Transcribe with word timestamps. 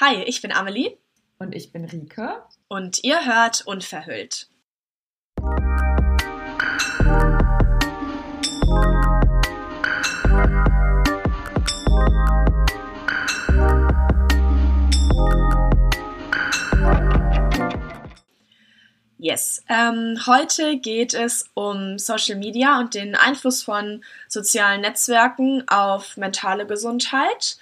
Hi, 0.00 0.24
ich 0.24 0.42
bin 0.42 0.50
Amelie. 0.50 0.98
Und 1.38 1.54
ich 1.54 1.70
bin 1.70 1.84
Rike. 1.84 2.42
Und 2.66 3.04
ihr 3.04 3.24
hört 3.26 3.64
Unverhüllt. 3.64 4.48
Yes. 19.16 19.62
Ähm, 19.68 20.18
heute 20.26 20.76
geht 20.78 21.14
es 21.14 21.48
um 21.54 22.00
Social 22.00 22.36
Media 22.36 22.80
und 22.80 22.94
den 22.94 23.14
Einfluss 23.14 23.62
von 23.62 24.04
sozialen 24.28 24.80
Netzwerken 24.80 25.62
auf 25.68 26.16
mentale 26.16 26.66
Gesundheit. 26.66 27.58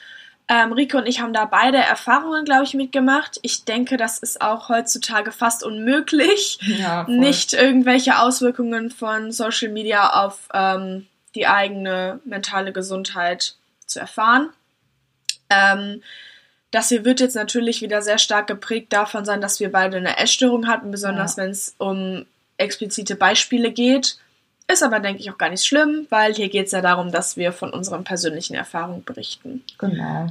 Ähm, 0.53 0.75
Rico 0.75 0.99
und 0.99 1.07
ich 1.07 1.23
haben 1.23 1.33
da 1.33 1.47
beide 1.47 1.79
Erfahrungen, 1.79 2.45
glaube 2.45 2.65
ich, 2.65 2.75
mitgemacht. 2.75 3.39
Ich 3.41 3.65
denke, 3.65 3.97
das 3.97 4.19
ist 4.19 4.43
auch 4.43 4.69
heutzutage 4.69 5.33
fast 5.33 5.65
unmöglich, 5.65 6.59
ja, 6.61 7.07
nicht 7.09 7.55
irgendwelche 7.55 8.19
Auswirkungen 8.19 8.91
von 8.91 9.33
Social 9.33 9.71
Media 9.71 10.23
auf 10.23 10.51
ähm, 10.53 11.07
die 11.35 11.47
eigene 11.47 12.21
mentale 12.27 12.73
Gesundheit 12.73 13.55
zu 13.87 13.99
erfahren. 13.99 14.51
Ähm, 15.49 16.03
das 16.71 16.91
hier 16.91 17.07
wird 17.07 17.21
jetzt 17.21 17.37
natürlich 17.37 17.81
wieder 17.81 18.03
sehr 18.03 18.19
stark 18.19 18.47
geprägt 18.47 18.93
davon 18.93 19.25
sein, 19.25 19.41
dass 19.41 19.59
wir 19.59 19.73
beide 19.73 19.97
eine 19.97 20.19
Essstörung 20.19 20.69
hatten, 20.69 20.91
besonders 20.91 21.37
ja. 21.37 21.45
wenn 21.45 21.51
es 21.51 21.75
um 21.79 22.27
explizite 22.59 23.17
Beispiele 23.17 23.73
geht. 23.73 24.19
Ist 24.69 24.83
aber, 24.83 25.01
denke 25.01 25.23
ich, 25.23 25.31
auch 25.31 25.39
gar 25.39 25.49
nicht 25.49 25.65
schlimm, 25.65 26.07
weil 26.11 26.35
hier 26.35 26.51
geht 26.51 26.67
es 26.67 26.73
ja 26.73 26.83
darum, 26.83 27.11
dass 27.11 27.39
wir 27.39 27.53
von 27.53 27.71
unseren 27.71 28.05
persönlichen 28.05 28.55
Erfahrungen 28.55 29.03
berichten. 29.03 29.65
Genau. 29.79 30.29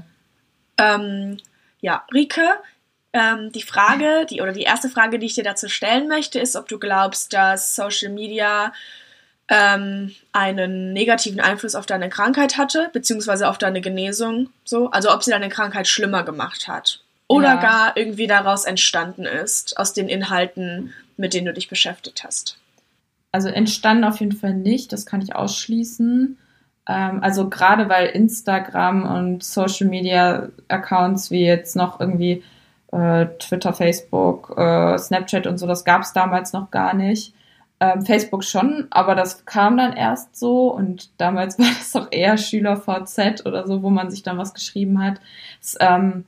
Ähm, 0.78 1.38
ja, 1.80 2.06
Rike, 2.14 2.60
ähm, 3.14 3.52
die 3.52 3.62
Frage, 3.62 4.26
die 4.30 4.42
oder 4.42 4.54
die 4.54 4.64
erste 4.64 4.90
Frage, 4.90 5.20
die 5.20 5.26
ich 5.26 5.36
dir 5.36 5.44
dazu 5.44 5.68
stellen 5.68 6.08
möchte, 6.08 6.40
ist, 6.40 6.56
ob 6.56 6.68
du 6.68 6.80
glaubst, 6.80 7.34
dass 7.34 7.76
Social 7.76 8.12
Media 8.12 8.74
ähm, 9.50 10.16
einen 10.32 10.94
negativen 10.94 11.42
Einfluss 11.42 11.76
auf 11.76 11.86
deine 11.86 12.10
Krankheit 12.10 12.58
hatte, 12.58 12.90
beziehungsweise 12.94 13.50
auf 13.50 13.58
deine 13.58 13.82
Genesung, 13.82 14.50
so, 14.64 14.90
also 14.92 15.14
ob 15.14 15.24
sie 15.24 15.32
deine 15.32 15.50
Krankheit 15.50 15.88
schlimmer 15.88 16.24
gemacht 16.24 16.68
hat 16.68 17.04
oder 17.28 17.56
ja. 17.56 17.62
gar 17.62 17.98
irgendwie 17.98 18.28
daraus 18.28 18.66
entstanden 18.66 19.26
ist, 19.26 19.78
aus 19.78 19.94
den 19.94 20.10
Inhalten, 20.10 20.94
mit 21.18 21.34
denen 21.34 21.48
du 21.48 21.54
dich 21.54 21.70
beschäftigt 21.70 22.24
hast. 22.24 22.58
Also 23.32 23.48
entstanden 23.48 24.04
auf 24.04 24.20
jeden 24.20 24.36
Fall 24.36 24.54
nicht, 24.54 24.92
das 24.92 25.06
kann 25.06 25.22
ich 25.22 25.36
ausschließen. 25.36 26.38
Ähm, 26.92 27.24
also 27.24 27.50
gerade 27.50 27.88
weil 27.88 28.08
Instagram 28.08 29.04
und 29.04 29.44
Social 29.44 29.88
Media 29.88 30.50
Accounts 30.68 31.32
wie 31.32 31.46
jetzt 31.46 31.76
noch 31.76 32.00
irgendwie 32.02 32.44
äh, 32.92 33.28
Twitter, 33.40 33.72
Facebook, 33.72 34.54
äh, 34.58 34.98
Snapchat 34.98 35.48
und 35.48 35.58
so, 35.58 35.68
das 35.68 35.86
gab 35.86 36.02
es 36.02 36.12
damals 36.12 36.52
noch 36.52 36.70
gar 36.70 36.94
nicht. 36.94 37.34
Ähm, 37.80 38.06
Facebook 38.06 38.44
schon, 38.44 38.88
aber 38.92 39.16
das 39.16 39.46
kam 39.46 39.78
dann 39.78 39.94
erst 39.94 40.36
so 40.36 40.68
und 40.74 41.10
damals 41.18 41.58
war 41.60 41.68
das 41.68 41.94
doch 41.94 42.10
eher 42.12 42.38
SchülerVZ 42.38 43.46
oder 43.46 43.66
so, 43.66 43.82
wo 43.84 43.90
man 43.90 44.12
sich 44.12 44.22
dann 44.22 44.38
was 44.38 44.54
geschrieben 44.54 45.02
hat. 45.02 45.22
Das, 45.62 45.78
ähm, 45.80 46.26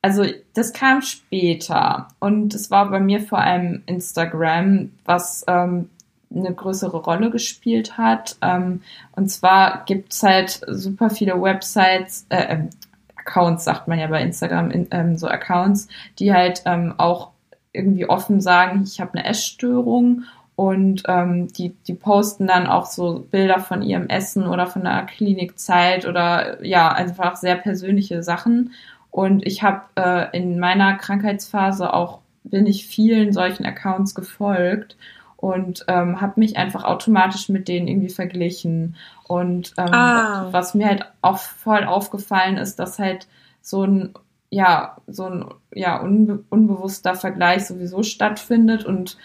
also 0.00 0.24
das 0.54 0.72
kam 0.72 1.02
später 1.02 2.06
und 2.20 2.54
es 2.54 2.70
war 2.70 2.88
bei 2.88 3.00
mir 3.00 3.20
vor 3.20 3.40
allem 3.40 3.82
Instagram, 3.86 4.92
was 5.04 5.44
ähm, 5.48 5.90
eine 6.34 6.52
größere 6.52 6.98
Rolle 6.98 7.30
gespielt 7.30 7.96
hat. 7.96 8.36
Ähm, 8.42 8.82
und 9.12 9.28
zwar 9.28 9.84
gibt's 9.84 10.22
halt 10.22 10.60
super 10.66 11.10
viele 11.10 11.40
Websites, 11.40 12.26
äh, 12.28 12.54
ähm, 12.54 12.70
Accounts 13.16 13.64
sagt 13.64 13.88
man 13.88 13.98
ja 13.98 14.06
bei 14.06 14.22
Instagram, 14.22 14.70
in, 14.70 14.88
ähm, 14.90 15.18
so 15.18 15.28
Accounts, 15.28 15.88
die 16.18 16.32
halt 16.32 16.62
ähm, 16.64 16.94
auch 16.96 17.30
irgendwie 17.72 18.08
offen 18.08 18.40
sagen, 18.40 18.82
ich 18.84 19.00
habe 19.00 19.14
eine 19.14 19.26
Essstörung 19.26 20.24
und 20.56 21.02
ähm, 21.06 21.48
die, 21.52 21.74
die 21.86 21.94
posten 21.94 22.46
dann 22.46 22.66
auch 22.66 22.86
so 22.86 23.26
Bilder 23.30 23.60
von 23.60 23.82
ihrem 23.82 24.08
Essen 24.08 24.46
oder 24.46 24.66
von 24.66 24.82
der 24.82 25.04
Klinikzeit 25.04 26.06
oder 26.06 26.64
ja, 26.64 26.88
einfach 26.90 27.36
sehr 27.36 27.56
persönliche 27.56 28.22
Sachen. 28.22 28.72
Und 29.10 29.46
ich 29.46 29.62
habe 29.62 29.82
äh, 29.96 30.36
in 30.36 30.58
meiner 30.58 30.94
Krankheitsphase 30.94 31.92
auch, 31.92 32.20
bin 32.44 32.66
ich 32.66 32.86
vielen 32.86 33.32
solchen 33.32 33.66
Accounts 33.66 34.14
gefolgt 34.14 34.96
und 35.38 35.84
ähm, 35.86 36.20
habe 36.20 36.40
mich 36.40 36.56
einfach 36.56 36.84
automatisch 36.84 37.48
mit 37.48 37.68
denen 37.68 37.88
irgendwie 37.88 38.08
verglichen. 38.10 38.96
Und 39.26 39.72
ähm, 39.78 39.92
ah. 39.92 40.48
was 40.50 40.74
mir 40.74 40.86
halt 40.86 41.04
auch 41.22 41.38
voll 41.38 41.84
aufgefallen 41.84 42.56
ist, 42.56 42.78
dass 42.78 42.98
halt 42.98 43.28
so 43.62 43.84
ein 43.84 44.14
ja, 44.50 44.96
so 45.06 45.26
ein 45.26 45.44
ja, 45.74 46.00
unbe 46.00 46.42
unbewusster 46.48 47.14
Vergleich 47.14 47.66
sowieso 47.66 48.02
stattfindet 48.02 48.84
und 48.84 49.18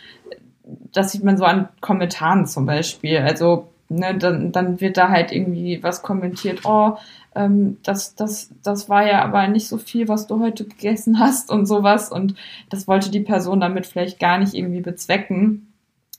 das 0.92 1.12
sieht 1.12 1.24
man 1.24 1.38
so 1.38 1.46
an 1.46 1.70
Kommentaren 1.82 2.46
zum 2.46 2.66
Beispiel. 2.66 3.18
Also, 3.20 3.70
ne, 3.90 4.18
dann, 4.18 4.52
dann 4.52 4.82
wird 4.82 4.98
da 4.98 5.10
halt 5.10 5.32
irgendwie 5.32 5.82
was 5.82 6.02
kommentiert, 6.02 6.62
oh, 6.66 6.98
ähm, 7.36 7.78
das, 7.84 8.16
das, 8.16 8.50
das 8.64 8.90
war 8.90 9.06
ja 9.06 9.24
aber 9.24 9.48
nicht 9.48 9.68
so 9.68 9.78
viel, 9.78 10.08
was 10.08 10.28
du 10.28 10.40
heute 10.40 10.66
gegessen 10.66 11.20
hast 11.20 11.50
und 11.50 11.66
sowas. 11.66 12.12
Und 12.12 12.36
das 12.70 12.88
wollte 12.88 13.10
die 13.10 13.22
Person 13.22 13.60
damit 13.60 13.86
vielleicht 13.86 14.20
gar 14.20 14.38
nicht 14.38 14.54
irgendwie 14.54 14.82
bezwecken. 14.82 15.73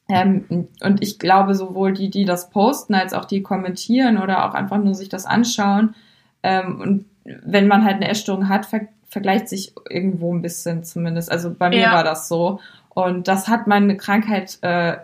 Ähm, 0.09 0.69
und 0.83 1.03
ich 1.03 1.19
glaube, 1.19 1.55
sowohl 1.55 1.95
die, 1.95 2.11
die 2.11 2.25
das 2.25 2.51
posten, 2.51 2.95
als 2.95 3.15
auch 3.15 3.25
die 3.25 3.43
kommentieren 3.43 4.19
oder 4.19 4.49
auch 4.49 4.55
einfach 4.55 4.79
nur 4.79 4.95
sich 4.95 5.09
das 5.09 5.25
anschauen. 5.25 5.95
Ähm, 6.43 6.81
und 6.81 7.05
wenn 7.25 7.69
man 7.69 7.85
halt 7.85 7.97
eine 7.97 8.09
Essstörung 8.09 8.49
hat, 8.49 8.67
ver 8.67 8.89
vergleicht 9.09 9.49
sich 9.49 9.73
irgendwo 9.89 10.35
ein 10.35 10.43
bisschen 10.43 10.83
zumindest. 10.83 11.31
Also 11.31 11.55
bei 11.55 11.69
mir 11.69 11.79
ja. 11.79 11.93
war 11.93 12.03
das 12.03 12.27
so. 12.27 12.59
Und 12.89 13.29
das 13.29 13.47
hat 13.47 13.69
meine 13.69 13.97
Krankheit 13.97 14.59
äh, 14.63 14.97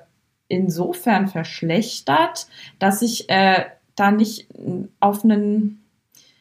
insofern 0.49 1.29
verschlechtert, 1.29 2.49
dass 2.81 3.03
ich 3.03 3.31
äh, 3.31 3.67
da 3.95 4.11
nicht 4.11 4.49
auf 4.99 5.23
einen, 5.23 5.85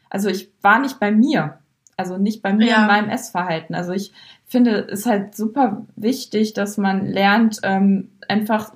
also 0.10 0.30
ich 0.30 0.50
war 0.64 0.80
nicht 0.80 1.00
bei 1.00 1.12
mir. 1.12 1.60
Also 1.96 2.18
nicht 2.18 2.42
bei 2.42 2.54
mir 2.54 2.70
ja. 2.70 2.82
in 2.82 2.88
meinem 2.88 3.10
Essverhalten. 3.10 3.76
Also 3.76 3.92
ich 3.92 4.14
finde, 4.50 4.88
es 4.90 5.02
ist 5.02 5.06
halt 5.06 5.36
super 5.36 5.86
wichtig, 5.96 6.54
dass 6.54 6.78
man 6.78 7.06
lernt, 7.08 7.60
ähm, 7.64 8.10
einfach 8.28 8.72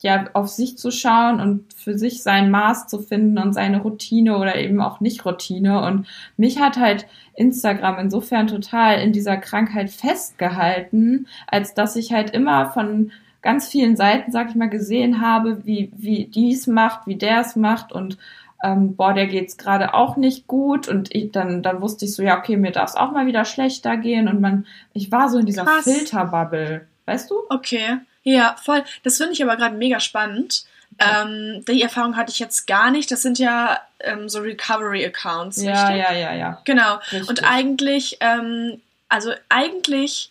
ja 0.00 0.28
auf 0.32 0.48
sich 0.48 0.76
zu 0.76 0.90
schauen 0.90 1.40
und 1.40 1.72
für 1.74 1.96
sich 1.96 2.22
sein 2.22 2.50
Maß 2.50 2.88
zu 2.88 2.98
finden 2.98 3.38
und 3.38 3.52
seine 3.52 3.82
Routine 3.82 4.36
oder 4.36 4.56
eben 4.56 4.80
auch 4.80 5.00
nicht 5.00 5.24
Routine. 5.24 5.84
Und 5.84 6.06
mich 6.36 6.60
hat 6.60 6.76
halt 6.76 7.06
Instagram 7.34 7.98
insofern 7.98 8.48
total 8.48 9.00
in 9.00 9.12
dieser 9.12 9.36
Krankheit 9.36 9.90
festgehalten, 9.90 11.28
als 11.46 11.74
dass 11.74 11.96
ich 11.96 12.12
halt 12.12 12.30
immer 12.30 12.70
von 12.70 13.12
ganz 13.42 13.68
vielen 13.68 13.96
Seiten, 13.96 14.32
sag 14.32 14.50
ich 14.50 14.54
mal, 14.54 14.68
gesehen 14.68 15.20
habe, 15.20 15.64
wie, 15.64 15.92
wie 15.96 16.26
dies 16.26 16.66
macht, 16.66 17.06
wie 17.06 17.16
der 17.16 17.40
es 17.40 17.56
macht 17.56 17.92
und 17.92 18.18
ähm, 18.62 18.96
boah, 18.96 19.12
der 19.12 19.26
geht's 19.26 19.56
gerade 19.56 19.94
auch 19.94 20.16
nicht 20.16 20.46
gut 20.46 20.88
und 20.88 21.14
ich, 21.14 21.32
dann, 21.32 21.62
dann 21.62 21.80
wusste 21.80 22.04
ich 22.04 22.14
so, 22.14 22.22
ja, 22.22 22.38
okay, 22.38 22.56
mir 22.56 22.70
darf 22.70 22.90
es 22.90 22.96
auch 22.96 23.10
mal 23.10 23.26
wieder 23.26 23.44
schlechter 23.44 23.96
gehen 23.96 24.28
und 24.28 24.40
man, 24.40 24.66
ich 24.92 25.10
war 25.10 25.28
so 25.28 25.38
in 25.38 25.46
dieser 25.46 25.64
Krass. 25.64 25.84
Filterbubble, 25.84 26.86
weißt 27.06 27.30
du? 27.30 27.34
Okay. 27.48 27.98
Ja, 28.22 28.56
voll. 28.62 28.84
Das 29.02 29.16
finde 29.16 29.32
ich 29.32 29.42
aber 29.42 29.56
gerade 29.56 29.76
mega 29.76 29.98
spannend. 29.98 30.64
Ja. 31.00 31.24
Ähm, 31.24 31.64
die 31.66 31.82
Erfahrung 31.82 32.16
hatte 32.16 32.30
ich 32.30 32.38
jetzt 32.38 32.66
gar 32.66 32.90
nicht. 32.90 33.10
Das 33.10 33.22
sind 33.22 33.38
ja 33.38 33.80
ähm, 34.00 34.28
so 34.28 34.40
Recovery-Accounts. 34.40 35.62
Ja, 35.62 35.88
richtig? 35.88 36.04
ja, 36.04 36.12
ja, 36.12 36.34
ja. 36.34 36.62
Genau. 36.64 36.96
Richtig. 37.10 37.28
Und 37.28 37.44
eigentlich, 37.44 38.18
ähm, 38.20 38.80
also 39.08 39.32
eigentlich, 39.48 40.30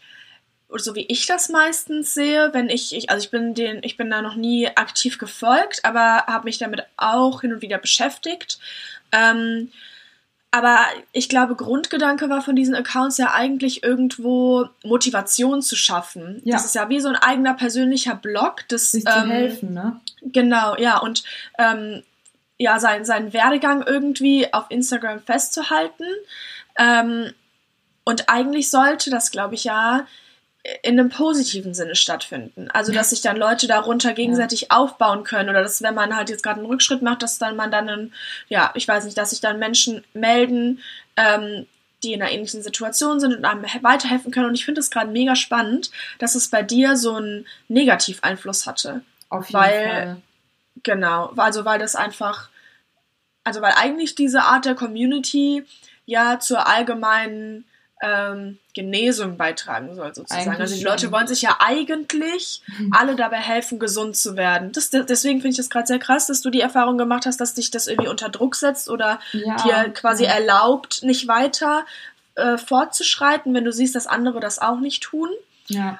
so 0.77 0.95
wie 0.95 1.05
ich 1.07 1.25
das 1.25 1.49
meistens 1.49 2.13
sehe, 2.13 2.53
wenn 2.53 2.69
ich, 2.69 2.95
ich, 2.95 3.09
also 3.09 3.23
ich 3.23 3.31
bin 3.31 3.53
den, 3.53 3.81
ich 3.83 3.97
bin 3.97 4.09
da 4.09 4.21
noch 4.21 4.35
nie 4.35 4.67
aktiv 4.67 5.17
gefolgt, 5.17 5.83
aber 5.83 6.25
habe 6.27 6.45
mich 6.45 6.57
damit 6.57 6.83
auch 6.97 7.41
hin 7.41 7.53
und 7.53 7.61
wieder 7.61 7.77
beschäftigt. 7.77 8.59
Ähm, 9.11 9.71
aber 10.51 10.79
ich 11.13 11.29
glaube, 11.29 11.55
Grundgedanke 11.55 12.29
war 12.29 12.41
von 12.41 12.57
diesen 12.57 12.75
Accounts 12.75 13.17
ja 13.17 13.33
eigentlich 13.33 13.83
irgendwo 13.83 14.67
Motivation 14.83 15.61
zu 15.61 15.77
schaffen. 15.77 16.41
Ja. 16.43 16.55
Das 16.55 16.65
ist 16.65 16.75
ja 16.75 16.89
wie 16.89 16.99
so 16.99 17.07
ein 17.07 17.15
eigener 17.15 17.53
persönlicher 17.53 18.15
Blog. 18.15 18.65
Das, 18.67 18.91
Sich 18.91 19.05
ähm, 19.05 19.13
zu 19.13 19.29
helfen, 19.29 19.73
ne? 19.73 20.01
Genau, 20.21 20.75
ja. 20.75 20.97
Und 20.97 21.23
ähm, 21.57 22.03
ja, 22.57 22.79
sein, 22.79 23.05
seinen 23.05 23.31
Werdegang 23.31 23.81
irgendwie 23.81 24.53
auf 24.53 24.65
Instagram 24.69 25.21
festzuhalten. 25.21 26.03
Ähm, 26.77 27.31
und 28.03 28.29
eigentlich 28.29 28.69
sollte 28.69 29.09
das, 29.09 29.31
glaube 29.31 29.55
ich, 29.55 29.63
ja 29.63 30.05
in 30.83 30.99
einem 30.99 31.09
positiven 31.09 31.73
Sinne 31.73 31.95
stattfinden. 31.95 32.69
Also, 32.71 32.91
dass 32.91 33.09
sich 33.09 33.21
dann 33.21 33.35
Leute 33.35 33.67
darunter 33.67 34.13
gegenseitig 34.13 34.61
ja. 34.61 34.67
aufbauen 34.71 35.23
können 35.23 35.49
oder 35.49 35.63
dass, 35.63 35.81
wenn 35.81 35.95
man 35.95 36.15
halt 36.15 36.29
jetzt 36.29 36.43
gerade 36.43 36.59
einen 36.59 36.69
Rückschritt 36.69 37.01
macht, 37.01 37.23
dass 37.23 37.39
dann 37.39 37.55
man 37.55 37.71
dann, 37.71 37.89
einen, 37.89 38.13
ja, 38.47 38.71
ich 38.75 38.87
weiß 38.87 39.05
nicht, 39.05 39.17
dass 39.17 39.31
sich 39.31 39.41
dann 39.41 39.57
Menschen 39.57 40.03
melden, 40.13 40.79
ähm, 41.17 41.65
die 42.03 42.13
in 42.13 42.21
einer 42.21 42.31
ähnlichen 42.31 42.61
Situation 42.61 43.19
sind 43.19 43.35
und 43.35 43.45
einem 43.45 43.63
weiterhelfen 43.81 44.31
können. 44.31 44.47
Und 44.47 44.55
ich 44.55 44.65
finde 44.65 44.81
es 44.81 44.91
gerade 44.91 45.11
mega 45.11 45.35
spannend, 45.35 45.91
dass 46.19 46.35
es 46.35 46.49
bei 46.49 46.61
dir 46.61 46.95
so 46.95 47.15
einen 47.15 47.47
Negativeinfluss 47.67 48.67
hatte. 48.67 49.01
Auf 49.29 49.49
jeden 49.49 49.59
weil, 49.59 49.89
Fall. 49.89 50.21
Genau, 50.83 51.33
also 51.37 51.65
weil 51.65 51.79
das 51.79 51.95
einfach, 51.95 52.49
also 53.43 53.61
weil 53.61 53.73
eigentlich 53.75 54.15
diese 54.15 54.43
Art 54.43 54.65
der 54.65 54.75
Community 54.75 55.63
ja 56.05 56.39
zur 56.39 56.67
allgemeinen 56.67 57.65
ähm, 58.01 58.57
Genesung 58.73 59.37
beitragen 59.37 59.93
soll, 59.95 60.13
sozusagen. 60.15 60.49
Eigentlich 60.49 60.59
also 60.59 60.75
die 60.75 60.83
Leute 60.83 61.11
wollen 61.11 61.27
sich 61.27 61.41
ja 61.43 61.57
eigentlich 61.59 62.63
alle 62.91 63.15
dabei 63.15 63.37
helfen, 63.37 63.79
gesund 63.79 64.17
zu 64.17 64.35
werden. 64.35 64.71
Das, 64.71 64.89
deswegen 64.89 65.39
finde 65.41 65.51
ich 65.51 65.57
das 65.57 65.69
gerade 65.69 65.87
sehr 65.87 65.99
krass, 65.99 66.27
dass 66.27 66.41
du 66.41 66.49
die 66.49 66.61
Erfahrung 66.61 66.97
gemacht 66.97 67.25
hast, 67.25 67.39
dass 67.39 67.53
dich 67.53 67.69
das 67.69 67.87
irgendwie 67.87 68.09
unter 68.09 68.29
Druck 68.29 68.55
setzt 68.55 68.89
oder 68.89 69.19
ja, 69.33 69.55
dir 69.57 69.91
quasi 69.93 70.23
erlaubt, 70.23 71.03
nicht 71.03 71.27
weiter 71.27 71.85
äh, 72.35 72.57
fortzuschreiten, 72.57 73.53
wenn 73.53 73.65
du 73.65 73.71
siehst, 73.71 73.95
dass 73.95 74.07
andere 74.07 74.39
das 74.39 74.59
auch 74.59 74.79
nicht 74.79 75.03
tun. 75.03 75.29
Ja. 75.67 75.99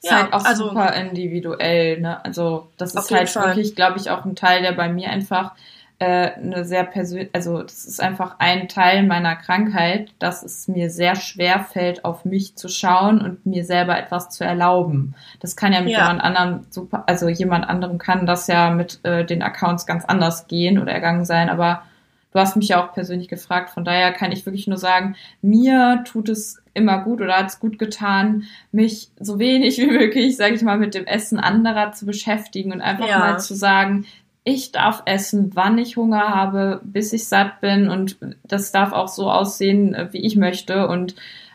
Ist 0.00 0.10
ja, 0.10 0.22
halt 0.22 0.32
auch 0.32 0.44
also, 0.44 0.68
super 0.68 0.94
individuell, 0.94 2.00
ne? 2.00 2.24
Also 2.24 2.68
das 2.76 2.94
ist 2.94 3.10
halt 3.10 3.30
Fall. 3.30 3.48
wirklich, 3.48 3.76
glaube 3.76 3.98
ich, 3.98 4.10
auch 4.10 4.24
ein 4.24 4.34
Teil, 4.34 4.62
der 4.62 4.72
bei 4.72 4.88
mir 4.88 5.10
einfach 5.10 5.52
äh, 6.02 6.32
eine 6.34 6.64
sehr 6.64 6.82
persönlich, 6.82 7.30
also 7.32 7.62
das 7.62 7.84
ist 7.84 8.00
einfach 8.00 8.34
ein 8.40 8.66
Teil 8.66 9.04
meiner 9.04 9.36
Krankheit, 9.36 10.10
dass 10.18 10.42
es 10.42 10.66
mir 10.66 10.90
sehr 10.90 11.14
schwer 11.14 11.60
fällt, 11.60 12.04
auf 12.04 12.24
mich 12.24 12.56
zu 12.56 12.68
schauen 12.68 13.20
und 13.20 13.46
mir 13.46 13.64
selber 13.64 13.96
etwas 13.96 14.28
zu 14.28 14.42
erlauben. 14.44 15.14
Das 15.38 15.54
kann 15.54 15.72
ja 15.72 15.80
mit 15.80 15.92
ja. 15.92 16.00
jemand 16.00 16.20
anderem 16.24 16.66
super, 16.70 17.04
also 17.06 17.28
jemand 17.28 17.68
anderem 17.68 17.98
kann 17.98 18.26
das 18.26 18.48
ja 18.48 18.70
mit 18.70 18.98
äh, 19.04 19.24
den 19.24 19.44
Accounts 19.44 19.86
ganz 19.86 20.04
anders 20.04 20.48
gehen 20.48 20.80
oder 20.80 20.90
ergangen 20.90 21.24
sein, 21.24 21.48
aber 21.48 21.84
du 22.32 22.40
hast 22.40 22.56
mich 22.56 22.68
ja 22.68 22.84
auch 22.84 22.92
persönlich 22.92 23.28
gefragt, 23.28 23.70
von 23.70 23.84
daher 23.84 24.12
kann 24.12 24.32
ich 24.32 24.44
wirklich 24.44 24.66
nur 24.66 24.78
sagen, 24.78 25.14
mir 25.40 26.02
tut 26.04 26.28
es 26.28 26.60
immer 26.74 27.04
gut 27.04 27.20
oder 27.20 27.36
hat 27.36 27.46
es 27.46 27.60
gut 27.60 27.78
getan, 27.78 28.44
mich 28.72 29.10
so 29.20 29.38
wenig 29.38 29.78
wie 29.78 29.86
möglich, 29.86 30.36
sage 30.36 30.54
ich 30.54 30.62
mal, 30.62 30.78
mit 30.78 30.94
dem 30.94 31.06
Essen 31.06 31.38
anderer 31.38 31.92
zu 31.92 32.06
beschäftigen 32.06 32.72
und 32.72 32.80
einfach 32.80 33.06
ja. 33.06 33.20
mal 33.20 33.38
zu 33.38 33.54
sagen, 33.54 34.04
ich 34.44 34.72
darf 34.72 35.02
essen, 35.04 35.52
wann 35.54 35.78
ich 35.78 35.96
Hunger 35.96 36.34
habe, 36.34 36.80
bis 36.82 37.12
ich 37.12 37.28
satt 37.28 37.60
bin 37.60 37.88
und 37.88 38.16
das 38.44 38.72
darf 38.72 38.92
auch 38.92 39.08
so 39.08 39.30
aussehen, 39.30 39.94
äh, 39.94 40.12
wie 40.12 40.24
ich 40.24 40.36
möchte. 40.36 40.88
Und 40.88 41.14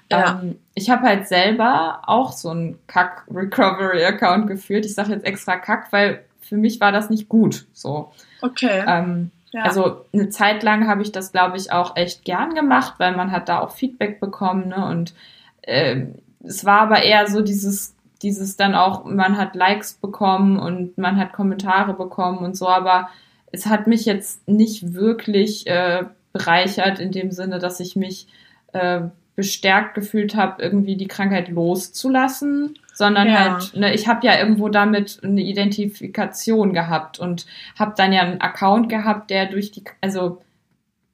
ja. 0.10 0.39
ähm, 0.42 0.57
ich 0.74 0.89
habe 0.89 1.04
halt 1.04 1.28
selber 1.28 2.01
auch 2.06 2.31
so 2.31 2.50
einen 2.50 2.80
Kack-Recovery-Account 2.88 4.48
geführt. 4.48 4.86
Ich 4.86 4.95
sage 4.95 5.12
jetzt 5.12 5.25
extra 5.25 5.57
Kack, 5.57 5.92
weil 5.92 6.24
für 6.39 6.56
mich 6.56 6.80
war 6.80 6.94
das 6.94 7.10
nicht 7.10 7.28
gut. 7.28 7.66
So. 7.74 8.12
Okay. 8.42 8.86
Ähm, 8.88 9.31
ja. 9.51 9.63
Also 9.63 10.06
eine 10.13 10.30
Zeit 10.30 10.63
lang 10.63 10.88
habe 10.88 11.01
ich 11.01 11.12
das, 11.12 11.34
glaube 11.34 11.57
ich, 11.57 11.72
auch 11.72 11.95
echt 11.98 12.24
gern 12.24 12.56
gemacht, 12.56 12.95
weil 13.00 13.16
man 13.16 13.31
hat 13.31 13.50
da 13.50 13.60
auch 13.60 13.72
Feedback 13.72 14.22
bekommen. 14.22 14.69
Ne? 14.69 14.86
Und 14.86 15.13
äh, 15.62 16.06
es 16.44 16.63
war 16.63 16.81
aber 16.81 17.04
eher 17.04 17.28
so 17.28 17.42
dieses 17.42 17.95
dieses 18.23 18.57
dann 18.57 18.75
auch, 18.75 19.05
man 19.05 19.37
hat 19.37 19.55
Likes 19.55 19.93
bekommen 19.93 20.57
und 20.59 20.97
man 20.97 21.17
hat 21.17 21.33
Kommentare 21.33 21.93
bekommen 21.93 22.39
und 22.39 22.55
so, 22.55 22.67
aber 22.67 23.09
es 23.51 23.65
hat 23.65 23.87
mich 23.87 24.05
jetzt 24.05 24.47
nicht 24.47 24.93
wirklich 24.93 25.67
äh, 25.67 26.03
bereichert 26.33 26.99
in 26.99 27.11
dem 27.11 27.31
Sinne, 27.31 27.59
dass 27.59 27.79
ich 27.79 27.95
mich 27.95 28.27
äh, 28.73 29.01
bestärkt 29.35 29.93
gefühlt 29.93 30.35
habe, 30.35 30.61
irgendwie 30.61 30.97
die 30.97 31.07
Krankheit 31.07 31.49
loszulassen, 31.49 32.77
sondern 32.93 33.27
ja. 33.27 33.39
halt, 33.39 33.75
ne, 33.75 33.93
ich 33.93 34.07
habe 34.07 34.25
ja 34.25 34.39
irgendwo 34.39 34.67
damit 34.69 35.19
eine 35.23 35.41
Identifikation 35.41 36.73
gehabt 36.73 37.19
und 37.19 37.45
habe 37.77 37.93
dann 37.95 38.11
ja 38.11 38.21
einen 38.21 38.41
Account 38.41 38.89
gehabt, 38.89 39.29
der 39.29 39.45
durch 39.45 39.71
die, 39.71 39.83
also 40.01 40.41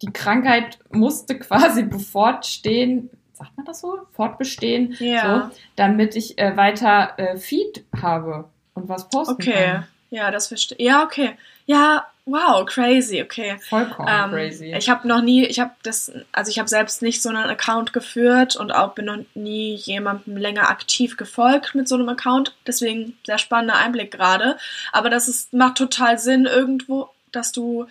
die 0.01 0.13
Krankheit 0.13 0.79
musste 0.89 1.37
quasi 1.39 1.83
bevorstehen, 1.83 3.09
sagt 3.43 3.57
man 3.57 3.65
das 3.65 3.81
so? 3.81 3.99
Fortbestehen, 4.13 4.95
ja. 4.99 5.49
so, 5.49 5.55
damit 5.75 6.15
ich 6.15 6.37
äh, 6.37 6.55
weiter 6.55 7.13
äh, 7.17 7.37
Feed 7.37 7.83
habe 8.01 8.45
und 8.73 8.89
was 8.89 9.09
posten 9.09 9.33
okay. 9.33 9.51
kann. 9.51 9.75
Okay, 9.75 9.83
ja, 10.09 10.31
das 10.31 10.47
verstehe. 10.47 10.77
Ja, 10.79 11.03
okay. 11.03 11.37
Ja, 11.65 12.05
wow, 12.25 12.65
crazy, 12.65 13.21
okay. 13.21 13.57
Vollkommen 13.67 14.09
ähm, 14.09 14.31
crazy. 14.31 14.73
Ich 14.77 14.89
habe 14.89 15.07
noch 15.07 15.21
nie, 15.21 15.45
ich 15.45 15.59
habe 15.59 15.71
das, 15.83 16.11
also 16.31 16.51
ich 16.51 16.59
habe 16.59 16.69
selbst 16.69 17.01
nicht 17.01 17.21
so 17.21 17.29
einen 17.29 17.49
Account 17.49 17.93
geführt 17.93 18.55
und 18.55 18.71
auch 18.71 18.93
bin 18.93 19.05
noch 19.05 19.17
nie 19.33 19.75
jemandem 19.75 20.37
länger 20.37 20.69
aktiv 20.69 21.17
gefolgt 21.17 21.73
mit 21.75 21.87
so 21.87 21.95
einem 21.95 22.09
Account. 22.09 22.55
Deswegen 22.67 23.17
sehr 23.25 23.37
spannender 23.37 23.77
Einblick 23.77 24.11
gerade. 24.11 24.57
Aber 24.91 25.09
das 25.09 25.27
ist, 25.27 25.53
macht 25.53 25.77
total 25.77 26.19
Sinn 26.19 26.45
irgendwo, 26.45 27.09
dass 27.31 27.51
du, 27.51 27.87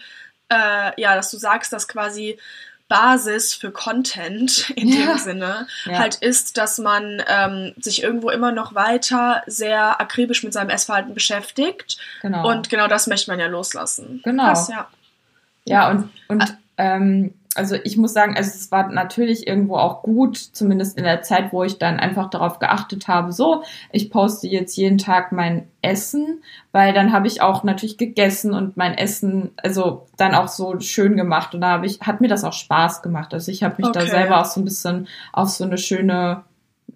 äh, 0.49 1.01
ja, 1.01 1.15
dass 1.15 1.31
du 1.31 1.37
sagst, 1.37 1.73
dass 1.73 1.89
quasi 1.89 2.39
Basis 2.89 3.55
für 3.55 3.71
Content 3.71 4.71
in 4.77 4.89
ja. 4.89 5.07
dem 5.07 5.19
Sinne 5.19 5.67
ja. 5.87 5.99
halt 5.99 6.17
ist, 6.17 6.59
dass 6.59 6.79
man 6.79 7.23
ähm, 7.27 7.73
sich 7.81 8.03
irgendwo 8.03 8.31
immer 8.31 8.53
noch 8.53 8.75
weiter 8.75 9.43
sehr 9.47 10.01
akribisch 10.01 10.43
mit 10.43 10.53
seinem 10.53 10.71
Essverhalten 10.71 11.15
beschäftigt. 11.15 11.99
Genau. 12.23 12.49
Und 12.49 12.69
genau 12.69 12.89
das 12.89 13.07
möchte 13.07 13.31
man 13.31 13.41
ja 13.41 13.47
loslassen. 13.47 14.21
Genau. 14.25 14.45
Krass, 14.45 14.69
ja. 14.69 14.89
Ja, 15.65 15.91
und, 15.91 16.11
und 16.29 16.57
ähm, 16.77 17.35
also 17.55 17.77
ich 17.85 17.97
muss 17.97 18.15
sagen, 18.15 18.37
also 18.37 18.51
es 18.51 18.71
war 18.71 18.89
natürlich 18.89 19.47
irgendwo 19.47 19.77
auch 19.77 20.03
gut, 20.03 20.37
zumindest 20.37 20.97
in 20.97 21.05
der 21.05 21.23
Zeit, 21.23 21.53
wo 21.53 21.63
ich 21.65 21.79
dann 21.79 22.01
einfach 22.01 22.31
darauf 22.31 22.59
geachtet 22.59 23.09
habe, 23.09 23.33
so, 23.33 23.63
ich 23.91 24.11
poste 24.11 24.49
jetzt 24.49 24.77
jeden 24.77 24.99
Tag 24.99 25.33
mein 25.33 25.69
Essen, 25.83 26.43
weil 26.73 26.95
dann 26.95 27.13
habe 27.13 27.27
ich 27.27 27.43
auch 27.43 27.63
natürlich 27.63 27.99
gegessen 27.99 28.55
und 28.55 28.77
mein 28.77 28.95
Essen, 28.95 29.51
also 29.59 30.07
dann 30.17 30.35
auch 30.35 30.49
so 30.49 30.81
schön 30.81 31.17
gemacht 31.17 31.55
und 31.55 31.61
da 31.61 31.69
habe 31.69 31.87
ich, 31.87 32.01
hat 32.01 32.21
mir 32.21 32.29
das 32.29 32.45
auch 32.45 32.55
Spaß 32.55 33.03
gemacht. 33.03 33.35
Also 33.35 33.53
ich 33.53 33.63
habe 33.63 33.75
mich 33.79 33.87
okay. 33.87 33.99
da 33.99 34.07
selber 34.07 34.41
auch 34.41 34.47
so 34.47 34.61
ein 34.61 34.65
bisschen 34.65 35.09
auf 35.33 35.51
so 35.51 35.65
eine 35.65 35.79
schöne 35.79 36.45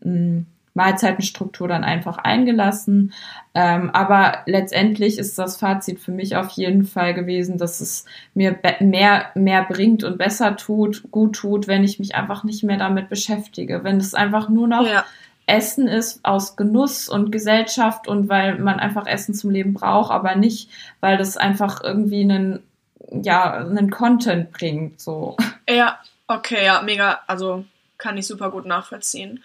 mh, 0.00 0.10
hm, 0.10 0.46
Mahlzeitenstruktur 0.76 1.66
dann 1.66 1.82
einfach 1.82 2.18
eingelassen. 2.18 3.12
Ähm, 3.54 3.90
aber 3.90 4.42
letztendlich 4.46 5.18
ist 5.18 5.38
das 5.38 5.56
Fazit 5.56 5.98
für 5.98 6.12
mich 6.12 6.36
auf 6.36 6.50
jeden 6.50 6.84
Fall 6.84 7.14
gewesen, 7.14 7.58
dass 7.58 7.80
es 7.80 8.04
mir 8.34 8.58
mehr, 8.80 9.30
mehr 9.34 9.64
bringt 9.64 10.04
und 10.04 10.18
besser 10.18 10.56
tut, 10.56 11.10
gut 11.10 11.34
tut, 11.34 11.66
wenn 11.66 11.82
ich 11.82 11.98
mich 11.98 12.14
einfach 12.14 12.44
nicht 12.44 12.62
mehr 12.62 12.76
damit 12.76 13.08
beschäftige. 13.08 13.82
Wenn 13.82 13.96
es 13.96 14.14
einfach 14.14 14.48
nur 14.48 14.68
noch 14.68 14.86
ja. 14.86 15.04
Essen 15.46 15.88
ist 15.88 16.24
aus 16.24 16.56
Genuss 16.56 17.08
und 17.08 17.32
Gesellschaft 17.32 18.06
und 18.06 18.28
weil 18.28 18.58
man 18.58 18.78
einfach 18.78 19.06
Essen 19.06 19.32
zum 19.34 19.50
Leben 19.50 19.74
braucht, 19.74 20.10
aber 20.10 20.34
nicht, 20.34 20.70
weil 21.00 21.16
das 21.16 21.36
einfach 21.36 21.82
irgendwie 21.82 22.22
einen, 22.22 22.62
ja, 23.10 23.54
einen 23.54 23.90
Content 23.90 24.52
bringt, 24.52 25.00
so. 25.00 25.36
Ja, 25.68 25.98
okay, 26.26 26.64
ja, 26.64 26.82
mega, 26.82 27.20
also 27.26 27.64
kann 27.96 28.18
ich 28.18 28.26
super 28.26 28.50
gut 28.50 28.66
nachvollziehen. 28.66 29.42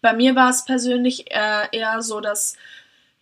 Bei 0.00 0.12
mir 0.12 0.36
war 0.36 0.50
es 0.50 0.64
persönlich 0.64 1.30
äh, 1.30 1.66
eher 1.72 2.02
so, 2.02 2.20
dass 2.20 2.56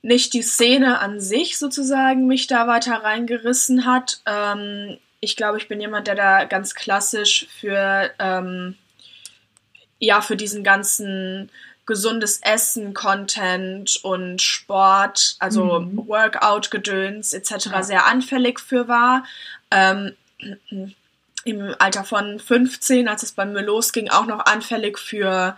nicht 0.02 0.34
die 0.34 0.42
Szene 0.42 1.00
an 1.00 1.20
sich 1.20 1.58
sozusagen 1.58 2.26
mich 2.26 2.46
da 2.46 2.68
weiter 2.68 3.02
reingerissen 3.02 3.86
hat. 3.86 4.20
Ähm, 4.26 4.98
ich 5.20 5.36
glaube, 5.36 5.58
ich 5.58 5.68
bin 5.68 5.80
jemand, 5.80 6.06
der 6.06 6.14
da 6.14 6.44
ganz 6.44 6.74
klassisch 6.74 7.46
für, 7.60 8.10
ähm, 8.18 8.76
ja, 9.98 10.20
für 10.20 10.36
diesen 10.36 10.62
ganzen 10.62 11.50
gesundes 11.86 12.40
Essen, 12.42 12.94
Content 12.94 13.98
und 14.02 14.42
Sport, 14.42 15.36
also 15.38 15.80
mhm. 15.80 16.06
Workout-Gedöns 16.08 17.32
etc. 17.32 17.66
Ja. 17.66 17.82
sehr 17.82 18.06
anfällig 18.06 18.60
für 18.60 18.88
war. 18.88 19.24
Ähm, 19.70 20.14
Im 21.44 21.74
Alter 21.78 22.04
von 22.04 22.40
15, 22.40 23.08
als 23.08 23.22
es 23.22 23.32
bei 23.32 23.44
mir 23.44 23.62
losging, 23.62 24.10
auch 24.10 24.26
noch 24.26 24.44
anfällig 24.46 24.98
für 24.98 25.56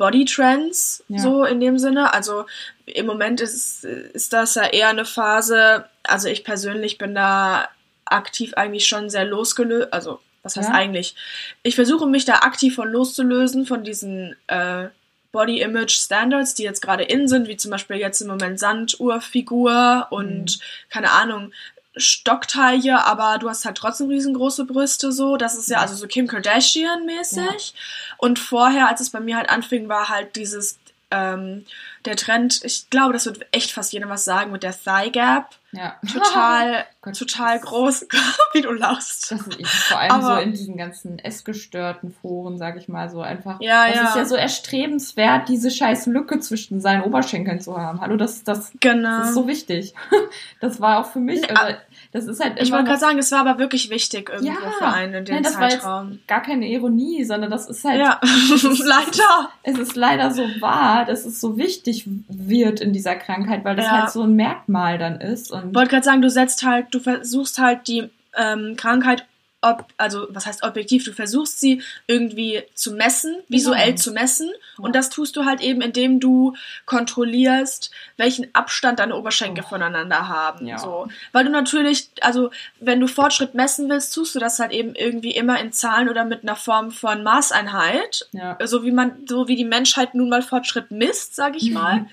Bodytrends, 0.00 1.04
ja. 1.08 1.18
so 1.18 1.44
in 1.44 1.60
dem 1.60 1.78
Sinne. 1.78 2.14
Also 2.14 2.46
im 2.86 3.04
Moment 3.04 3.42
ist, 3.42 3.84
ist 3.84 4.32
das 4.32 4.54
ja 4.54 4.64
eher 4.64 4.88
eine 4.88 5.04
Phase, 5.04 5.84
also 6.04 6.26
ich 6.28 6.42
persönlich 6.42 6.96
bin 6.96 7.14
da 7.14 7.68
aktiv 8.06 8.54
eigentlich 8.54 8.88
schon 8.88 9.10
sehr 9.10 9.26
losgelöst, 9.26 9.92
also 9.92 10.18
was 10.42 10.56
heißt 10.56 10.70
ja. 10.70 10.74
eigentlich? 10.74 11.14
Ich 11.62 11.74
versuche 11.74 12.06
mich 12.06 12.24
da 12.24 12.36
aktiv 12.36 12.74
von 12.76 12.88
loszulösen, 12.88 13.66
von 13.66 13.84
diesen 13.84 14.36
äh, 14.46 14.86
Body 15.32 15.60
Image 15.60 15.92
Standards, 15.92 16.54
die 16.54 16.62
jetzt 16.62 16.80
gerade 16.80 17.04
in 17.04 17.28
sind, 17.28 17.46
wie 17.46 17.58
zum 17.58 17.70
Beispiel 17.70 17.96
jetzt 17.96 18.22
im 18.22 18.28
Moment 18.28 18.58
Sanduhrfigur 18.58 20.06
und 20.08 20.56
mhm. 20.56 20.62
keine 20.88 21.10
Ahnung, 21.10 21.52
Stocktaille, 21.96 23.04
aber 23.04 23.38
du 23.38 23.48
hast 23.48 23.64
halt 23.64 23.76
trotzdem 23.76 24.08
riesengroße 24.08 24.64
Brüste 24.64 25.12
so. 25.12 25.36
Das 25.36 25.56
ist 25.56 25.68
ja 25.68 25.78
also 25.78 25.94
so 25.94 26.06
Kim 26.06 26.26
Kardashian 26.26 27.04
mäßig. 27.04 27.74
Ja. 27.74 28.14
Und 28.18 28.38
vorher, 28.38 28.88
als 28.88 29.00
es 29.00 29.10
bei 29.10 29.20
mir 29.20 29.36
halt 29.36 29.50
anfing, 29.50 29.88
war 29.88 30.08
halt 30.08 30.36
dieses 30.36 30.78
ähm, 31.10 31.64
der 32.04 32.16
Trend, 32.16 32.60
ich 32.64 32.88
glaube, 32.88 33.12
das 33.12 33.26
wird 33.26 33.46
echt 33.52 33.72
fast 33.72 33.92
jeder 33.92 34.08
was 34.08 34.24
sagen 34.24 34.52
mit 34.52 34.62
der 34.62 34.72
Thigh 34.72 35.12
Gap. 35.12 35.50
Ja. 35.72 35.96
Total, 36.12 36.84
Gott, 37.00 37.16
total 37.16 37.60
groß, 37.60 38.06
wie 38.54 38.62
du 38.62 38.72
lachst. 38.72 39.30
Das 39.30 39.46
ist 39.46 39.68
vor 39.68 39.98
allem 39.98 40.10
Aber, 40.10 40.36
so 40.36 40.40
in 40.40 40.52
diesen 40.52 40.76
ganzen 40.76 41.18
essgestörten 41.18 42.12
Foren, 42.12 42.58
sag 42.58 42.76
ich 42.76 42.88
mal 42.88 43.08
so 43.10 43.20
einfach. 43.20 43.60
Ja, 43.60 43.86
das 43.86 43.96
ja. 43.96 44.08
ist 44.08 44.16
ja 44.16 44.24
so 44.24 44.34
erstrebenswert, 44.36 45.48
diese 45.48 45.70
scheiß 45.70 46.06
Lücke 46.06 46.40
zwischen 46.40 46.80
seinen 46.80 47.02
Oberschenkeln 47.02 47.60
zu 47.60 47.76
haben. 47.76 48.00
Hallo, 48.00 48.16
das, 48.16 48.42
das, 48.42 48.72
genau. 48.80 49.18
das 49.18 49.28
ist 49.28 49.34
so 49.34 49.46
wichtig. 49.46 49.94
Das 50.60 50.80
war 50.80 51.00
auch 51.00 51.10
für 51.10 51.20
mich, 51.20 51.48
also, 51.56 51.78
das 52.12 52.26
ist 52.26 52.42
halt 52.42 52.60
Ich 52.60 52.72
wollte 52.72 52.86
gerade 52.86 52.98
sagen, 52.98 53.18
es 53.18 53.30
war 53.30 53.40
aber 53.40 53.58
wirklich 53.58 53.88
wichtig 53.88 54.30
irgendwo 54.30 54.52
ja, 54.52 54.70
für 54.78 54.86
einen 54.86 55.14
in 55.14 55.24
dem 55.24 55.34
nein, 55.36 55.42
das 55.44 55.52
Zeitraum. 55.54 55.82
War 55.84 56.12
jetzt 56.12 56.26
gar 56.26 56.42
keine 56.42 56.68
Ironie, 56.68 57.24
sondern 57.24 57.50
das 57.50 57.68
ist 57.68 57.84
halt. 57.84 58.00
Ja, 58.00 58.20
leider. 58.62 59.50
Es 59.62 59.78
ist 59.78 59.94
leider 59.94 60.32
so 60.32 60.42
wahr, 60.60 61.04
dass 61.04 61.24
es 61.24 61.40
so 61.40 61.56
wichtig 61.56 62.04
wird 62.28 62.80
in 62.80 62.92
dieser 62.92 63.14
Krankheit, 63.14 63.64
weil 63.64 63.76
das 63.76 63.84
ja. 63.86 63.92
halt 63.92 64.10
so 64.10 64.22
ein 64.22 64.34
Merkmal 64.34 64.98
dann 64.98 65.20
ist. 65.20 65.52
Ich 65.52 65.74
wollte 65.74 65.90
gerade 65.90 66.04
sagen, 66.04 66.20
du 66.20 66.30
setzt 66.30 66.64
halt, 66.64 66.88
du 66.90 66.98
versuchst 66.98 67.60
halt 67.60 67.86
die 67.86 68.10
ähm, 68.36 68.74
Krankheit 68.76 69.26
ob, 69.62 69.84
also 69.98 70.26
was 70.30 70.46
heißt 70.46 70.62
objektiv, 70.62 71.04
du 71.04 71.12
versuchst 71.12 71.60
sie 71.60 71.82
irgendwie 72.06 72.62
zu 72.74 72.92
messen, 72.92 73.36
visuell 73.48 73.88
Genau. 73.90 74.00
zu 74.00 74.12
messen. 74.12 74.50
Und 74.78 74.94
das 74.96 75.10
tust 75.10 75.36
du 75.36 75.44
halt 75.44 75.60
eben, 75.60 75.82
indem 75.82 76.18
du 76.18 76.54
kontrollierst, 76.86 77.90
welchen 78.16 78.48
Abstand 78.54 78.98
deine 78.98 79.16
Oberschenkel 79.16 79.64
Oh. 79.66 79.68
voneinander 79.68 80.28
haben. 80.28 80.66
Ja. 80.66 80.78
So. 80.78 81.08
Weil 81.32 81.44
du 81.44 81.50
natürlich, 81.50 82.08
also 82.20 82.50
wenn 82.80 83.00
du 83.00 83.06
Fortschritt 83.06 83.54
messen 83.54 83.88
willst, 83.90 84.14
tust 84.14 84.34
du 84.34 84.38
das 84.38 84.58
halt 84.58 84.72
eben 84.72 84.94
irgendwie 84.94 85.32
immer 85.32 85.60
in 85.60 85.72
Zahlen 85.72 86.08
oder 86.08 86.24
mit 86.24 86.42
einer 86.42 86.56
Form 86.56 86.90
von 86.90 87.22
Maßeinheit. 87.22 88.28
Ja. 88.32 88.56
So 88.64 88.84
wie 88.84 88.92
man, 88.92 89.26
so 89.28 89.48
wie 89.48 89.56
die 89.56 89.64
Menschheit 89.64 90.14
nun 90.14 90.28
mal 90.30 90.42
Fortschritt 90.42 90.90
misst, 90.90 91.34
sag 91.36 91.56
ich 91.56 91.70
mal. 91.72 92.06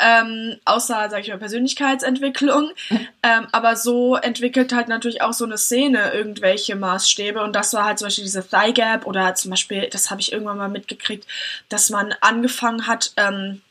Ähm, 0.00 0.58
außer, 0.64 1.08
sag 1.10 1.20
ich 1.20 1.28
mal, 1.28 1.38
Persönlichkeitsentwicklung. 1.38 2.70
ähm, 2.90 3.46
aber 3.52 3.76
so 3.76 4.16
entwickelt 4.16 4.72
halt 4.72 4.88
natürlich 4.88 5.22
auch 5.22 5.32
so 5.32 5.44
eine 5.44 5.58
Szene 5.58 6.12
irgendwelche 6.12 6.76
Maßstäbe. 6.76 7.42
Und 7.42 7.54
das 7.54 7.74
war 7.74 7.84
halt 7.84 7.98
zum 7.98 8.06
Beispiel 8.06 8.24
diese 8.24 8.46
Thigh 8.48 8.74
Gap 8.74 9.06
oder 9.06 9.34
zum 9.34 9.50
Beispiel, 9.50 9.88
das 9.90 10.10
habe 10.10 10.20
ich 10.20 10.32
irgendwann 10.32 10.58
mal 10.58 10.68
mitgekriegt, 10.68 11.26
dass 11.68 11.90
man 11.90 12.14
angefangen 12.20 12.86
hat, 12.86 13.12
ähm, 13.16 13.62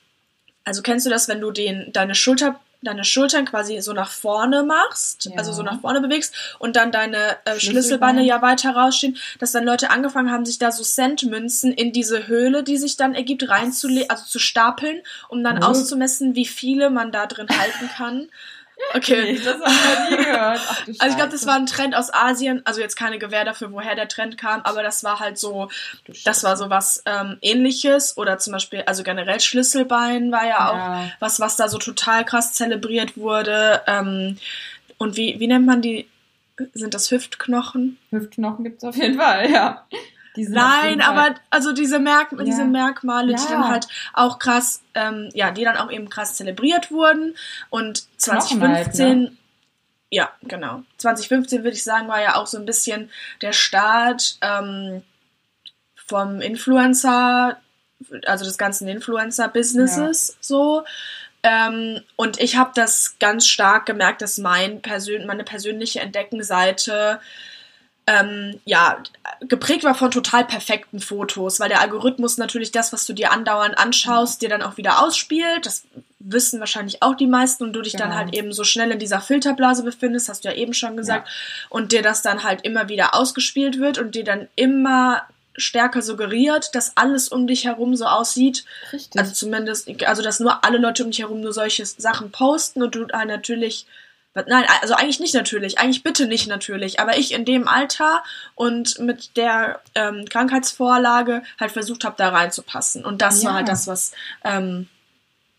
also 0.64 0.82
kennst 0.82 1.06
du 1.06 1.10
das, 1.10 1.30
wenn 1.30 1.40
du 1.40 1.52
den, 1.52 1.94
deine 1.94 2.14
Schulter, 2.14 2.60
deine 2.82 3.04
Schultern 3.04 3.46
quasi 3.46 3.82
so 3.82 3.92
nach 3.94 4.12
vorne 4.12 4.64
machst, 4.64 5.26
Ja. 5.26 5.38
also 5.38 5.52
so 5.52 5.64
nach 5.64 5.82
vorne 5.82 6.00
bewegst 6.00 6.34
und 6.60 6.76
dann 6.76 6.92
deine 6.92 7.18
äh, 7.18 7.32
Schlüsselbein. 7.52 7.60
Schlüsselbeine 7.60 8.24
ja 8.24 8.42
weiter 8.42 8.72
rausstehen, 8.76 9.18
dass 9.40 9.52
dann 9.52 9.64
Leute 9.66 9.90
angefangen 9.90 10.32
haben, 10.32 10.46
sich 10.46 10.60
da 10.60 10.72
so 10.72 10.84
Centmünzen 10.84 11.72
in 11.74 11.92
diese 11.92 12.28
Höhle, 12.28 12.64
die 12.64 12.78
sich 12.78 12.96
dann 12.98 13.16
ergibt, 13.16 13.50
reinzulegen, 13.50 14.10
also 14.10 14.26
zu 14.26 14.40
stapeln, 14.40 15.02
um 15.30 15.44
dann 15.44 15.64
Oh. 15.64 15.68
auszumessen, 15.68 16.36
wie 16.36 16.46
viele 16.46 16.90
man 16.90 17.12
da 17.12 17.26
drin 17.26 17.48
halten 17.50 17.90
kann. 17.98 18.30
Okay. 18.94 19.34
Nee, 19.34 19.40
das 19.40 19.56
habe 19.60 19.72
ich 19.72 20.00
noch 20.00 20.10
nie 20.10 20.18
gehört. 20.26 20.60
Ach, 20.68 20.80
Also 20.88 20.92
ich 20.92 21.16
glaube, 21.16 21.32
das 21.32 21.46
war 21.48 21.56
ein 21.56 21.66
Trend 21.66 21.96
aus 21.96 22.14
Asien, 22.14 22.62
also 22.66 22.80
jetzt 22.80 22.96
keine 22.96 23.18
Gewähr 23.20 23.44
dafür, 23.44 23.72
woher 23.72 23.96
der 23.96 24.08
Trend 24.08 24.38
kam, 24.38 24.62
aber 24.62 24.84
das 24.84 25.04
war 25.04 25.20
halt 25.20 25.38
so, 25.38 25.70
das 26.26 26.44
war 26.44 26.56
so 26.58 26.70
was 26.70 27.02
ähm, 27.06 27.38
ähnliches 27.42 28.18
oder 28.18 28.38
zum 28.38 28.54
Beispiel, 28.54 28.84
also 28.86 29.04
generell 29.04 29.40
Schlüsselbein 29.40 30.32
war 30.32 30.46
ja 30.48 30.70
auch 30.70 30.76
Ja. 30.78 31.12
was, 31.20 31.40
was 31.40 31.56
da 31.56 31.68
so 31.70 31.78
total 31.80 32.24
krass 32.24 32.54
zelebriert 32.54 33.18
wurde. 33.18 33.82
Ähm, 33.88 34.38
und 34.98 35.18
wie, 35.18 35.40
wie 35.40 35.48
nennt 35.48 35.66
man 35.66 35.82
die? 35.82 36.08
Sind 36.74 36.94
das 36.96 37.12
Hüftknochen? 37.12 37.98
Hüftknochen 38.10 38.64
gibt 38.64 38.78
es 38.78 38.84
auf 38.84 38.96
jeden 38.96 39.18
Fall, 39.20 39.52
ja. 39.52 39.86
Die 40.38 40.48
Nein, 40.48 41.02
aber 41.02 41.36
also 41.50 41.74
diese, 41.74 42.00
Merk 42.00 42.32
Ja. 42.32 42.44
diese 42.44 42.64
Merkmale, 42.64 43.34
die 43.36 43.44
Ja. 43.44 43.50
dann 43.50 43.68
halt 43.68 43.88
auch 44.14 44.38
krass, 44.38 44.82
ähm, 44.94 45.30
ja, 45.34 45.52
die 45.52 45.64
dann 45.64 45.78
auch 45.78 45.92
eben 45.92 46.10
krass 46.10 46.36
zelebriert 46.36 46.92
wurden. 46.92 47.36
Und 47.70 48.08
Knochen 48.24 48.62
halt, 48.62 48.94
2015, 48.94 49.20
ne? 49.20 49.32
ja, 50.12 50.32
genau. 50.44 50.84
2015 50.98 51.64
würde 51.64 51.76
ich 51.76 51.84
sagen, 51.84 52.08
war 52.08 52.22
ja 52.22 52.36
auch 52.36 52.48
so 52.48 52.58
ein 52.58 52.66
bisschen 52.66 53.10
der 53.42 53.52
Start 53.52 54.38
ähm, 54.42 55.02
vom 55.96 56.40
Influencer, 56.40 57.58
also 58.26 58.46
des 58.46 58.58
ganzen 58.60 58.88
Influencer-Businesses 58.88 60.38
so. 60.40 60.86
Ähm, 61.44 62.02
und 62.16 62.40
ich 62.40 62.58
habe 62.58 62.72
das 62.76 63.18
ganz 63.20 63.48
stark 63.48 63.86
gemerkt, 63.86 64.22
dass 64.22 64.38
mein 64.38 64.82
Persön 64.82 65.26
meine 65.26 65.44
persönliche 65.44 66.00
Entdeckenseite 66.00 67.20
ähm, 68.08 68.60
ja, 68.66 69.04
geprägt 69.42 69.84
war 69.84 69.94
von 69.94 70.12
total 70.12 70.46
perfekten 70.46 71.02
Fotos, 71.02 71.60
weil 71.60 71.68
der 71.70 71.82
Algorithmus 71.82 72.38
natürlich 72.38 72.72
das, 72.72 72.94
was 72.94 73.06
du 73.06 73.14
dir 73.14 73.32
andauernd 73.34 73.78
anschaust, 73.78 74.42
dir 74.42 74.50
dann 74.50 74.62
auch 74.62 74.78
wieder 74.78 75.04
ausspielt. 75.04 75.66
Das 75.66 75.84
wissen 76.20 76.60
wahrscheinlich 76.62 77.04
auch 77.04 77.16
die 77.16 77.28
meisten 77.28 77.64
und 77.66 77.74
du 77.74 77.82
dich 77.82 77.94
dann 77.94 78.10
Genau. 78.10 78.20
halt 78.22 78.34
eben 78.34 78.54
so 78.54 78.64
schnell 78.64 78.92
in 78.92 79.00
dieser 79.00 79.20
Filterblase 79.22 79.84
befindest, 79.84 80.30
hast 80.30 80.46
du 80.46 80.50
ja 80.50 80.56
eben 80.56 80.74
schon 80.74 80.96
gesagt, 80.98 81.30
und 81.70 81.92
dir 81.92 82.02
das 82.02 82.22
dann 82.22 82.44
halt 82.44 82.62
immer 82.64 82.88
wieder 82.90 83.14
ausgespielt 83.14 83.80
wird 83.80 83.98
und 83.98 84.16
dir 84.16 84.24
dann 84.24 84.48
immer 84.56 85.24
stärker 85.58 86.02
suggeriert, 86.02 86.76
dass 86.76 86.96
alles 86.96 87.30
um 87.30 87.48
dich 87.48 87.66
herum 87.66 87.96
so 87.96 88.06
aussieht, 88.06 88.64
Richtig. 88.94 89.20
also 89.20 89.34
zumindest, 89.34 89.90
also 90.06 90.22
dass 90.22 90.40
nur 90.40 90.64
alle 90.64 90.78
Leute 90.78 91.04
um 91.04 91.10
dich 91.12 91.20
herum 91.20 91.42
nur 91.42 91.52
solche 91.54 91.86
Sachen 91.86 92.32
posten 92.32 92.84
und 92.84 92.96
du 92.96 93.08
halt 93.12 93.28
natürlich, 93.28 93.86
nein, 94.48 94.66
also 94.82 94.94
eigentlich 94.94 95.20
nicht 95.20 95.34
natürlich, 95.34 95.80
eigentlich 95.80 96.04
bitte 96.04 96.28
nicht 96.28 96.48
natürlich, 96.48 97.00
aber 97.00 97.18
ich 97.18 97.34
in 97.34 97.46
dem 97.46 97.68
Alter 97.68 98.24
und 98.56 99.00
mit 99.00 99.36
der 99.38 99.80
ähm, 99.96 100.26
Krankheitsvorlage 100.30 101.44
halt 101.60 101.72
versucht 101.72 102.04
habe, 102.04 102.16
da 102.18 102.30
reinzupassen. 102.30 103.04
Und 103.06 103.22
das 103.22 103.42
Ja. 103.44 103.50
war 103.50 103.56
halt 103.58 103.68
das, 103.70 103.88
was, 103.88 104.12
ähm, 104.44 104.88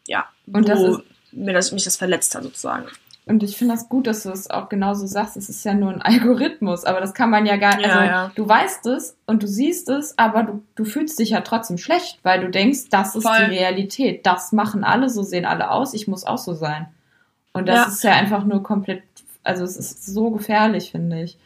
ja, 0.06 0.26
Und 0.52 0.68
das 0.68 0.80
ist- 0.80 1.00
mir 1.32 1.52
das, 1.52 1.72
mich 1.72 1.84
das 1.84 1.96
verletzt 1.96 2.34
hat 2.34 2.42
sozusagen. 2.42 2.86
Und 3.26 3.42
ich 3.42 3.58
finde 3.58 3.74
das 3.74 3.90
gut, 3.90 4.06
dass 4.06 4.22
du 4.22 4.30
es 4.30 4.48
auch 4.48 4.70
genauso 4.70 5.06
sagst. 5.06 5.36
Es 5.36 5.50
ist 5.50 5.62
ja 5.62 5.74
nur 5.74 5.90
ein 5.90 6.00
Algorithmus, 6.02 6.84
aber 6.86 6.98
das 7.02 7.12
kann 7.12 7.28
man 7.28 7.44
ja 7.44 7.56
gar 7.56 7.76
nicht. 7.76 7.86
Ja, 7.86 7.92
Also 7.98 8.10
ja. 8.10 8.32
du 8.34 8.48
weißt 8.48 8.86
es 8.86 9.16
und 9.26 9.42
du 9.42 9.46
siehst 9.46 9.90
es, 9.90 10.16
aber 10.16 10.44
du, 10.44 10.62
du 10.76 10.86
fühlst 10.86 11.18
dich 11.18 11.30
ja 11.30 11.42
trotzdem 11.42 11.76
schlecht, 11.76 12.18
weil 12.22 12.40
du 12.40 12.48
denkst, 12.48 12.88
das 12.90 13.14
ist 13.14 13.24
Voll. 13.24 13.36
die 13.50 13.56
Realität. 13.58 14.24
Das 14.24 14.52
machen 14.52 14.82
alle, 14.82 15.10
so 15.10 15.22
sehen 15.22 15.44
alle 15.44 15.70
aus. 15.70 15.92
Ich 15.92 16.08
muss 16.08 16.24
auch 16.24 16.38
so 16.38 16.54
sein. 16.54 16.86
Und 17.58 17.68
das 17.68 17.76
Ja. 17.76 17.86
ist 17.88 18.04
ja 18.04 18.12
einfach 18.12 18.44
nur 18.44 18.62
komplett, 18.62 19.02
also 19.44 19.64
es 19.64 19.76
ist 19.76 20.06
so 20.06 20.30
gefährlich, 20.30 20.90
finde 20.90 21.22
ich. 21.22 21.36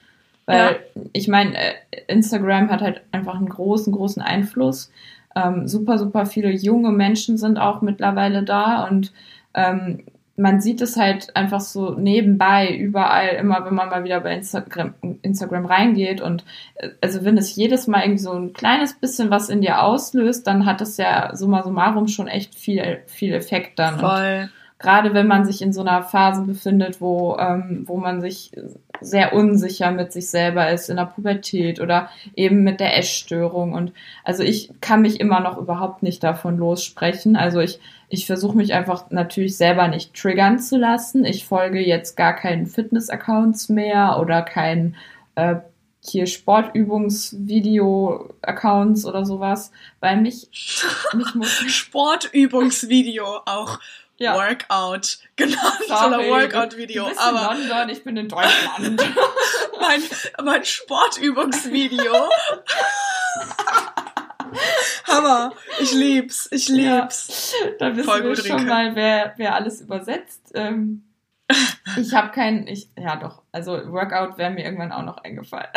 Weil 0.47 0.81
ich 1.13 1.29
meine, 1.29 1.57
äh, 1.57 1.73
Instagram 2.09 2.71
hat 2.71 2.81
halt 2.83 3.03
einfach 3.13 3.37
einen 3.37 3.49
großen, 3.49 3.93
großen 3.93 4.23
Einfluss. 4.23 4.91
Ähm, 5.37 5.67
super, 5.69 5.99
super 5.99 6.27
viele 6.27 6.51
junge 6.51 6.91
Menschen 6.91 7.39
sind 7.39 7.59
auch 7.59 7.81
mittlerweile 7.81 8.43
da 8.43 8.87
und 8.89 9.13
ähm, 9.55 10.05
man 10.37 10.61
sieht 10.61 10.81
es 10.81 10.97
halt 10.97 11.37
einfach 11.37 11.61
so 11.61 11.91
nebenbei, 11.93 12.75
überall, 12.75 13.29
immer 13.37 13.65
wenn 13.65 13.75
man 13.75 13.91
mal 13.91 14.03
wieder 14.05 14.21
bei 14.21 14.35
Instagram, 14.35 14.95
Instagram 15.23 15.67
reingeht 15.67 16.21
und 16.21 16.45
äh, 16.77 16.89
also 17.01 17.25
wenn 17.25 17.39
es 17.39 17.55
jedes 17.55 17.87
Mal 17.87 18.03
irgendwie 18.03 18.23
so 18.23 18.33
ein 18.33 18.53
kleines 18.53 18.95
bisschen 18.95 19.31
was 19.31 19.49
in 19.49 19.61
dir 19.61 19.83
auslöst, 19.83 20.47
dann 20.47 20.67
hat 20.67 20.81
es 20.81 20.97
ja 20.97 21.35
summa 21.37 21.63
summarum 21.63 22.09
schon 22.09 22.29
echt 22.29 22.55
viel, 22.55 23.03
viel 23.07 23.33
Effekt 23.35 23.79
dann. 23.79 23.95
Und 23.95 24.01
Voll. 24.01 24.51
Gerade 24.83 25.15
wenn 25.15 25.27
man 25.27 25.45
sich 25.45 25.63
in 25.63 25.73
so 25.73 25.81
einer 25.81 26.03
Phase 26.03 26.43
befindet, 26.43 27.01
wo, 27.01 27.37
ähm, 27.39 27.85
wo 27.87 27.97
man 27.97 28.21
sich 28.21 28.53
sehr 29.01 29.33
unsicher 29.33 29.91
mit 29.91 30.13
sich 30.13 30.29
selber 30.29 30.71
ist, 30.71 30.91
in 30.91 30.97
der 30.97 31.07
Pubertät 31.07 31.81
oder 31.81 32.11
eben 32.37 32.63
mit 32.63 32.81
der 32.81 32.99
Essstörung. 32.99 33.73
Und 33.73 33.93
also 34.25 34.43
ich 34.43 34.71
kann 34.81 35.03
mich 35.03 35.21
immer 35.21 35.41
noch 35.41 35.57
überhaupt 35.57 36.03
nicht 36.03 36.23
davon 36.23 36.59
lossprechen. 36.59 37.37
Also 37.37 37.61
ich, 37.61 37.81
ich 38.09 38.27
versuche 38.27 38.57
mich 38.57 38.75
einfach 38.75 39.11
natürlich 39.11 39.57
selber 39.57 39.89
nicht 39.89 40.15
triggern 40.15 40.59
zu 40.59 40.77
lassen. 40.77 41.25
Ich 41.25 41.47
folge 41.47 41.81
jetzt 41.81 42.17
gar 42.17 42.35
keinen 42.35 42.67
Fitness-Accounts 42.67 43.69
mehr 43.69 44.19
oder 44.21 44.43
keinen 44.43 44.97
äh, 45.37 45.57
hier 46.05 46.27
Sportübungsvideo-Accounts 46.27 49.07
oder 49.07 49.25
sowas, 49.25 49.71
weil 50.01 50.21
mich, 50.21 50.49
mich 51.15 51.33
muss 51.35 51.49
Sportübungsvideo 51.69 53.25
auch. 53.47 53.79
Ja. 54.23 54.35
Workout 54.37 55.19
genannt 55.37 55.61
Sorry, 55.89 56.15
oder 56.15 56.29
Workout-Video. 56.29 57.09
Du 57.11 57.19
Aber 57.19 57.55
in 57.57 57.69
London, 57.69 57.89
ich 57.89 58.05
bin 58.05 58.17
in 58.17 58.29
Deutschland. 58.29 59.03
mein, 59.81 60.03
mein 60.45 60.65
Sportübungsvideo. 60.65 62.29
Hammer. 65.09 65.53
Ich 65.81 65.93
lieb's. 65.93 66.49
Ich 66.53 66.69
lieb's. 66.69 67.53
da 67.79 67.97
wissen 67.97 68.09
Voll 68.09 68.23
wir 68.25 68.37
schon 68.37 68.57
Rinke. 68.59 68.65
mal, 68.71 68.95
wer, 68.95 69.35
wer 69.37 69.55
alles 69.55 69.81
übersetzt. 69.81 70.53
Ähm, 70.55 71.05
ich 71.99 72.15
habe 72.15 72.31
keinen, 72.31 72.67
ich, 72.67 72.89
ja 72.97 73.17
doch, 73.17 73.43
also 73.53 73.73
Workout 73.93 74.39
wäre 74.39 74.51
mir 74.51 74.65
irgendwann 74.65 74.93
auch 74.93 75.03
noch 75.03 75.19
eingefallen. 75.19 75.69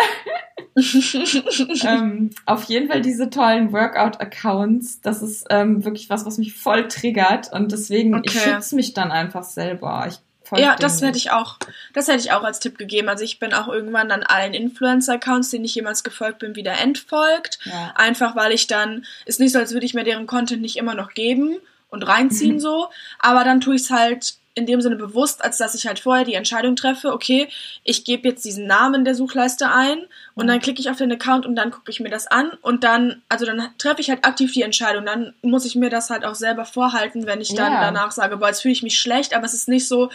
ähm, 1.83 2.31
auf 2.45 2.65
jeden 2.65 2.89
Fall 2.89 3.01
diese 3.01 3.29
tollen 3.29 3.71
Workout-Accounts, 3.71 5.01
das 5.01 5.21
ist 5.21 5.45
ähm, 5.49 5.83
wirklich 5.85 6.09
was, 6.09 6.25
was 6.25 6.37
mich 6.37 6.53
voll 6.53 6.87
triggert 6.87 7.51
und 7.53 7.71
deswegen, 7.71 8.21
ich 8.23 8.35
Okay. 8.35 8.53
schütze 8.55 8.75
mich 8.75 8.93
dann 8.93 9.11
einfach 9.11 9.43
selber. 9.43 10.05
Ich 10.09 10.19
Ja, 10.59 10.75
das 10.75 11.01
hätte 11.01 11.17
ich 11.17 11.31
auch, 11.31 11.57
das 11.93 12.07
hätte 12.07 12.19
ich 12.19 12.31
auch 12.31 12.43
als 12.43 12.59
Tipp 12.59 12.77
gegeben. 12.77 13.09
Also 13.09 13.23
ich 13.23 13.39
bin 13.39 13.53
auch 13.53 13.67
irgendwann 13.67 14.11
an 14.11 14.23
allen 14.23 14.53
Influencer-Accounts, 14.53 15.49
denen 15.49 15.65
ich 15.65 15.75
jemals 15.75 16.03
gefolgt 16.03 16.39
bin, 16.39 16.55
wieder 16.55 16.77
entfolgt. 16.77 17.59
Ja. 17.63 17.93
Einfach 17.95 18.35
weil 18.35 18.51
ich 18.51 18.67
dann, 18.67 19.05
ist 19.25 19.39
nicht 19.39 19.53
so, 19.53 19.59
als 19.59 19.73
würde 19.73 19.85
ich 19.85 19.93
mir 19.93 20.03
deren 20.03 20.27
Content 20.27 20.61
nicht 20.61 20.75
immer 20.77 20.93
noch 20.93 21.13
geben 21.13 21.57
und 21.89 22.03
reinziehen 22.03 22.59
so, 22.59 22.89
aber 23.19 23.43
dann 23.43 23.61
tue 23.61 23.75
ich 23.75 23.83
es 23.83 23.91
halt 23.91 24.35
in 24.55 24.65
dem 24.65 24.81
Sinne 24.81 24.95
bewusst, 24.95 25.43
als 25.43 25.57
dass 25.57 25.75
ich 25.75 25.85
halt 25.85 25.99
vorher 25.99 26.23
die 26.25 26.33
Entscheidung 26.33 26.75
treffe, 26.77 27.11
okay, 27.13 27.49
ich 27.83 28.05
gebe 28.05 28.29
jetzt 28.29 28.45
diesen 28.45 28.65
Namen 28.67 29.03
der 29.05 29.13
Suchleiste 29.13 29.69
ein 29.69 29.99
und 30.33 30.45
Mhm. 30.45 30.47
dann 30.49 30.59
klicke 30.61 30.79
ich 30.81 30.89
auf 30.89 30.97
den 30.97 31.11
Account 31.11 31.45
und 31.45 31.55
dann 31.55 31.71
gucke 31.71 31.91
ich 31.91 31.99
mir 31.99 32.09
das 32.09 32.25
an 32.27 32.51
und 32.61 32.83
dann, 32.85 33.21
also 33.29 33.45
dann 33.45 33.61
treffe 33.77 33.99
ich 34.01 34.09
halt 34.09 34.23
aktiv 34.25 34.53
die 34.53 34.61
Entscheidung. 34.61 35.05
Dann 35.05 35.33
muss 35.41 35.65
ich 35.65 35.75
mir 35.75 35.89
das 35.89 36.09
halt 36.09 36.23
auch 36.25 36.35
selber 36.35 36.63
vorhalten, 36.65 37.25
wenn 37.27 37.41
ich 37.41 37.53
dann 37.53 37.73
Ja. 37.73 37.79
danach 37.81 38.11
sage, 38.11 38.37
boah, 38.37 38.47
jetzt 38.47 38.61
fühle 38.61 38.71
ich 38.71 38.81
mich 38.83 38.97
schlecht, 38.97 39.35
aber 39.35 39.45
es 39.45 39.53
ist 39.53 39.67
nicht 39.67 39.87
so, 39.87 40.09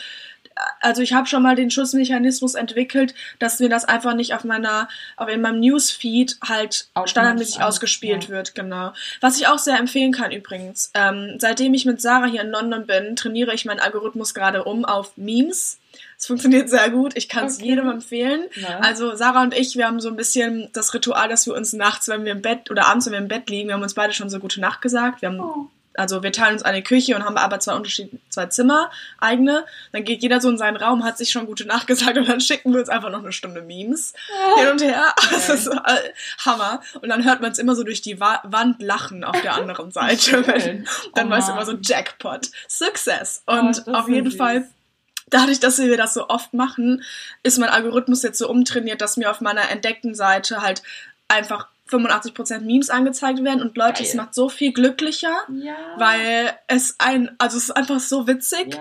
also 0.80 1.00
ich 1.02 1.12
habe 1.12 1.26
schon 1.26 1.42
mal 1.42 1.54
den 1.56 1.70
Schutzmechanismus 1.70 2.54
entwickelt, 2.54 3.14
dass 3.38 3.60
mir 3.60 3.68
das 3.68 3.84
einfach 3.84 4.14
nicht 4.14 4.34
auf 4.34 4.44
meiner, 4.44 4.88
auf 5.16 5.28
in 5.28 5.40
meinem 5.40 5.60
Newsfeed 5.60 6.36
halt 6.46 6.88
standardmäßig 7.06 7.58
an- 7.60 7.62
ausgespielt 7.64 8.24
ja. 8.24 8.28
wird, 8.30 8.54
genau. 8.54 8.92
Was 9.20 9.38
ich 9.38 9.46
auch 9.46 9.58
sehr 9.58 9.78
empfehlen 9.78 10.12
kann 10.12 10.32
übrigens. 10.32 10.90
Ähm, 10.94 11.36
seitdem 11.38 11.72
ich 11.74 11.84
mit 11.86 12.00
Sarah 12.00 12.26
hier 12.26 12.42
in 12.42 12.50
London 12.50 12.86
bin, 12.86 13.16
trainiere 13.16 13.54
ich 13.54 13.64
meinen 13.64 13.80
Algorithmus 13.80 14.34
gerade 14.34 14.64
um 14.64 14.84
auf 14.84 15.16
Memes. 15.16 15.78
Es 16.18 16.26
funktioniert 16.26 16.68
sehr 16.68 16.90
gut. 16.90 17.16
Ich 17.16 17.28
kann 17.28 17.46
es 17.46 17.56
Okay. 17.56 17.66
jedem 17.68 17.88
empfehlen. 17.90 18.42
Was? 18.60 18.86
Also 18.86 19.16
Sarah 19.16 19.42
und 19.42 19.54
ich, 19.54 19.76
wir 19.76 19.86
haben 19.86 20.00
so 20.00 20.08
ein 20.08 20.16
bisschen 20.16 20.68
das 20.74 20.92
Ritual, 20.92 21.28
dass 21.28 21.46
wir 21.46 21.54
uns 21.54 21.72
nachts, 21.72 22.08
wenn 22.08 22.24
wir 22.26 22.32
im 22.32 22.42
Bett 22.42 22.70
oder 22.70 22.86
abends, 22.86 23.06
wenn 23.06 23.12
wir 23.12 23.18
im 23.20 23.28
Bett 23.28 23.48
liegen, 23.48 23.68
wir 23.68 23.74
haben 23.74 23.82
uns 23.82 23.94
beide 23.94 24.12
schon 24.12 24.28
so 24.28 24.38
gute 24.38 24.60
Nacht 24.60 24.82
gesagt. 24.82 25.22
Wir 25.22 25.30
haben 25.30 25.40
Oh. 25.40 25.68
Also 26.00 26.22
wir 26.22 26.32
teilen 26.32 26.54
uns 26.54 26.62
eine 26.62 26.82
Küche 26.82 27.14
und 27.14 27.24
haben 27.24 27.36
aber 27.36 27.60
zwei 27.60 27.74
Unterschiedliche, 27.74 28.18
zwei 28.30 28.46
Zimmer, 28.46 28.90
eigene. 29.18 29.64
Dann 29.92 30.04
geht 30.04 30.22
jeder 30.22 30.40
so 30.40 30.48
in 30.48 30.58
seinen 30.58 30.76
Raum, 30.76 31.04
hat 31.04 31.18
sich 31.18 31.30
schon 31.30 31.46
gute 31.46 31.66
Nacht 31.66 31.86
gesagt 31.86 32.16
und 32.18 32.28
dann 32.28 32.40
schicken 32.40 32.72
wir 32.72 32.80
uns 32.80 32.88
einfach 32.88 33.10
noch 33.10 33.20
eine 33.20 33.32
Stunde 33.32 33.62
Memes 33.62 34.14
hin 34.58 34.68
und 34.68 34.82
her. 34.82 35.14
Das 35.30 35.48
ist 35.48 35.64
so, 35.64 35.72
äh, 35.72 36.12
Hammer. 36.44 36.82
Und 37.00 37.08
dann 37.08 37.24
hört 37.24 37.40
man 37.40 37.52
es 37.52 37.58
immer 37.58 37.74
so 37.76 37.84
durch 37.84 38.02
die 38.02 38.18
Wa 38.20 38.40
Wand 38.44 38.82
lachen 38.82 39.22
auf 39.24 39.40
der 39.42 39.54
anderen 39.54 39.90
Seite. 39.92 40.44
Schön. 40.44 40.86
dann 41.14 41.26
Oh 41.28 41.30
du 41.30 41.46
Mann. 41.46 41.50
immer 41.50 41.66
so 41.66 41.72
Jackpot, 41.80 42.48
Success. 42.68 43.42
Oh, 43.46 43.52
Und 43.52 43.78
das 43.78 43.86
auf 43.88 44.08
jeden 44.08 44.30
süß. 44.30 44.38
Fall 44.38 44.66
dadurch, 45.30 45.60
dass 45.60 45.78
wir 45.78 45.96
das 45.96 46.14
so 46.14 46.28
oft 46.28 46.52
machen, 46.54 47.02
ist 47.42 47.58
mein 47.58 47.68
Algorithmus 47.68 48.22
jetzt 48.22 48.38
so 48.38 48.48
umtrainiert, 48.48 49.00
dass 49.00 49.16
mir 49.16 49.30
auf 49.30 49.40
meiner 49.40 49.70
entdeckten 49.70 50.14
Seite 50.14 50.60
halt 50.60 50.82
einfach 51.28 51.68
85% 51.90 52.60
Memes 52.60 52.90
angezeigt 52.90 53.42
werden 53.44 53.62
und 53.62 53.76
Leute, 53.76 54.02
es 54.02 54.14
macht 54.14 54.34
so 54.34 54.48
viel 54.48 54.72
glücklicher, 54.72 55.36
Ja. 55.52 55.74
weil 55.98 56.52
es 56.68 56.96
ein, 56.98 57.30
also 57.38 57.56
es 57.56 57.64
ist 57.64 57.70
einfach 57.72 58.00
so 58.00 58.26
witzig. 58.26 58.74
Ja. 58.74 58.80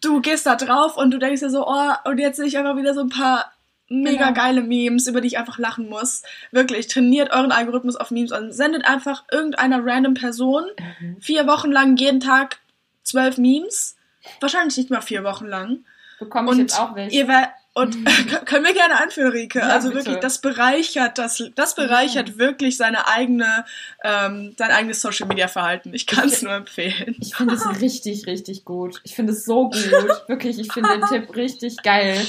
Du 0.00 0.20
gehst 0.20 0.46
da 0.46 0.56
drauf 0.56 0.96
und 0.96 1.10
du 1.10 1.18
denkst 1.18 1.40
dir 1.40 1.50
so, 1.50 1.66
oh, 1.66 1.92
und 2.04 2.18
jetzt 2.18 2.36
sehe 2.36 2.46
ich 2.46 2.58
einfach 2.58 2.76
wieder 2.76 2.94
so 2.94 3.00
ein 3.00 3.08
paar 3.08 3.52
mega 3.88 4.28
Genau. 4.28 4.40
geile 4.40 4.62
Memes, 4.62 5.06
über 5.06 5.20
die 5.20 5.26
ich 5.28 5.38
einfach 5.38 5.58
lachen 5.58 5.88
muss. 5.88 6.22
Wirklich, 6.50 6.86
trainiert 6.86 7.30
euren 7.32 7.52
Algorithmus 7.52 7.96
auf 7.96 8.10
Memes 8.10 8.32
und 8.32 8.52
sendet 8.52 8.86
einfach 8.86 9.24
irgendeiner 9.30 9.84
random 9.84 10.14
Person 10.14 10.64
Mhm. 11.00 11.20
vier 11.20 11.46
Wochen 11.46 11.70
lang 11.70 11.96
jeden 11.96 12.20
Tag 12.20 12.58
zwölf 13.02 13.36
Memes. 13.38 13.96
Wahrscheinlich 14.40 14.76
nicht 14.76 14.90
mal 14.90 15.00
vier 15.02 15.24
Wochen 15.24 15.46
lang. 15.46 15.84
Bekomme 16.18 16.46
ich 16.48 16.52
Und 16.52 16.58
jetzt 16.60 16.78
auch 16.80 16.94
welche? 16.94 17.16
ihr 17.16 17.28
und 17.74 17.96
können 18.44 18.66
wir 18.66 18.74
gerne 18.74 19.00
einführen, 19.00 19.32
Rike. 19.32 19.60
Ja, 19.60 19.68
also 19.68 19.88
bitte. 19.88 20.00
wirklich, 20.00 20.18
das 20.18 20.40
bereichert, 20.40 21.16
das, 21.16 21.42
das 21.54 21.74
bereichert 21.74 22.36
wirklich 22.36 22.76
seine 22.76 23.08
eigene, 23.08 23.64
ähm, 24.04 24.54
sein 24.58 24.70
eigenes 24.70 25.00
Social 25.00 25.26
Media 25.26 25.48
Verhalten. 25.48 25.94
Ich 25.94 26.06
kann 26.06 26.28
es 26.28 26.42
nur 26.42 26.52
empfehlen. 26.52 27.16
Ich 27.20 27.34
finde 27.34 27.54
es 27.54 27.66
richtig, 27.80 28.26
richtig 28.26 28.66
gut. 28.66 29.00
Ich 29.04 29.14
finde 29.14 29.32
es 29.32 29.46
so 29.46 29.70
gut. 29.70 29.74
Wirklich, 30.28 30.58
ich 30.58 30.70
finde 30.70 30.90
den 30.90 31.06
Tipp 31.06 31.34
richtig 31.34 31.78
geil. 31.82 32.20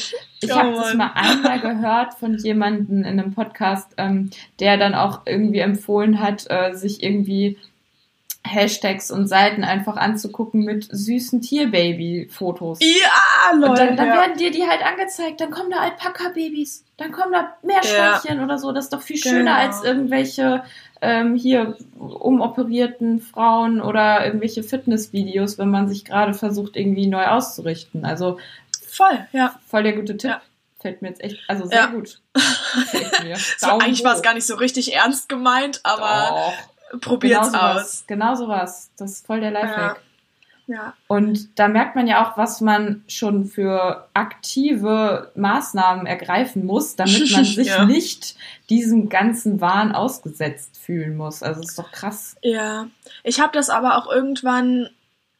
Ich 0.41 0.51
habe 0.51 0.75
das 0.75 0.93
mal 0.93 1.11
einmal 1.13 1.59
gehört 1.59 2.13
von 2.13 2.37
jemandem 2.37 2.99
in 2.99 3.19
einem 3.19 3.33
Podcast, 3.33 3.91
ähm, 3.97 4.29
der 4.61 4.77
dann 4.77 4.95
auch 4.95 5.21
irgendwie 5.25 5.59
empfohlen 5.59 6.21
hat, 6.21 6.45
äh, 6.49 6.73
sich 6.73 7.03
irgendwie 7.03 7.57
Hashtags 8.45 9.09
und 9.09 9.27
Seiten 9.27 9.63
einfach 9.63 9.95
anzugucken 9.95 10.63
mit 10.65 10.87
süßen 10.91 11.41
Tierbaby-Fotos. 11.41 12.79
Ja, 12.81 13.53
Und 13.53 13.61
Leute. 13.61 13.85
dann, 13.85 13.97
dann 13.97 14.07
ja. 14.07 14.13
werden 14.15 14.37
dir 14.37 14.51
die 14.51 14.67
halt 14.67 14.83
angezeigt. 14.85 15.39
Dann 15.41 15.49
kommen 15.51 15.69
da 15.71 15.77
Alpaka-Babys. 15.77 16.83
Dann 16.97 17.11
kommen 17.11 17.31
da 17.31 17.55
Meerschweinchen 17.63 18.43
oder 18.43 18.57
so. 18.57 18.71
Das 18.71 18.85
ist 18.85 18.93
doch 18.93 19.01
viel 19.01 19.17
schöner 19.17 19.39
Genau. 19.55 19.67
als 19.67 19.83
irgendwelche 19.83 20.63
ähm, 21.01 21.35
hier 21.35 21.77
umoperierten 21.97 23.19
Frauen 23.21 23.81
oder 23.81 24.25
irgendwelche 24.25 24.63
Fitnessvideos, 24.63 25.57
wenn 25.57 25.69
man 25.69 25.87
sich 25.87 26.05
gerade 26.05 26.33
versucht, 26.33 26.75
irgendwie 26.75 27.07
neu 27.07 27.25
auszurichten. 27.25 28.05
Also 28.05 28.39
Voll, 28.87 29.25
ja. 29.31 29.55
voll 29.67 29.83
der 29.83 29.93
gute 29.93 30.17
Tipp. 30.17 30.31
Ja. 30.31 30.41
Fällt 30.79 31.01
mir 31.01 31.07
jetzt 31.09 31.21
echt, 31.23 31.39
also 31.47 31.65
sehr 31.65 31.77
Ja. 31.77 31.85
gut. 31.87 32.19
So, 33.57 33.67
eigentlich 33.67 34.03
war 34.03 34.15
es 34.15 34.21
gar 34.21 34.33
nicht 34.33 34.45
so 34.45 34.55
richtig 34.55 34.93
ernst 34.93 35.29
gemeint, 35.29 35.79
aber. 35.83 36.51
Probiert's 37.01 37.51
genau 37.51 37.59
sowas. 37.73 37.83
aus. 37.83 38.03
Genau 38.07 38.35
sowas. 38.35 38.91
Das 38.97 39.11
ist 39.11 39.25
voll 39.27 39.39
der 39.39 39.51
Lifehack. 39.51 40.01
Ja. 40.65 40.93
Und 41.07 41.59
da 41.59 41.67
merkt 41.67 41.95
man 41.97 42.07
ja 42.07 42.23
auch, 42.25 42.37
was 42.37 42.61
man 42.61 43.03
schon 43.09 43.45
für 43.45 44.07
aktive 44.13 45.31
Maßnahmen 45.35 46.05
ergreifen 46.05 46.65
muss, 46.65 46.95
damit 46.95 47.31
man 47.31 47.43
sich 47.45 47.67
Ja. 47.67 47.83
nicht 47.85 48.35
diesem 48.69 49.09
ganzen 49.09 49.59
Wahn 49.59 49.93
ausgesetzt 49.93 50.77
fühlen 50.77 51.17
muss. 51.17 51.43
Also 51.43 51.61
ist 51.61 51.77
doch 51.77 51.91
krass. 51.91 52.37
Ja. 52.41 52.87
Ich 53.23 53.41
habe 53.41 53.51
das 53.53 53.69
aber 53.69 53.97
auch 53.97 54.09
irgendwann, 54.09 54.89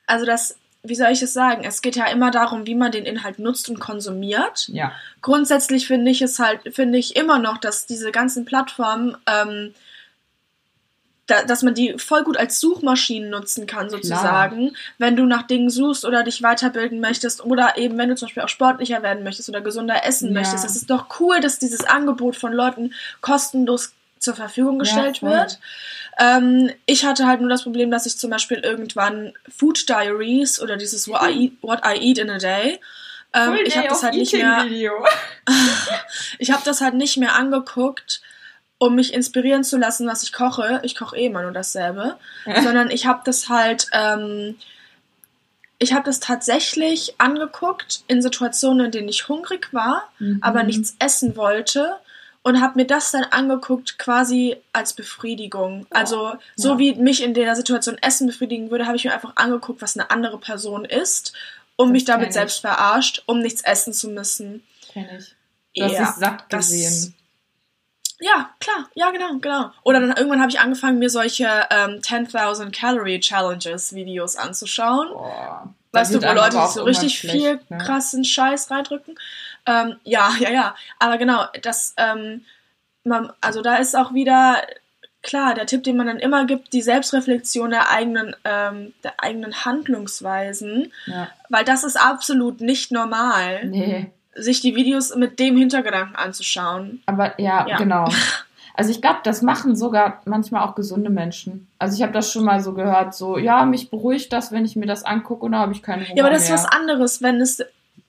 also 0.07 0.25
das, 0.25 0.57
wie 0.83 0.95
soll 0.95 1.12
ich 1.12 1.22
es 1.22 1.31
sagen? 1.31 1.63
Es 1.63 1.81
geht 1.81 1.95
ja 1.95 2.07
immer 2.07 2.29
darum, 2.29 2.67
wie 2.67 2.75
man 2.75 2.91
den 2.91 3.06
Inhalt 3.06 3.39
nutzt 3.39 3.69
und 3.69 3.80
konsumiert. 3.80 4.67
Ja. 4.67 4.91
grundsätzlich 5.21 5.88
finde 5.88 6.12
ich 6.12 6.21
es 6.21 6.38
halt, 6.39 6.60
finde 6.75 6.97
ich 6.97 7.15
immer 7.15 7.39
noch, 7.39 7.58
dass 7.60 7.86
diese 7.86 8.12
ganzen 8.12 8.43
Plattformen, 8.43 9.15
ähm, 9.25 9.73
da, 11.27 11.43
dass 11.43 11.63
man 11.63 11.73
die 11.73 11.97
voll 11.97 12.23
gut 12.23 12.36
als 12.38 12.59
Suchmaschinen 12.59 13.29
nutzen 13.29 13.65
kann, 13.65 13.89
sozusagen. 13.89 14.75
Wenn 14.97 15.15
du 15.15 15.25
nach 15.25 15.43
Dingen 15.43 15.69
suchst 15.69 16.03
oder 16.03 16.23
dich 16.23 16.43
weiterbilden 16.43 16.99
möchtest 16.99 17.43
oder 17.45 17.77
eben, 17.77 17.97
wenn 17.97 18.09
du 18.09 18.15
zum 18.15 18.27
Beispiel 18.27 18.43
auch 18.43 18.49
sportlicher 18.49 19.03
werden 19.03 19.23
möchtest 19.23 19.47
oder 19.47 19.62
gesunder 19.62 20.05
essen 20.05 20.33
Ja. 20.33 20.41
möchtest. 20.41 20.65
Es 20.65 20.75
ist 20.75 20.89
doch 20.89 21.05
cool, 21.19 21.39
dass 21.39 21.59
dieses 21.59 21.86
Angebot 21.86 22.36
von 22.36 22.51
Leuten 22.51 22.93
kostenlos 23.21 23.93
zur 24.19 24.36
Verfügung 24.36 24.79
gestellt 24.79 25.19
voll. 25.19 25.29
wird. 25.31 25.59
Ähm, 26.19 26.71
ich 26.86 27.05
hatte 27.05 27.25
halt 27.25 27.41
nur 27.41 27.49
das 27.49 27.63
Problem, 27.63 27.89
dass 27.89 28.05
ich 28.05 28.17
zum 28.17 28.29
Beispiel 28.29 28.59
irgendwann 28.59 29.33
Food 29.55 29.88
Diaries 29.89 30.62
oder 30.62 30.77
dieses 30.77 31.07
What 31.07 31.21
I 31.23 31.45
Eat, 31.45 31.53
What 31.62 31.81
I 31.86 31.97
Eat 31.99 32.17
in 32.17 32.29
a 32.29 32.38
Day, 32.38 32.79
ähm, 33.33 33.57
ich 33.65 33.75
habe 33.75 33.88
das 33.88 34.03
halt 34.03 34.13
nicht 34.15 34.33
mehr 34.33 34.63
ich 36.39 36.51
habe 36.51 36.62
das 36.63 36.81
halt 36.81 36.93
nicht 36.93 37.17
mehr 37.17 37.33
angeguckt, 37.36 38.21
um 38.84 38.96
mich 38.96 39.13
inspirieren 39.13 39.63
zu 39.63 39.78
lassen, 39.78 40.08
was 40.08 40.24
ich 40.24 40.34
koche. 40.34 40.82
Ich 40.84 40.96
koche 40.96 41.15
eh 41.17 41.28
immer 41.28 41.41
nur 41.43 41.52
dasselbe. 41.54 42.17
Sondern 42.63 42.91
ich 42.91 43.06
habe 43.06 43.22
das 43.24 43.48
halt, 43.48 43.88
ähm, 43.93 44.56
ich 45.80 45.93
habe 45.93 46.04
das 46.06 46.19
tatsächlich 46.19 47.15
angeguckt 47.17 48.04
in 48.08 48.22
Situationen, 48.22 48.88
in 48.88 48.91
denen 48.91 49.10
ich 49.10 49.28
hungrig 49.30 49.74
war, 49.74 50.04
Mhm. 50.19 50.39
aber 50.41 50.63
nichts 50.63 50.96
essen 51.00 51.36
wollte. 51.36 51.96
Und 52.46 52.60
habe 52.62 52.78
mir 52.78 52.86
das 52.86 53.12
dann 53.12 53.24
angeguckt, 53.24 53.98
quasi 53.98 54.58
als 54.74 54.91
Befriedigung. 54.91 55.88
Also, 55.89 56.34
so 56.58 56.72
ja. 56.74 56.78
wie 56.78 56.96
mich 56.96 57.24
in 57.24 57.34
der 57.34 57.56
Situation 57.56 57.98
Essen 58.02 58.28
befriedigen 58.28 58.69
würde, 58.69 58.86
habe 58.86 58.98
ich 58.98 59.06
mir 59.06 59.13
einfach 59.13 59.38
angeguckt, 59.38 59.82
was 59.82 59.96
eine 59.98 60.12
andere 60.12 60.38
Person 60.38 60.84
isst 60.84 61.32
und 61.78 61.88
Das 61.88 61.91
mich 61.93 62.04
damit 62.06 62.34
selbst 62.34 62.60
verarscht, 62.60 63.24
um 63.28 63.39
nichts 63.39 63.62
essen 63.63 63.93
zu 63.93 64.10
müssen. 64.10 64.62
Kenn 64.91 65.08
ich. 65.17 65.34
Du 65.76 65.84
hast 65.86 65.93
Ja, 65.93 66.00
dich 66.06 66.15
satt 66.15 66.50
gesehen. 66.50 67.13
Ja, 68.23 68.49
klar, 68.62 68.88
ja, 68.93 69.12
genau, 69.12 69.38
genau. 69.41 69.71
Oder 69.83 69.99
dann 69.99 70.12
irgendwann 70.15 70.39
habe 70.39 70.49
ich 70.49 70.59
angefangen, 70.62 70.97
mir 70.97 71.09
solche 71.09 71.45
ähm, 71.69 71.99
10.000 71.99 72.71
Calorie 72.71 73.19
Challenges 73.19 73.93
Videos 73.93 74.38
anzuschauen. 74.38 75.09
Boah. 75.09 75.73
Weißt 75.91 76.15
du, 76.15 76.21
wo 76.23 76.31
Leute 76.33 76.53
sich 76.53 76.62
so 76.67 76.83
richtig 76.83 77.21
irgendwann 77.21 77.41
viel 77.41 77.49
schlecht, 77.59 77.71
ne? 77.71 77.77
krassen 77.79 78.23
Scheiß 78.23 78.71
reindrücken. 78.71 79.15
Ähm, 79.65 79.97
ja, 80.05 80.31
ja, 80.39 80.49
ja. 80.51 80.75
Aber 80.99 81.17
genau, 81.17 81.43
das, 81.62 81.93
ähm, 81.97 82.45
man, 83.03 83.33
also 83.41 83.62
da 83.62 83.75
ist 83.75 83.93
auch 83.93 84.13
wieder 84.13 84.62
klar, 85.21 85.53
der 85.53 85.65
Tipp, 85.65 85.83
den 85.83 85.97
man 85.97 86.07
dann 86.07 86.19
immer 86.19 86.45
gibt, 86.45 86.71
die 86.71 86.81
Selbstreflexion 86.81 87.71
der 87.71 87.89
eigenen, 87.91 88.36
ähm, 88.45 88.93
der 89.03 89.21
eigenen 89.21 89.65
Handlungsweisen, 89.65 90.93
Ja. 91.07 91.27
weil 91.49 91.65
das 91.65 91.83
ist 91.83 91.99
absolut 91.99 92.62
nicht 92.62 92.91
normal, 92.91 93.65
Nee. 93.65 94.12
Sich 94.36 94.62
die 94.62 94.76
Videos 94.76 95.15
mit 95.15 95.39
dem 95.39 95.58
Hintergedanken 95.58 96.15
anzuschauen. 96.15 97.02
Aber 97.06 97.39
ja, 97.39 97.67
Ja. 97.67 97.78
genau. 97.78 98.10
Also 98.76 98.89
ich 98.89 99.02
glaube, 99.04 99.19
das 99.24 99.43
machen 99.43 99.76
sogar 99.76 100.24
manchmal 100.26 100.67
auch 100.67 100.74
gesunde 100.74 101.12
Menschen. 101.12 101.67
Also 101.78 101.96
ich 101.96 102.02
habe 102.02 102.12
das 102.12 102.32
schon 102.32 102.43
mal 102.43 102.60
so 102.60 102.74
gehört, 102.74 103.13
so, 103.13 103.38
ja, 103.38 103.65
mich 103.65 103.91
beruhigt 103.91 104.34
das, 104.34 104.52
wenn 104.52 104.65
ich 104.65 104.76
mir 104.76 104.88
das 104.88 105.04
angucke 105.06 105.46
und 105.46 105.52
da 105.52 105.60
habe 105.60 105.74
ich 105.74 105.84
keine 105.84 106.02
Hunger 106.04 106.17
Ja, 106.17 106.24
aber 106.24 106.34
das 106.34 106.46
ist 106.46 106.50
mehr. 106.50 106.58
was 106.58 106.65
anderes, 106.65 107.22
wenn 107.22 107.39
es. 107.39 107.63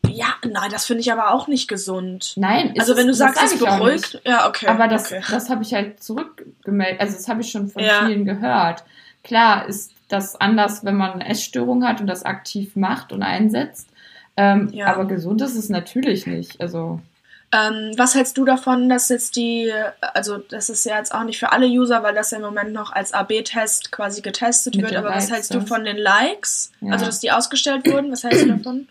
Ja, 0.08 0.28
nein, 0.42 0.70
das 0.70 0.86
finde 0.86 1.02
ich 1.02 1.12
aber 1.12 1.34
auch 1.34 1.48
nicht 1.48 1.68
gesund. 1.68 2.32
Nein, 2.36 2.70
ist 2.70 2.80
also 2.80 2.96
wenn 2.96 3.08
du 3.08 3.12
sagst, 3.12 3.36
sag 3.36 3.44
es 3.44 3.52
ich 3.52 3.68
auch 3.68 3.76
beruhigt, 3.76 4.22
ja, 4.24 4.48
okay. 4.48 4.66
Aber 4.68 4.88
das, 4.88 5.12
okay. 5.12 5.22
das 5.30 5.50
habe 5.50 5.62
ich 5.62 5.74
halt 5.74 6.02
zurückgemeldet. 6.02 6.98
Also 6.98 7.14
das 7.16 7.28
habe 7.28 7.42
ich 7.42 7.50
schon 7.50 7.68
von 7.68 7.82
Ja. 7.82 8.06
vielen 8.06 8.24
gehört. 8.24 8.84
Klar 9.22 9.66
ist 9.66 9.92
das 10.08 10.34
anders, 10.40 10.82
wenn 10.82 10.96
man 10.96 11.12
eine 11.12 11.28
Essstörung 11.28 11.86
hat 11.86 12.00
und 12.00 12.06
das 12.06 12.24
aktiv 12.24 12.74
macht 12.74 13.12
und 13.12 13.22
einsetzt. 13.22 13.86
Ähm, 14.36 14.70
Ja. 14.72 14.86
Aber 14.86 15.04
gesund 15.06 15.40
ist 15.42 15.54
es 15.56 15.68
natürlich 15.68 16.26
nicht. 16.26 16.60
Also 16.60 17.00
Ähm, 17.52 17.92
was 17.96 18.14
hältst 18.16 18.36
du 18.36 18.44
davon, 18.44 18.88
dass 18.88 19.08
jetzt 19.10 19.36
die, 19.36 19.72
also 20.00 20.38
das 20.38 20.68
ist 20.70 20.84
ja 20.84 20.98
jetzt 20.98 21.14
auch 21.14 21.22
nicht 21.22 21.38
für 21.38 21.52
alle 21.52 21.66
User, 21.66 22.02
weil 22.02 22.14
das 22.14 22.32
ja 22.32 22.38
im 22.38 22.42
Moment 22.44 22.72
noch 22.72 22.90
als 22.92 23.12
AB-Test 23.12 23.92
quasi 23.92 24.22
getestet 24.22 24.74
Mit 24.74 24.86
wird, 24.86 24.96
aber 24.96 25.10
was 25.10 25.24
Likes, 25.28 25.30
hältst 25.32 25.54
du 25.54 25.60
von 25.60 25.84
den 25.84 25.96
Likes? 25.96 26.72
Ja. 26.80 26.92
Also, 26.94 27.06
dass 27.06 27.20
die 27.20 27.30
ausgestellt 27.30 27.86
wurden, 27.86 28.10
was 28.10 28.24
hältst 28.24 28.42
du 28.44 28.48
davon? 28.48 28.88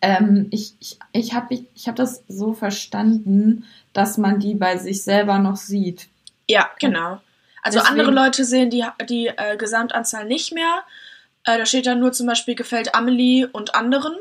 ähm, 0.00 0.48
ich, 0.50 0.74
ich, 0.80 0.98
ich 1.12 1.32
habe 1.34 1.54
ich, 1.54 1.64
ich 1.76 1.86
hab 1.86 1.94
das 1.94 2.24
so 2.26 2.54
verstanden, 2.54 3.66
dass 3.92 4.18
man 4.18 4.40
die 4.40 4.54
bei 4.54 4.78
sich 4.78 5.04
selber 5.04 5.38
noch 5.38 5.56
sieht. 5.56 6.08
Ja, 6.48 6.68
genau. 6.80 7.20
Also 7.62 7.78
Deswegen- 7.78 8.00
andere 8.00 8.10
Leute 8.10 8.44
sehen 8.44 8.70
die, 8.70 8.84
die 9.08 9.28
äh, 9.28 9.56
Gesamtanzahl 9.56 10.24
nicht 10.26 10.52
mehr. 10.52 10.82
Äh, 11.44 11.58
da 11.58 11.66
steht 11.66 11.86
dann 11.86 12.00
nur 12.00 12.10
zum 12.12 12.26
Beispiel 12.26 12.56
gefällt 12.56 12.96
Amelie 12.96 13.46
und 13.52 13.76
anderen. 13.76 14.14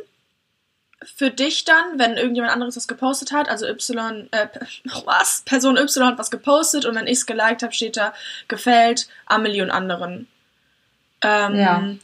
Für 1.04 1.32
dich 1.32 1.66
dann, 1.66 1.98
wenn 1.98 2.14
irgendjemand 2.14 2.54
anderes 2.54 2.76
was 2.76 2.88
gepostet 2.88 3.32
hat, 3.32 3.50
also 3.50 3.68
Y, 3.68 4.28
äh, 4.32 4.48
was? 5.06 5.44
Person 5.46 5.78
Y 5.78 6.06
hat 6.06 6.20
was 6.20 6.32
gepostet 6.32 6.86
und 6.86 6.96
wenn 6.96 7.08
ich 7.08 7.20
es 7.20 7.26
geliked 7.26 7.64
habe, 7.64 7.74
steht 7.74 7.98
da 7.98 8.14
gefällt 8.48 9.08
Amelie 9.26 9.64
und 9.64 9.72
anderen. 9.72 10.28
Ähm, 11.24 11.56
Ja. 11.56 11.96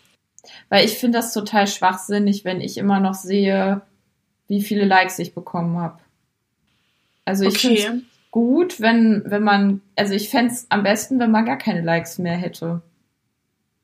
Weil 0.69 0.85
ich 0.85 0.97
finde 0.97 1.19
das 1.19 1.33
total 1.33 1.67
schwachsinnig, 1.67 2.45
wenn 2.45 2.61
ich 2.61 2.77
immer 2.77 2.99
noch 2.99 3.13
sehe, 3.13 3.81
wie 4.47 4.61
viele 4.61 4.85
Likes 4.85 5.19
ich 5.19 5.33
bekommen 5.33 5.77
habe. 5.77 5.99
Also 7.25 7.43
ich 7.45 7.55
okay. 7.55 7.77
finde 7.77 8.03
gut, 8.31 8.79
wenn, 8.79 9.23
wenn 9.25 9.43
man, 9.43 9.81
also 9.95 10.13
ich 10.13 10.29
fände 10.29 10.53
es 10.53 10.67
am 10.69 10.83
besten, 10.83 11.19
wenn 11.19 11.31
man 11.31 11.45
gar 11.45 11.57
keine 11.57 11.81
Likes 11.81 12.17
mehr 12.17 12.37
hätte. 12.37 12.81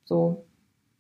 So. 0.06 0.46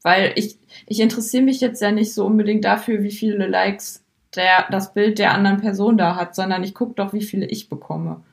Weil 0.02 0.34
ich, 0.36 0.58
ich 0.86 1.00
interessiere 1.00 1.44
mich 1.44 1.62
jetzt 1.62 1.82
ja 1.82 1.92
nicht 1.92 2.14
so 2.14 2.26
unbedingt 2.26 2.66
dafür, 2.66 3.04
wie 3.04 3.12
viele 3.12 3.48
Likes 3.48 4.03
der, 4.36 4.68
das 4.70 4.94
Bild 4.94 5.20
der 5.20 5.34
anderen 5.34 5.62
Person 5.62 5.98
da 5.98 6.16
hat, 6.16 6.36
sondern 6.36 6.64
ich 6.64 6.74
gucke 6.74 6.94
doch, 6.96 7.14
wie 7.14 7.24
viele 7.24 7.46
ich 7.46 7.70
bekomme. 7.70 8.24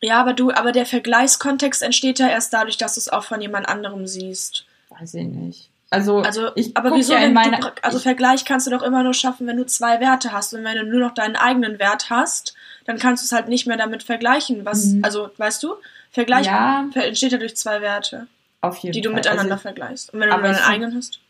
Ja, 0.00 0.20
aber 0.20 0.32
du, 0.32 0.50
aber 0.50 0.72
der 0.72 0.86
Vergleichskontext 0.86 1.82
entsteht 1.82 2.18
ja 2.18 2.28
erst 2.28 2.52
dadurch, 2.52 2.76
dass 2.76 2.94
du 2.94 3.00
es 3.00 3.08
auch 3.08 3.24
von 3.24 3.40
jemand 3.40 3.68
anderem 3.68 4.06
siehst. 4.06 4.66
Weiß 4.90 5.14
ich 5.14 5.26
nicht. 5.26 5.70
Also, 5.90 6.20
also 6.20 6.48
ich 6.54 6.74
aber 6.74 6.94
wieso 6.94 7.12
ja 7.12 7.20
denn 7.20 7.34
meine, 7.34 7.58
du, 7.58 7.68
also 7.82 7.98
ich, 7.98 8.02
Vergleich 8.02 8.46
kannst 8.46 8.66
du 8.66 8.70
doch 8.70 8.82
immer 8.82 9.02
nur 9.02 9.12
schaffen, 9.12 9.46
wenn 9.46 9.58
du 9.58 9.66
zwei 9.66 10.00
Werte 10.00 10.32
hast 10.32 10.54
und 10.54 10.64
wenn 10.64 10.76
du 10.76 10.84
nur 10.84 11.00
noch 11.00 11.12
deinen 11.12 11.36
eigenen 11.36 11.78
Wert 11.78 12.08
hast, 12.08 12.54
dann 12.86 12.98
kannst 12.98 13.22
du 13.22 13.26
es 13.26 13.32
halt 13.32 13.48
nicht 13.48 13.66
mehr 13.66 13.76
damit 13.76 14.02
vergleichen, 14.02 14.64
was 14.64 14.86
mhm. 14.86 15.04
also 15.04 15.30
weißt 15.36 15.62
du, 15.62 15.74
Vergleich 16.10 16.46
ja. 16.46 16.88
entsteht 16.94 17.32
ja 17.32 17.38
durch 17.38 17.56
zwei 17.56 17.80
Werte, 17.80 18.26
auf 18.60 18.78
jeden 18.78 18.92
die 18.92 19.00
du 19.00 19.10
Fall. 19.10 19.16
miteinander 19.16 19.52
also, 19.52 19.62
vergleichst. 19.62 20.12
Und 20.12 20.20
wenn 20.20 20.30
du 20.30 20.36
nur 20.36 20.44
deinen 20.44 20.64
eigenen 20.64 20.96
hast, 20.96 21.20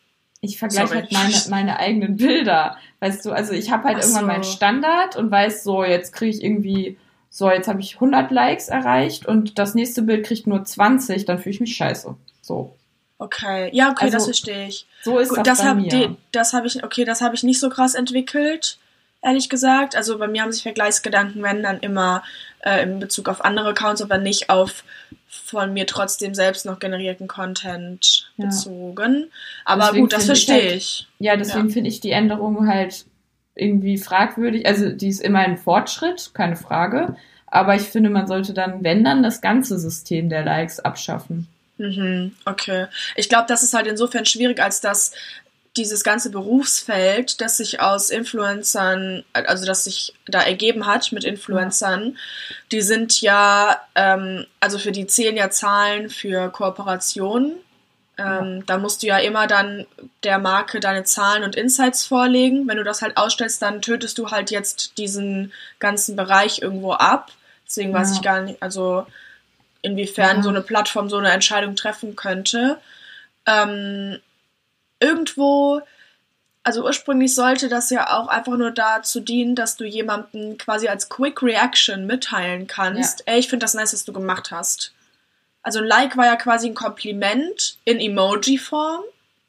ich 0.42 0.58
vergleiche 0.58 0.94
halt 0.94 1.12
meine, 1.12 1.34
meine 1.48 1.78
eigenen 1.78 2.16
Bilder, 2.16 2.76
weißt 2.98 3.24
du, 3.24 3.30
also 3.30 3.52
ich 3.52 3.70
habe 3.70 3.84
halt 3.84 3.98
Ach 3.98 4.02
irgendwann 4.02 4.22
so. 4.22 4.26
meinen 4.26 4.44
Standard 4.44 5.16
und 5.16 5.30
weiß 5.30 5.62
so, 5.62 5.84
jetzt 5.84 6.12
kriege 6.12 6.36
ich 6.36 6.42
irgendwie 6.42 6.98
so, 7.30 7.48
jetzt 7.48 7.68
habe 7.68 7.80
ich 7.80 7.94
100 7.94 8.30
Likes 8.32 8.68
erreicht 8.68 9.24
und 9.24 9.58
das 9.58 9.74
nächste 9.74 10.02
Bild 10.02 10.26
kriegt 10.26 10.48
nur 10.48 10.64
20, 10.64 11.24
dann 11.24 11.38
fühle 11.38 11.54
ich 11.54 11.60
mich 11.60 11.76
scheiße. 11.76 12.16
So. 12.42 12.76
Okay, 13.18 13.70
ja, 13.72 13.92
okay, 13.92 14.06
also, 14.06 14.16
das 14.16 14.24
verstehe 14.24 14.66
ich. 14.66 14.86
So 15.02 15.18
ist 15.18 15.28
Gut, 15.28 15.38
das, 15.38 15.46
das 15.46 15.58
bei 15.58 15.68
hab, 15.68 15.76
mir. 15.76 16.16
Das 16.32 16.52
habe 16.52 16.66
ich, 16.66 16.82
okay, 16.82 17.04
das 17.04 17.20
habe 17.20 17.36
ich 17.36 17.44
nicht 17.44 17.60
so 17.60 17.70
krass 17.70 17.94
entwickelt, 17.94 18.78
ehrlich 19.22 19.48
gesagt. 19.48 19.96
Also 19.96 20.18
bei 20.18 20.28
mir 20.28 20.42
haben 20.42 20.52
sich 20.52 20.62
Vergleichsgedanken, 20.62 21.42
wenn 21.42 21.62
dann 21.62 21.80
immer 21.80 22.22
äh, 22.60 22.82
in 22.82 22.98
Bezug 22.98 23.28
auf 23.28 23.44
andere 23.44 23.70
Accounts, 23.70 24.02
aber 24.02 24.18
nicht 24.18 24.50
auf 24.50 24.84
von 25.28 25.72
mir 25.72 25.86
trotzdem 25.86 26.34
selbst 26.34 26.66
noch 26.66 26.78
generierten 26.78 27.28
Content 27.28 28.30
ja. 28.36 28.46
bezogen. 28.46 29.30
Aber 29.64 29.84
deswegen 29.84 30.02
gut, 30.02 30.12
das 30.12 30.26
verstehe 30.26 30.62
halt, 30.62 30.72
ich. 30.72 31.06
Ja, 31.18 31.36
deswegen 31.36 31.68
ja. 31.68 31.72
finde 31.72 31.88
ich 31.88 32.00
die 32.00 32.10
Änderung 32.10 32.66
halt 32.66 33.06
irgendwie 33.54 33.98
fragwürdig. 33.98 34.66
Also 34.66 34.90
die 34.90 35.08
ist 35.08 35.20
immer 35.20 35.40
ein 35.40 35.58
Fortschritt, 35.58 36.30
keine 36.34 36.56
Frage. 36.56 37.16
Aber 37.46 37.74
ich 37.74 37.82
finde, 37.82 38.08
man 38.08 38.26
sollte 38.26 38.54
dann, 38.54 38.82
wenn 38.82 39.04
dann, 39.04 39.22
das 39.22 39.42
ganze 39.42 39.78
System 39.78 40.30
der 40.30 40.42
Likes 40.42 40.80
abschaffen. 40.80 41.48
Mhm, 41.76 42.32
okay. 42.46 42.86
Ich 43.16 43.28
glaube, 43.28 43.46
das 43.48 43.62
ist 43.62 43.74
halt 43.74 43.86
insofern 43.86 44.24
schwierig, 44.24 44.62
als 44.62 44.80
dass 44.80 45.12
dieses 45.76 46.04
ganze 46.04 46.30
Berufsfeld, 46.30 47.40
das 47.40 47.56
sich 47.56 47.80
aus 47.80 48.10
Influencern, 48.10 49.24
also 49.32 49.64
das 49.64 49.84
sich 49.84 50.14
da 50.26 50.42
ergeben 50.42 50.86
hat 50.86 51.12
mit 51.12 51.24
Influencern, 51.24 52.18
die 52.70 52.82
sind 52.82 53.20
ja, 53.22 53.80
ähm, 53.94 54.46
also 54.60 54.78
für 54.78 54.92
die 54.92 55.06
zählen 55.06 55.36
ja 55.36 55.50
Zahlen 55.50 56.10
für 56.10 56.50
Kooperationen. 56.50 57.54
Ähm, 58.18 58.58
ja. 58.58 58.62
Da 58.66 58.78
musst 58.78 59.02
du 59.02 59.06
ja 59.06 59.16
immer 59.18 59.46
dann 59.46 59.86
der 60.24 60.38
Marke 60.38 60.78
deine 60.78 61.04
Zahlen 61.04 61.42
und 61.42 61.56
Insights 61.56 62.04
vorlegen. 62.04 62.68
Wenn 62.68 62.76
du 62.76 62.84
das 62.84 63.00
halt 63.00 63.16
ausstellst, 63.16 63.62
dann 63.62 63.80
tötest 63.80 64.18
du 64.18 64.30
halt 64.30 64.50
jetzt 64.50 64.98
diesen 64.98 65.54
ganzen 65.78 66.16
Bereich 66.16 66.60
irgendwo 66.60 66.92
ab. 66.92 67.32
Deswegen 67.66 67.92
ja. 67.92 68.00
weiß 68.00 68.12
ich 68.12 68.20
gar 68.22 68.42
nicht, 68.42 68.62
also 68.62 69.06
inwiefern 69.80 70.36
ja. 70.36 70.42
so 70.42 70.50
eine 70.50 70.60
Plattform 70.60 71.08
so 71.08 71.16
eine 71.16 71.32
Entscheidung 71.32 71.76
treffen 71.76 72.14
könnte. 72.14 72.78
Ähm, 73.46 74.20
irgendwo, 75.02 75.82
also 76.62 76.84
ursprünglich 76.84 77.34
sollte 77.34 77.68
das 77.68 77.90
ja 77.90 78.18
auch 78.18 78.28
einfach 78.28 78.56
nur 78.56 78.70
dazu 78.70 79.20
dienen, 79.20 79.54
dass 79.54 79.76
du 79.76 79.84
jemanden 79.84 80.58
quasi 80.58 80.88
als 80.88 81.08
Quick 81.08 81.42
Reaction 81.42 82.06
mitteilen 82.06 82.66
kannst. 82.66 83.20
Ja. 83.20 83.34
Ey, 83.34 83.40
ich 83.40 83.48
finde 83.48 83.64
das 83.64 83.74
nice, 83.74 83.92
was 83.92 84.04
du 84.04 84.12
gemacht 84.12 84.50
hast. 84.50 84.92
Also 85.62 85.80
ein 85.80 85.86
Like 85.86 86.16
war 86.16 86.26
ja 86.26 86.36
quasi 86.36 86.68
ein 86.68 86.74
Kompliment 86.74 87.78
in 87.84 87.98
Emoji-Form. 88.00 89.02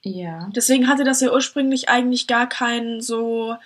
Ja. 0.03 0.49
Deswegen 0.55 0.87
hatte 0.87 1.03
das 1.03 1.21
ja 1.21 1.31
ursprünglich 1.31 1.89
eigentlich 1.89 2.27
gar 2.27 2.47
keinen 2.47 3.01
so 3.01 3.57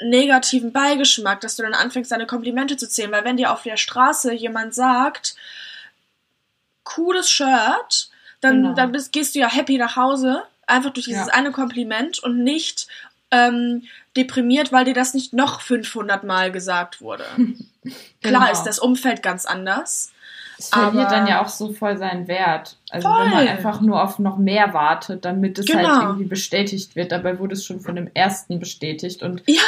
negativen 0.00 0.72
Beigeschmack, 0.72 1.40
dass 1.40 1.56
du 1.56 1.62
dann 1.62 1.74
anfängst, 1.74 2.10
deine 2.10 2.26
Komplimente 2.26 2.76
zu 2.76 2.88
zählen. 2.88 3.12
Weil 3.12 3.24
wenn 3.24 3.36
dir 3.36 3.52
auf 3.52 3.62
der 3.62 3.76
Straße 3.76 4.32
jemand 4.32 4.74
sagt, 4.74 5.36
cooles 6.84 7.30
Shirt, 7.30 8.10
dann, 8.40 8.62
genau. 8.62 8.74
dann 8.74 8.92
bist, 8.92 9.12
gehst 9.12 9.34
du 9.34 9.38
ja 9.38 9.50
happy 9.50 9.78
nach 9.78 9.96
Hause, 9.96 10.42
einfach 10.66 10.90
durch 10.90 11.06
dieses 11.06 11.26
ja. 11.26 11.32
eine 11.32 11.52
Kompliment 11.52 12.18
und 12.18 12.42
nicht 12.42 12.88
ähm, 13.30 13.82
deprimiert, 14.16 14.72
weil 14.72 14.84
dir 14.84 14.94
das 14.94 15.14
nicht 15.14 15.32
noch 15.32 15.60
500 15.60 16.24
Mal 16.24 16.52
gesagt 16.52 17.00
wurde. 17.00 17.24
Klar 18.22 18.46
genau. 18.46 18.52
ist 18.52 18.64
das 18.64 18.78
Umfeld 18.78 19.22
ganz 19.22 19.46
anders. 19.46 20.12
Es 20.58 20.70
verliert 20.70 21.10
dann 21.10 21.26
ja 21.26 21.42
auch 21.42 21.48
so 21.48 21.72
voll 21.72 21.98
seinen 21.98 22.28
Wert. 22.28 22.78
Also 22.88 23.08
voll. 23.08 23.24
wenn 23.24 23.30
man 23.30 23.48
einfach 23.48 23.80
nur 23.82 24.02
auf 24.02 24.18
noch 24.18 24.38
mehr 24.38 24.72
wartet, 24.72 25.24
damit 25.24 25.58
es 25.58 25.66
halt 25.68 25.84
genau. 25.84 25.94
halt 25.94 26.02
irgendwie 26.04 26.24
bestätigt 26.24 26.96
wird. 26.96 27.12
Dabei 27.12 27.38
wurde 27.38 27.54
es 27.54 27.64
schon 27.64 27.80
von 27.80 27.94
dem 27.94 28.10
ersten 28.14 28.58
bestätigt. 28.58 29.22
Und 29.22 29.42
ja. 29.46 29.60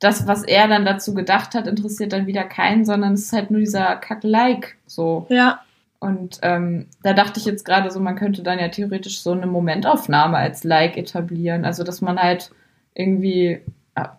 das, 0.00 0.26
was 0.26 0.42
er 0.42 0.66
dann 0.66 0.84
dazu 0.84 1.14
gedacht 1.14 1.54
hat, 1.54 1.68
interessiert 1.68 2.12
dann 2.12 2.26
wieder 2.26 2.42
keinen, 2.42 2.84
sondern 2.84 3.12
es 3.12 3.26
ist 3.26 3.32
halt 3.32 3.52
nur 3.52 3.60
dieser 3.60 3.94
Kack-Like. 3.96 4.76
So. 4.88 5.26
Ja. 5.28 5.60
Und 5.98 6.38
ähm, 6.42 6.88
da 7.02 7.12
dachte 7.12 7.40
ich 7.40 7.46
jetzt 7.46 7.64
gerade 7.64 7.90
so, 7.90 8.00
man 8.00 8.16
könnte 8.16 8.42
dann 8.42 8.58
ja 8.58 8.68
theoretisch 8.68 9.20
so 9.20 9.32
eine 9.32 9.46
Momentaufnahme 9.46 10.36
als 10.36 10.64
Like 10.64 10.96
etablieren. 10.96 11.64
Also 11.64 11.84
dass 11.84 12.00
man 12.00 12.18
halt 12.18 12.50
irgendwie 12.94 13.62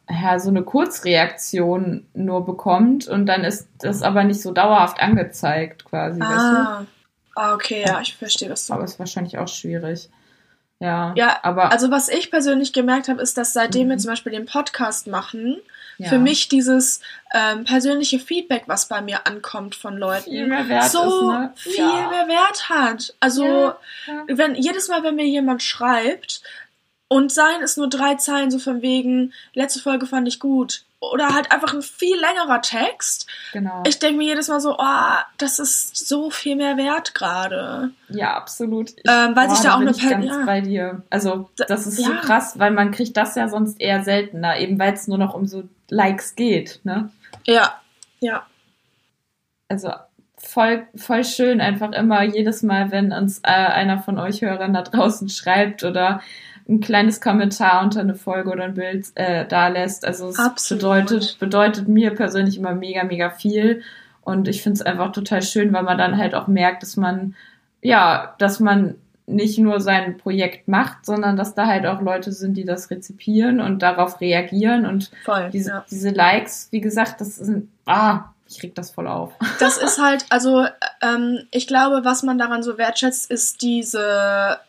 ja, 0.09 0.39
so 0.39 0.49
eine 0.49 0.63
Kurzreaktion 0.63 2.07
nur 2.13 2.45
bekommt 2.45 3.07
und 3.07 3.27
dann 3.27 3.43
ist 3.43 3.69
das 3.79 4.01
aber 4.01 4.23
nicht 4.23 4.41
so 4.41 4.51
dauerhaft 4.51 4.99
angezeigt 4.99 5.85
quasi. 5.85 6.19
Ah, 6.21 6.29
weißt 6.29 6.85
du? 6.85 6.87
ah 7.35 7.53
okay, 7.53 7.83
ja, 7.85 8.01
ich 8.01 8.15
verstehe 8.15 8.49
das. 8.49 8.67
So. 8.67 8.73
Aber 8.73 8.83
ist 8.83 8.97
wahrscheinlich 8.97 9.37
auch 9.37 9.47
schwierig. 9.47 10.09
Ja, 10.79 11.13
ja, 11.15 11.39
aber. 11.43 11.71
Also, 11.71 11.89
was 11.91 12.09
ich 12.09 12.29
persönlich 12.29 12.73
gemerkt 12.73 13.07
habe, 13.07 13.21
ist, 13.21 13.37
dass 13.37 13.53
seitdem 13.53 13.87
mhm. 13.87 13.91
wir 13.91 13.97
zum 13.97 14.11
Beispiel 14.11 14.31
den 14.31 14.45
Podcast 14.45 15.07
machen, 15.07 15.57
ja. 15.97 16.09
für 16.09 16.19
mich 16.19 16.47
dieses 16.47 17.01
ähm, 17.33 17.63
persönliche 17.63 18.19
Feedback, 18.19 18.63
was 18.67 18.87
bei 18.87 19.01
mir 19.01 19.27
ankommt 19.27 19.75
von 19.75 19.97
Leuten, 19.97 20.29
viel 20.29 20.47
mehr 20.47 20.67
wert 20.69 20.91
so 20.91 21.03
ist, 21.03 21.37
ne? 21.37 21.53
viel 21.55 21.75
ja. 21.75 22.09
mehr 22.09 22.27
Wert 22.27 22.69
hat. 22.69 23.13
Also, 23.19 23.73
wenn 24.27 24.55
jedes 24.55 24.87
Mal, 24.87 25.03
wenn 25.03 25.15
mir 25.15 25.27
jemand 25.27 25.63
schreibt, 25.63 26.41
und 27.09 27.31
sein 27.31 27.61
ist 27.61 27.77
nur 27.77 27.89
drei 27.89 28.15
Zeilen, 28.15 28.51
so 28.51 28.59
von 28.59 28.81
wegen, 28.81 29.33
letzte 29.53 29.79
Folge 29.79 30.05
fand 30.05 30.27
ich 30.27 30.39
gut. 30.39 30.83
Oder 30.99 31.29
halt 31.29 31.51
einfach 31.51 31.73
ein 31.75 31.83
viel 31.83 32.19
längerer 32.19 32.59
Text. 32.61 33.27
Genau. 33.53 33.83
Ich 33.85 33.99
denke 33.99 34.17
mir 34.17 34.29
jedes 34.29 34.47
Mal 34.47 34.59
so, 34.59 34.77
oh, 34.79 35.17
das 35.37 35.59
ist 35.59 35.95
so 35.95 36.31
viel 36.31 36.55
mehr 36.55 36.75
wert 36.75 37.13
gerade. 37.13 37.91
Ja, 38.09 38.35
absolut. 38.35 38.89
Ich, 38.89 39.03
ähm, 39.07 39.35
weil 39.35 39.47
boah, 39.47 39.55
sich 39.55 39.63
da, 39.63 39.75
auch 39.75 39.79
eine 39.79 39.91
ich 39.91 40.09
ganz 40.09 40.25
ja. 40.25 40.43
bei 40.45 40.61
dir. 40.61 41.03
Also, 41.11 41.49
das 41.55 41.85
ist 41.85 41.99
ja. 41.99 42.07
so 42.07 42.13
krass, 42.15 42.57
weil 42.57 42.71
man 42.71 42.91
kriegt 42.91 43.15
das 43.15 43.35
ja 43.35 43.47
sonst 43.47 43.79
eher 43.79 44.03
seltener, 44.03 44.57
eben 44.57 44.79
weil 44.79 44.93
es 44.93 45.07
nur 45.07 45.19
noch 45.19 45.35
um 45.35 45.45
so 45.45 45.63
Likes 45.89 46.35
geht, 46.35 46.81
ne? 46.83 47.09
Ja, 47.45 47.81
ja. 48.19 48.45
Also, 49.69 49.91
voll, 50.37 50.87
voll 50.95 51.23
schön, 51.23 51.61
einfach 51.61 51.91
immer 51.91 52.23
jedes 52.23 52.63
Mal, 52.63 52.91
wenn 52.91 53.11
uns 53.11 53.39
äh, 53.39 53.51
einer 53.51 53.99
von 53.99 54.17
euch 54.17 54.41
Hörern 54.41 54.73
da 54.73 54.81
draußen 54.83 55.29
schreibt 55.29 55.83
oder 55.83 56.21
ein 56.69 56.81
kleines 56.81 57.21
Kommentar 57.21 57.81
unter 57.83 58.01
eine 58.01 58.15
Folge 58.15 58.49
oder 58.49 58.65
ein 58.65 58.73
Bild 58.73 59.07
äh, 59.15 59.45
da 59.47 59.69
lässt. 59.69 60.05
Also 60.05 60.27
es 60.29 60.39
Absolut. 60.39 60.81
bedeutet, 60.81 61.39
bedeutet 61.39 61.87
mir 61.87 62.11
persönlich 62.13 62.57
immer 62.57 62.73
mega, 62.73 63.03
mega 63.03 63.29
viel. 63.29 63.83
Und 64.21 64.47
ich 64.49 64.61
finde 64.61 64.75
es 64.75 64.81
einfach 64.81 65.13
total 65.13 65.41
schön, 65.41 65.71
weil 65.71 65.83
man 65.83 65.97
dann 65.97 66.17
halt 66.17 66.35
auch 66.35 66.47
merkt, 66.47 66.83
dass 66.83 66.97
man, 66.97 67.35
ja, 67.81 68.35
dass 68.39 68.59
man 68.59 68.95
nicht 69.27 69.59
nur 69.59 69.81
sein 69.81 70.17
Projekt 70.17 70.69
macht, 70.69 71.05
sondern 71.05 71.35
dass 71.35 71.53
da 71.53 71.67
halt 71.67 71.85
auch 71.85 72.01
Leute 72.01 72.31
sind, 72.31 72.55
die 72.55 72.63
das 72.63 72.89
rezipieren 72.89 73.59
und 73.59 73.79
darauf 73.79 74.21
reagieren. 74.21 74.85
Und 74.85 75.11
voll, 75.25 75.49
diese, 75.51 75.69
ja. 75.71 75.85
diese 75.91 76.09
Likes, 76.11 76.69
wie 76.71 76.79
gesagt, 76.79 77.19
das 77.19 77.35
sind, 77.35 77.69
ah, 77.85 78.29
ich 78.49 78.63
reg 78.63 78.73
das 78.73 78.91
voll 78.91 79.07
auf. 79.07 79.33
Das 79.59 79.77
ist 79.77 80.01
halt, 80.01 80.25
also 80.29 80.65
ähm, 81.01 81.45
ich 81.51 81.67
glaube, 81.67 82.05
was 82.05 82.23
man 82.23 82.37
daran 82.37 82.63
so 82.63 82.77
wertschätzt, 82.77 83.29
ist 83.29 83.61
diese 83.61 84.59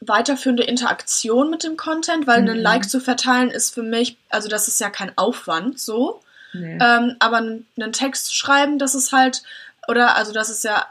weiterführende 0.00 0.64
Interaktion 0.64 1.50
mit 1.50 1.64
dem 1.64 1.78
Content, 1.78 2.26
weil 2.26 2.42
mhm. 2.42 2.50
einen 2.50 2.60
Like 2.60 2.88
zu 2.88 3.00
verteilen 3.00 3.50
ist 3.50 3.72
für 3.72 3.82
mich, 3.82 4.18
also 4.28 4.48
das 4.48 4.68
ist 4.68 4.80
ja 4.80 4.90
kein 4.90 5.16
Aufwand 5.16 5.80
so. 5.80 6.20
Nee. 6.52 6.78
Ähm, 6.80 7.16
aber 7.18 7.38
einen 7.38 7.92
Text 7.92 8.36
schreiben, 8.36 8.78
das 8.78 8.94
ist 8.94 9.12
halt, 9.12 9.42
oder 9.88 10.16
also 10.16 10.32
das 10.32 10.50
ist 10.50 10.64
ja 10.64 10.86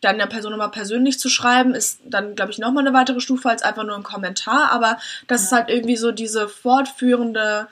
dann 0.00 0.18
der 0.18 0.26
Person 0.26 0.52
immer 0.52 0.68
persönlich 0.68 1.18
zu 1.18 1.28
schreiben, 1.28 1.74
ist 1.74 2.00
dann, 2.04 2.34
glaube 2.34 2.52
ich, 2.52 2.58
nochmal 2.58 2.86
eine 2.86 2.96
weitere 2.96 3.20
Stufe 3.20 3.48
als 3.48 3.62
einfach 3.62 3.84
nur 3.84 3.96
ein 3.96 4.02
Kommentar, 4.02 4.70
aber 4.72 4.98
das 5.26 5.42
ja. 5.42 5.46
ist 5.46 5.52
halt 5.52 5.68
irgendwie 5.68 5.96
so 5.96 6.12
diese 6.12 6.48
fortführende, 6.48 7.68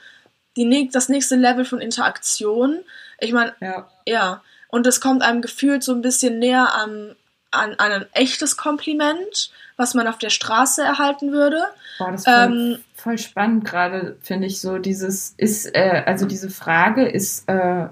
die, 0.56 0.88
das 0.92 1.08
nächste 1.08 1.36
Level 1.36 1.64
von 1.64 1.80
Interaktion. 1.80 2.80
Ich 3.20 3.32
meine, 3.32 3.54
ja. 3.60 3.88
ja. 4.06 4.42
Und 4.68 4.86
es 4.86 5.00
kommt 5.00 5.22
einem 5.22 5.42
gefühlt 5.42 5.82
so 5.82 5.92
ein 5.92 6.02
bisschen 6.02 6.38
näher 6.38 6.74
am 6.74 7.14
an, 7.50 7.74
an 7.78 7.92
ein 7.92 8.06
echtes 8.12 8.56
Kompliment, 8.56 9.50
was 9.76 9.94
man 9.94 10.06
auf 10.06 10.18
der 10.18 10.30
Straße 10.30 10.82
erhalten 10.82 11.32
würde. 11.32 11.64
Boah, 11.98 12.12
das 12.12 12.22
ist 12.22 12.28
voll, 12.28 12.44
ähm, 12.44 12.78
voll 12.94 13.18
spannend 13.18 13.64
gerade, 13.64 14.16
finde 14.22 14.46
ich 14.46 14.60
so. 14.60 14.78
Dieses 14.78 15.34
ist, 15.36 15.74
äh, 15.74 16.02
also 16.06 16.26
diese 16.26 16.50
Frage 16.50 17.08
ist, 17.08 17.48
äh, 17.48 17.86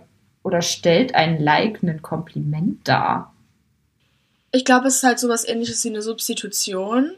oder 0.45 0.63
stellt 0.63 1.17
ein 1.17 1.43
Like 1.43 1.83
ein 1.83 2.01
Kompliment 2.03 2.87
dar? 2.87 3.35
Ich 4.53 4.65
glaube, 4.65 4.87
es 4.87 4.97
ist 4.97 5.03
halt 5.03 5.19
sowas 5.19 5.49
ähnliches 5.49 5.83
wie 5.83 5.89
eine 5.89 6.03
Substitution. 6.03 7.11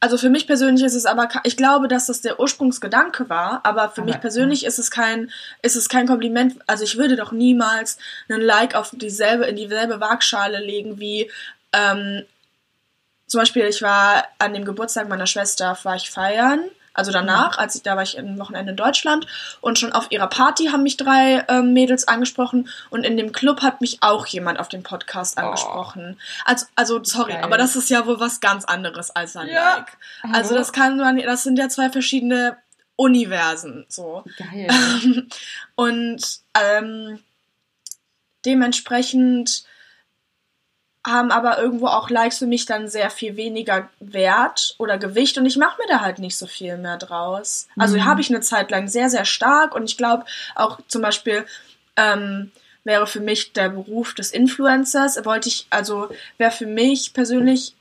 Also 0.00 0.18
für 0.18 0.30
mich 0.30 0.48
persönlich 0.48 0.82
ist 0.82 0.96
es 0.96 1.06
aber, 1.06 1.28
ich 1.44 1.56
glaube, 1.56 1.86
dass 1.86 2.06
das 2.06 2.22
der 2.22 2.40
Ursprungsgedanke 2.40 3.28
war, 3.28 3.60
aber 3.64 3.90
für 3.90 4.00
aber, 4.00 4.10
mich 4.10 4.20
persönlich 4.20 4.62
ja. 4.62 4.68
ist 4.68 4.80
es 4.80 4.90
kein, 4.90 5.30
ist 5.60 5.76
es 5.76 5.88
kein 5.88 6.08
Kompliment. 6.08 6.56
Also 6.66 6.82
ich 6.82 6.98
würde 6.98 7.14
doch 7.14 7.30
niemals 7.30 7.98
einen 8.28 8.40
Like 8.40 8.74
auf 8.74 8.90
dieselbe, 8.92 9.44
in 9.44 9.54
dieselbe 9.54 10.00
Waagschale 10.00 10.58
legen 10.58 10.98
wie, 10.98 11.30
ähm, 11.72 12.24
zum 13.28 13.38
Beispiel, 13.38 13.64
ich 13.66 13.80
war 13.82 14.24
an 14.38 14.52
dem 14.52 14.64
Geburtstag 14.64 15.08
meiner 15.08 15.26
Schwester, 15.26 15.78
war 15.84 15.94
ich 15.94 16.10
feiern 16.10 16.64
also 16.94 17.10
danach, 17.10 17.58
als 17.58 17.74
ich, 17.74 17.82
da 17.82 17.96
war 17.96 18.02
ich 18.02 18.18
ein 18.18 18.38
Wochenende 18.38 18.70
in 18.70 18.76
Deutschland 18.76 19.26
und 19.60 19.78
schon 19.78 19.92
auf 19.92 20.10
ihrer 20.10 20.26
Party 20.26 20.66
haben 20.66 20.82
mich 20.82 20.96
drei 20.96 21.44
ähm, 21.48 21.72
Mädels 21.72 22.06
angesprochen 22.08 22.68
und 22.90 23.04
in 23.04 23.16
dem 23.16 23.32
Club 23.32 23.62
hat 23.62 23.80
mich 23.80 23.98
auch 24.02 24.26
jemand 24.26 24.58
auf 24.58 24.68
dem 24.68 24.82
Podcast 24.82 25.36
oh. 25.38 25.42
angesprochen. 25.42 26.16
Oh. 26.18 26.42
Also, 26.44 26.66
also 26.76 27.04
sorry, 27.04 27.32
Geil. 27.32 27.44
aber 27.44 27.58
das 27.58 27.76
ist 27.76 27.90
ja 27.90 28.06
wohl 28.06 28.20
was 28.20 28.40
ganz 28.40 28.64
anderes 28.64 29.10
als 29.10 29.36
ein 29.36 29.48
ja. 29.48 29.76
Like. 29.76 29.98
Also 30.32 30.54
das 30.54 30.72
kann 30.72 30.96
man, 30.98 31.16
das 31.18 31.42
sind 31.42 31.58
ja 31.58 31.68
zwei 31.68 31.90
verschiedene 31.90 32.56
Universen, 32.96 33.86
so. 33.88 34.24
Geil. 34.36 34.68
und 35.74 36.22
ähm, 36.54 37.18
dementsprechend 38.44 39.64
haben 41.04 41.32
aber 41.32 41.58
irgendwo 41.58 41.86
auch 41.86 42.10
Likes 42.10 42.38
für 42.38 42.46
mich 42.46 42.66
dann 42.66 42.88
sehr 42.88 43.10
viel 43.10 43.36
weniger 43.36 43.88
Wert 43.98 44.76
oder 44.78 44.98
Gewicht 44.98 45.36
und 45.36 45.46
ich 45.46 45.56
mache 45.56 45.80
mir 45.80 45.88
da 45.88 46.00
halt 46.00 46.18
nicht 46.18 46.36
so 46.36 46.46
viel 46.46 46.76
mehr 46.76 46.96
draus. 46.96 47.66
Also 47.76 47.96
mhm. 47.96 48.04
habe 48.04 48.20
ich 48.20 48.30
eine 48.30 48.40
Zeit 48.40 48.70
lang 48.70 48.88
sehr, 48.88 49.10
sehr 49.10 49.24
stark 49.24 49.74
und 49.74 49.84
ich 49.84 49.96
glaube 49.96 50.24
auch 50.54 50.78
zum 50.86 51.02
Beispiel 51.02 51.44
ähm, 51.96 52.52
wäre 52.84 53.06
für 53.06 53.20
mich 53.20 53.52
der 53.52 53.68
Beruf 53.70 54.14
des 54.14 54.30
Influencers, 54.30 55.24
wollte 55.24 55.48
ich, 55.48 55.66
also 55.70 56.08
wäre 56.38 56.52
für 56.52 56.66
mich 56.66 57.12
persönlich 57.12 57.74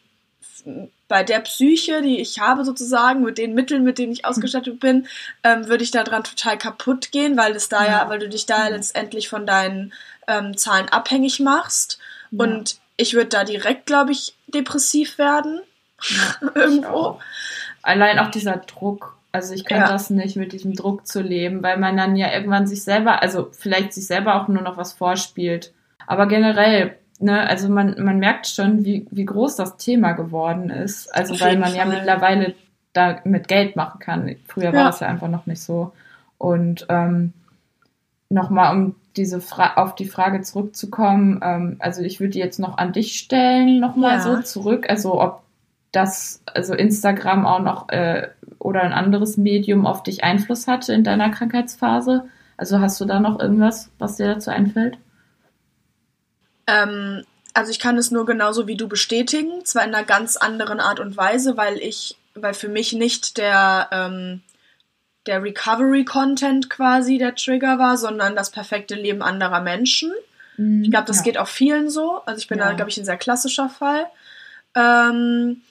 bei 1.08 1.24
der 1.24 1.42
Psyche, 1.42 2.02
die 2.02 2.20
ich 2.22 2.40
habe 2.40 2.64
sozusagen, 2.64 3.24
mit 3.24 3.38
den 3.38 3.54
Mitteln, 3.54 3.84
mit 3.84 3.98
denen 3.98 4.14
ich 4.14 4.26
ausgestattet 4.26 4.80
bin, 4.80 5.08
ähm, 5.44 5.68
würde 5.68 5.84
ich 5.84 5.92
daran 5.92 6.24
total 6.24 6.58
kaputt 6.58 7.12
gehen, 7.12 7.36
weil 7.36 7.56
es 7.56 7.68
da 7.68 7.86
ja, 7.86 8.10
weil 8.10 8.20
du 8.20 8.30
dich 8.30 8.46
da 8.46 8.64
ja. 8.64 8.76
letztendlich 8.76 9.28
von 9.28 9.46
deinen 9.46 9.94
ähm, 10.28 10.56
Zahlen 10.56 10.90
abhängig 10.90 11.40
machst. 11.40 12.00
Ja. 12.32 12.46
Und 12.46 12.81
ich 12.98 13.14
würde 13.14 13.30
da 13.30 13.44
direkt, 13.44 13.86
glaube 13.86 14.12
ich, 14.12 14.36
depressiv 14.48 15.18
werden. 15.18 15.62
Ja, 16.02 16.50
Irgendwo. 16.56 16.88
Auch. 16.88 17.20
Allein 17.82 18.20
auch 18.20 18.30
dieser 18.30 18.58
Druck. 18.58 19.18
Also 19.32 19.54
ich 19.54 19.66
kann 19.66 19.82
ja. 19.82 19.88
das 19.88 20.10
nicht, 20.10 20.36
mit 20.36 20.52
diesem 20.52 20.74
Druck 20.74 21.08
zu 21.08 21.22
leben, 21.22 21.64
weil 21.64 21.78
man 21.78 21.96
dann 21.96 22.16
ja 22.16 22.34
irgendwann 22.34 22.68
sich 22.68 22.84
selber, 22.84 23.22
also 23.22 23.50
vielleicht 23.52 23.94
sich 23.94 24.06
selber 24.06 24.36
auch 24.36 24.48
nur 24.50 24.62
noch 24.62 24.78
was 24.78 24.94
vorspielt. 24.94 25.74
Aber 26.06 26.28
generell, 26.28 26.98
ne, 27.20 27.48
also 27.48 27.70
man, 27.70 27.96
man 28.04 28.20
merkt 28.20 28.48
schon, 28.48 28.84
wie, 28.84 29.08
wie 29.10 29.26
groß 29.26 29.56
das 29.56 29.78
Thema 29.78 30.12
geworden 30.12 30.70
ist. 30.70 31.08
Also 31.16 31.36
Auf 31.36 31.42
weil 31.42 31.58
man 31.58 31.70
Fall. 31.70 31.78
ja 31.78 31.86
mittlerweile 31.86 32.56
da 32.92 33.22
mit 33.24 33.48
Geld 33.48 33.78
machen 33.78 34.00
kann. 34.00 34.36
Früher 34.48 34.74
war 34.74 34.86
das 34.86 35.00
ja 35.00 35.08
einfach 35.08 35.30
noch 35.30 35.46
nicht 35.46 35.62
so. 35.62 35.94
Und 36.38 36.86
ähm, 36.90 37.32
nochmal, 38.32 38.76
um 38.76 38.96
diese 39.18 39.42
Fra 39.42 39.76
auf 39.76 39.96
die 39.96 40.06
Frage 40.06 40.42
zurückzukommen, 40.42 41.42
ähm, 41.44 41.76
also 41.80 42.02
ich 42.02 42.20
würde 42.20 42.32
die 42.32 42.40
jetzt 42.40 42.60
noch 42.60 42.78
an 42.78 42.94
dich 42.94 43.20
stellen, 43.20 43.80
nochmal 43.80 44.18
ja. 44.18 44.22
so 44.22 44.42
zurück. 44.42 44.90
Also 44.90 45.22
ob 45.22 45.42
das, 45.92 46.42
also 46.46 46.74
Instagram 46.74 47.46
auch 47.46 47.60
noch 47.60 47.90
äh, 47.90 48.30
oder 48.60 48.82
ein 48.82 48.94
anderes 48.94 49.38
Medium 49.38 49.86
auf 49.86 50.04
dich 50.04 50.24
Einfluss 50.24 50.68
hatte 50.68 50.94
in 50.94 51.04
deiner 51.04 51.30
Krankheitsphase. 51.30 52.26
Also 52.56 52.80
hast 52.80 53.02
du 53.02 53.06
da 53.06 53.20
noch 53.20 53.40
irgendwas, 53.40 53.90
was 54.00 54.16
dir 54.16 54.28
dazu 54.28 54.52
einfällt? 54.52 54.98
Ähm, 56.68 57.24
also 57.54 57.72
ich 57.72 57.80
kann 57.80 57.98
es 57.98 58.12
nur 58.12 58.26
genauso 58.26 58.68
wie 58.68 58.78
du 58.78 58.88
bestätigen, 58.88 59.66
zwar 59.66 59.84
in 59.84 59.94
einer 59.94 60.06
ganz 60.06 60.38
anderen 60.38 60.80
Art 60.80 61.02
und 61.02 61.18
Weise, 61.18 61.58
weil 61.58 61.78
ich, 61.80 62.16
weil 62.36 62.54
für 62.54 62.70
mich 62.70 62.94
nicht 62.94 63.38
der 63.38 63.90
ähm, 63.92 64.42
der 65.28 65.44
Recovery-Content 65.44 66.70
quasi 66.70 67.18
der 67.18 67.36
Trigger 67.36 67.78
war, 67.78 67.98
sondern 67.98 68.36
das 68.36 68.50
perfekte 68.50 68.96
Leben 68.96 69.22
anderer 69.22 69.62
Menschen. 69.62 70.12
Mhm, 70.58 70.84
ich 70.84 70.92
glaube, 70.92 71.06
das 71.06 71.18
ja. 71.18 71.24
geht 71.24 71.38
auch 71.38 71.48
vielen 71.48 71.90
so. 71.90 72.22
Also 72.26 72.40
ich 72.40 72.48
bin 72.48 72.60
ja. 72.60 72.66
da, 72.66 72.74
glaube 72.74 72.90
ich, 72.90 72.98
ein 72.98 73.06
sehr 73.06 73.18
klassischer 73.18 73.70
Fall. 73.70 74.08
Ähm, 74.76 75.62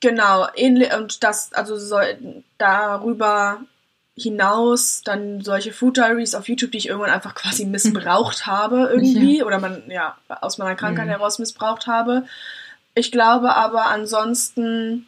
genau, 0.00 0.46
ähnlich, 0.54 0.92
und 0.94 1.22
das, 1.22 1.52
also 1.52 1.76
so, 1.76 1.98
darüber 2.58 3.60
hinaus 4.18 5.02
dann 5.04 5.42
solche 5.42 5.72
Food 5.72 5.98
Diaries 5.98 6.34
auf 6.34 6.48
YouTube, 6.48 6.72
die 6.72 6.78
ich 6.78 6.88
irgendwann 6.88 7.10
einfach 7.10 7.34
quasi 7.34 7.64
missbraucht 7.66 8.46
habe 8.46 8.88
irgendwie, 8.90 9.38
ja. 9.38 9.44
oder 9.44 9.60
man, 9.60 9.82
ja, 9.88 10.16
aus 10.28 10.58
meiner 10.58 10.74
Krankheit 10.74 11.06
mhm. 11.06 11.10
heraus 11.10 11.38
missbraucht 11.38 11.86
habe. 11.86 12.24
Ich 12.94 13.12
glaube 13.12 13.54
aber 13.54 13.86
ansonsten 13.86 15.06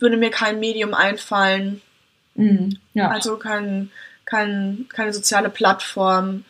würde 0.00 0.16
mir 0.16 0.30
kein 0.30 0.60
Medium 0.60 0.94
einfallen. 0.94 1.80
Mhm, 2.34 2.78
ja. 2.94 3.08
Also 3.08 3.36
kein, 3.36 3.90
kein, 4.24 4.86
keine 4.92 5.12
soziale 5.12 5.50
Plattform. 5.50 6.44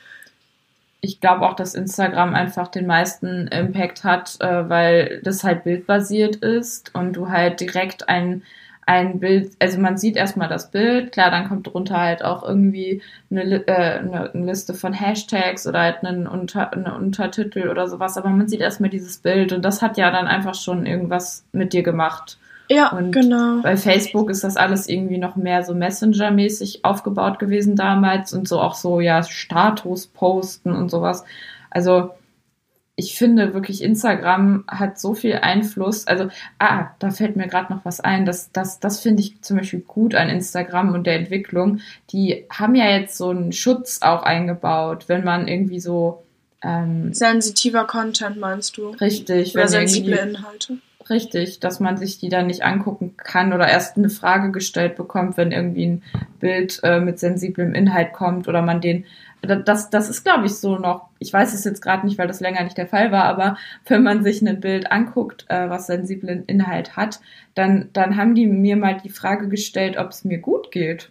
Ich 1.00 1.20
glaube 1.20 1.46
auch, 1.46 1.54
dass 1.54 1.74
Instagram 1.74 2.34
einfach 2.34 2.68
den 2.68 2.86
meisten 2.86 3.48
Impact 3.48 4.04
hat, 4.04 4.40
äh, 4.40 4.68
weil 4.68 5.20
das 5.22 5.44
halt 5.44 5.64
bildbasiert 5.64 6.36
ist 6.36 6.94
und 6.94 7.12
du 7.14 7.28
halt 7.28 7.60
direkt 7.60 8.08
ein, 8.08 8.42
ein 8.86 9.20
Bild, 9.20 9.52
also 9.60 9.78
man 9.80 9.98
sieht 9.98 10.16
erstmal 10.16 10.48
das 10.48 10.70
Bild, 10.70 11.12
klar, 11.12 11.30
dann 11.30 11.48
kommt 11.48 11.66
drunter 11.66 12.00
halt 12.00 12.24
auch 12.24 12.42
irgendwie 12.42 13.02
eine, 13.30 13.66
äh, 13.66 13.98
eine, 13.98 14.32
eine 14.32 14.46
Liste 14.46 14.74
von 14.74 14.92
Hashtags 14.92 15.66
oder 15.66 15.80
halt 15.80 16.04
einen, 16.04 16.26
Unter, 16.26 16.72
einen 16.72 16.86
Untertitel 16.86 17.68
oder 17.68 17.88
sowas, 17.88 18.16
aber 18.16 18.30
man 18.30 18.48
sieht 18.48 18.60
erstmal 18.60 18.90
dieses 18.90 19.18
Bild 19.18 19.52
und 19.52 19.62
das 19.62 19.82
hat 19.82 19.98
ja 19.98 20.10
dann 20.10 20.26
einfach 20.26 20.54
schon 20.54 20.86
irgendwas 20.86 21.44
mit 21.52 21.72
dir 21.74 21.82
gemacht. 21.82 22.38
Ja, 22.68 22.92
und 22.92 23.12
genau. 23.12 23.60
Bei 23.62 23.76
Facebook 23.76 24.30
ist 24.30 24.44
das 24.44 24.56
alles 24.56 24.88
irgendwie 24.88 25.18
noch 25.18 25.36
mehr 25.36 25.62
so 25.62 25.74
Messenger-mäßig 25.74 26.84
aufgebaut 26.84 27.38
gewesen 27.38 27.76
damals 27.76 28.32
und 28.32 28.48
so 28.48 28.60
auch 28.60 28.74
so, 28.74 29.00
ja, 29.00 29.22
Status 29.22 30.06
posten 30.06 30.72
und 30.72 30.90
sowas. 30.90 31.24
Also, 31.70 32.10
ich 32.96 33.18
finde 33.18 33.54
wirklich, 33.54 33.82
Instagram 33.82 34.64
hat 34.68 35.00
so 35.00 35.14
viel 35.14 35.34
Einfluss. 35.34 36.06
Also, 36.06 36.28
ah, 36.58 36.90
da 37.00 37.10
fällt 37.10 37.36
mir 37.36 37.48
gerade 37.48 37.72
noch 37.72 37.84
was 37.84 38.00
ein. 38.00 38.24
Das, 38.24 38.52
das, 38.52 38.78
das 38.78 39.00
finde 39.00 39.22
ich 39.22 39.42
zum 39.42 39.56
Beispiel 39.56 39.80
gut 39.80 40.14
an 40.14 40.28
Instagram 40.28 40.94
und 40.94 41.06
der 41.06 41.16
Entwicklung. 41.16 41.80
Die 42.10 42.46
haben 42.50 42.76
ja 42.76 42.88
jetzt 42.90 43.18
so 43.18 43.30
einen 43.30 43.52
Schutz 43.52 44.00
auch 44.00 44.22
eingebaut, 44.22 45.08
wenn 45.08 45.24
man 45.24 45.48
irgendwie 45.48 45.80
so. 45.80 46.22
Ähm, 46.62 47.12
Sensitiver 47.12 47.84
Content 47.84 48.38
meinst 48.38 48.76
du? 48.76 48.90
Richtig. 48.90 49.54
Oder 49.54 49.68
sensible 49.68 50.16
Inhalte. 50.16 50.78
Richtig, 51.10 51.60
dass 51.60 51.80
man 51.80 51.98
sich 51.98 52.18
die 52.18 52.30
dann 52.30 52.46
nicht 52.46 52.64
angucken 52.64 53.14
kann 53.18 53.52
oder 53.52 53.68
erst 53.68 53.98
eine 53.98 54.08
Frage 54.08 54.50
gestellt 54.52 54.96
bekommt, 54.96 55.36
wenn 55.36 55.52
irgendwie 55.52 55.86
ein 55.86 56.02
Bild 56.40 56.80
äh, 56.82 56.98
mit 56.98 57.18
sensiblem 57.18 57.74
Inhalt 57.74 58.14
kommt 58.14 58.48
oder 58.48 58.62
man 58.62 58.80
den. 58.80 59.04
Das, 59.42 59.90
das 59.90 60.08
ist, 60.08 60.24
glaube 60.24 60.46
ich, 60.46 60.54
so 60.54 60.78
noch. 60.78 61.10
Ich 61.18 61.30
weiß 61.30 61.52
es 61.52 61.64
jetzt 61.64 61.82
gerade 61.82 62.06
nicht, 62.06 62.16
weil 62.16 62.26
das 62.26 62.40
länger 62.40 62.64
nicht 62.64 62.78
der 62.78 62.86
Fall 62.86 63.12
war, 63.12 63.24
aber 63.24 63.58
wenn 63.86 64.02
man 64.02 64.24
sich 64.24 64.40
ein 64.40 64.60
Bild 64.60 64.90
anguckt, 64.90 65.44
äh, 65.48 65.68
was 65.68 65.86
sensiblen 65.86 66.44
Inhalt 66.46 66.96
hat, 66.96 67.20
dann, 67.54 67.90
dann 67.92 68.16
haben 68.16 68.34
die 68.34 68.46
mir 68.46 68.76
mal 68.76 68.96
die 68.96 69.10
Frage 69.10 69.48
gestellt, 69.48 69.98
ob 69.98 70.08
es 70.08 70.24
mir 70.24 70.38
gut 70.38 70.70
geht. 70.70 71.10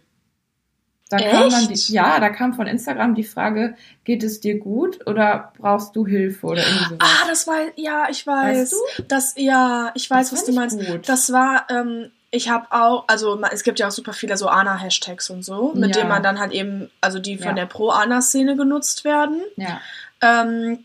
Da 1.09 1.17
Echt? 1.17 1.31
kam 1.31 1.49
dann 1.49 1.67
die, 1.67 1.93
ja, 1.93 2.19
da 2.19 2.29
kam 2.29 2.53
von 2.53 2.65
Instagram 2.65 3.13
die 3.13 3.23
Frage, 3.23 3.75
geht 4.03 4.23
es 4.23 4.39
dir 4.39 4.57
gut 4.57 5.05
oder 5.05 5.53
brauchst 5.59 5.95
du 5.95 6.07
Hilfe 6.07 6.47
oder 6.47 6.65
irgendwie? 6.65 6.95
Ah, 6.99 7.27
das 7.27 7.45
war, 7.45 7.59
ja, 7.75 8.07
ich 8.09 8.25
weiß. 8.25 8.57
Weißt 8.57 8.73
du? 8.73 9.03
Das, 9.03 9.33
ja, 9.37 9.91
ich 9.95 10.09
weiß, 10.09 10.29
das 10.29 10.39
was 10.39 10.45
du 10.45 10.53
meinst. 10.53 10.79
Gut. 10.79 11.07
Das 11.07 11.31
war, 11.31 11.67
ähm, 11.69 12.09
ich 12.31 12.49
habe 12.49 12.65
auch, 12.71 13.03
also 13.07 13.39
es 13.51 13.63
gibt 13.63 13.79
ja 13.79 13.89
auch 13.89 13.91
super 13.91 14.13
viele 14.13 14.37
so 14.37 14.47
ANA-Hashtags 14.47 15.29
und 15.29 15.45
so, 15.45 15.73
mit 15.75 15.95
ja. 15.95 16.01
denen 16.01 16.09
man 16.09 16.23
dann 16.23 16.39
halt 16.39 16.51
eben, 16.51 16.89
also 16.99 17.19
die 17.19 17.37
von 17.37 17.49
ja. 17.49 17.53
der 17.53 17.65
Pro-ANA-Szene 17.67 18.55
genutzt 18.55 19.03
werden. 19.03 19.41
Ja. 19.55 19.81
Ähm, 20.21 20.83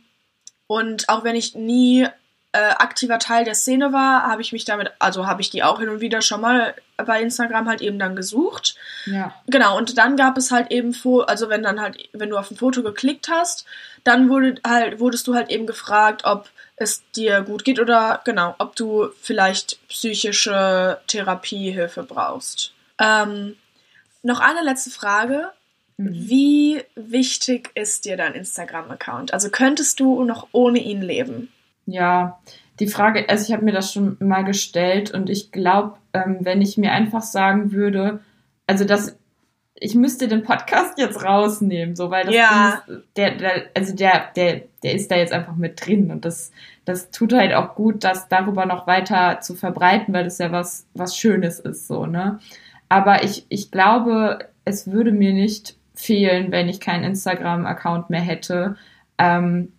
und 0.67 1.09
auch 1.09 1.25
wenn 1.25 1.37
ich 1.37 1.55
nie 1.55 2.07
äh, 2.59 2.75
aktiver 2.79 3.21
Teil 3.21 3.45
der 3.45 3.55
Szene 3.55 3.93
war, 3.93 4.25
habe 4.25 4.43
ich 4.43 4.53
mich 4.53 4.65
damit, 4.65 4.91
also 4.99 5.29
habe 5.29 5.41
ich 5.41 5.51
die 5.51 5.63
auch 5.63 5.79
hin 5.79 5.89
und 5.89 6.01
wieder 6.01 6.23
schon 6.23 6.41
mal 6.41 6.75
bei 6.97 7.23
Instagram 7.23 7.69
halt 7.69 7.81
eben 7.81 8.01
dann 8.01 8.17
gesucht. 8.17 8.75
Ja. 9.07 9.33
Genau, 9.47 9.77
und 9.79 9.97
dann 9.97 10.17
gab 10.17 10.37
es 10.37 10.51
halt 10.51 10.73
eben, 10.73 10.93
also 11.29 11.49
wenn 11.49 11.63
dann 11.63 11.81
halt, 11.81 12.09
wenn 12.13 12.31
du 12.31 12.37
auf 12.37 12.51
ein 12.51 12.57
Foto 12.57 12.83
geklickt 12.83 13.29
hast, 13.31 13.65
dann 14.03 14.29
wurde 14.29 14.57
halt, 14.67 14.99
wurdest 14.99 15.29
du 15.29 15.35
halt 15.35 15.51
eben 15.51 15.67
gefragt, 15.69 16.23
ob 16.25 16.49
es 16.75 17.03
dir 17.13 17.43
gut 17.43 17.65
geht 17.65 17.79
oder 17.79 18.23
genau, 18.25 18.57
ob 18.59 18.75
du 18.75 19.11
vielleicht 19.21 19.79
psychische 19.89 20.99
Therapiehilfe 21.07 22.03
brauchst. 22.03 22.73
Ähm, 22.99 23.57
noch 24.25 24.41
eine 24.41 24.63
letzte 24.63 24.91
Frage. 24.91 25.51
Mhm. 25.97 26.11
Wie 26.13 26.85
wichtig 26.97 27.71
ist 27.75 28.05
dir 28.05 28.17
dein 28.17 28.35
Instagram-Account? 28.35 29.33
Also 29.33 29.49
könntest 29.51 30.01
du 30.01 30.25
noch 30.25 30.49
ohne 30.51 30.81
ihn 30.81 31.03
leben? 31.03 31.53
Ja, 31.91 32.39
die 32.81 32.87
Frage, 32.87 33.29
also 33.31 33.47
ich 33.47 33.53
habe 33.53 33.65
mir 33.65 33.73
das 33.73 33.93
schon 33.93 34.19
mal 34.21 34.45
gestellt 34.45 35.11
und 35.11 35.31
ich 35.31 35.53
glaube, 35.53 35.97
ähm, 36.13 36.37
wenn 36.41 36.61
ich 36.61 36.77
mir 36.77 36.93
einfach 36.93 37.23
sagen 37.23 37.73
würde, 37.73 38.21
also 38.67 38.85
das, 38.85 39.19
ich 39.75 39.95
müsste 39.95 40.29
den 40.29 40.43
Podcast 40.43 40.99
jetzt 40.99 41.25
rausnehmen, 41.25 41.97
so 41.97 42.11
weil 42.11 42.27
das 42.27 42.35
Ja. 42.35 42.83
Ist, 42.87 43.03
der, 43.17 43.37
der, 43.37 43.63
also 43.75 43.95
der, 43.95 44.31
der, 44.37 44.63
der 44.83 44.95
ist 44.95 45.11
da 45.11 45.17
jetzt 45.17 45.33
einfach 45.33 45.57
mit 45.57 45.85
drin 45.85 46.11
und 46.11 46.27
das, 46.27 46.53
das 46.85 47.11
tut 47.11 47.33
halt 47.33 47.55
auch 47.55 47.75
gut, 47.75 48.05
das 48.05 48.29
darüber 48.29 48.67
noch 48.67 48.87
weiter 48.87 49.41
zu 49.41 49.55
verbreiten, 49.55 50.13
weil 50.13 50.25
das 50.25 50.37
ja 50.37 50.53
was, 50.53 50.87
was 50.93 51.17
Schönes 51.17 51.59
ist, 51.59 51.87
so, 51.87 52.05
ne? 52.05 52.39
Aber 52.91 53.25
ich, 53.25 53.47
ich 53.49 53.71
glaube, 53.71 54.41
es 54.67 54.91
würde 54.91 55.13
mir 55.13 55.33
nicht 55.33 55.77
fehlen, 55.95 56.53
wenn 56.53 56.69
ich 56.69 56.81
keinen 56.81 57.05
Instagram-Account 57.05 58.11
mehr 58.11 58.21
hätte. 58.21 58.77
Ähm, 59.19 59.73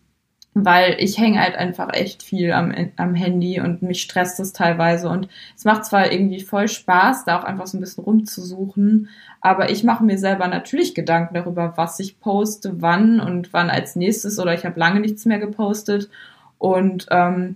weil 0.54 0.96
ich 1.00 1.18
hänge 1.18 1.40
halt 1.42 1.56
einfach 1.56 1.94
echt 1.94 2.24
viel 2.24 2.52
am, 2.52 2.74
am 2.98 3.16
Handy 3.16 3.62
und 3.62 3.82
mich 3.82 4.02
stresst 4.02 4.40
es 4.40 4.52
teilweise. 4.52 5.10
Und 5.10 5.30
es 5.56 5.64
macht 5.64 5.86
zwar 5.86 6.12
irgendwie 6.12 6.42
voll 6.42 6.68
Spaß, 6.68 7.26
da 7.26 7.40
auch 7.40 7.44
einfach 7.44 7.68
so 7.68 7.78
ein 7.78 7.82
bisschen 7.82 8.04
rumzusuchen, 8.04 9.10
aber 9.42 9.70
ich 9.70 9.84
mache 9.84 10.04
mir 10.04 10.18
selber 10.18 10.48
natürlich 10.48 10.96
Gedanken 10.96 11.34
darüber, 11.36 11.74
was 11.78 12.00
ich 12.00 12.20
poste, 12.20 12.82
wann 12.82 13.20
und 13.20 13.54
wann 13.54 13.70
als 13.70 13.96
nächstes 13.96 14.40
oder 14.40 14.54
ich 14.54 14.66
habe 14.66 14.80
lange 14.80 15.00
nichts 15.00 15.26
mehr 15.26 15.40
gepostet 15.40 16.10
und 16.58 17.08
ähm, 17.12 17.56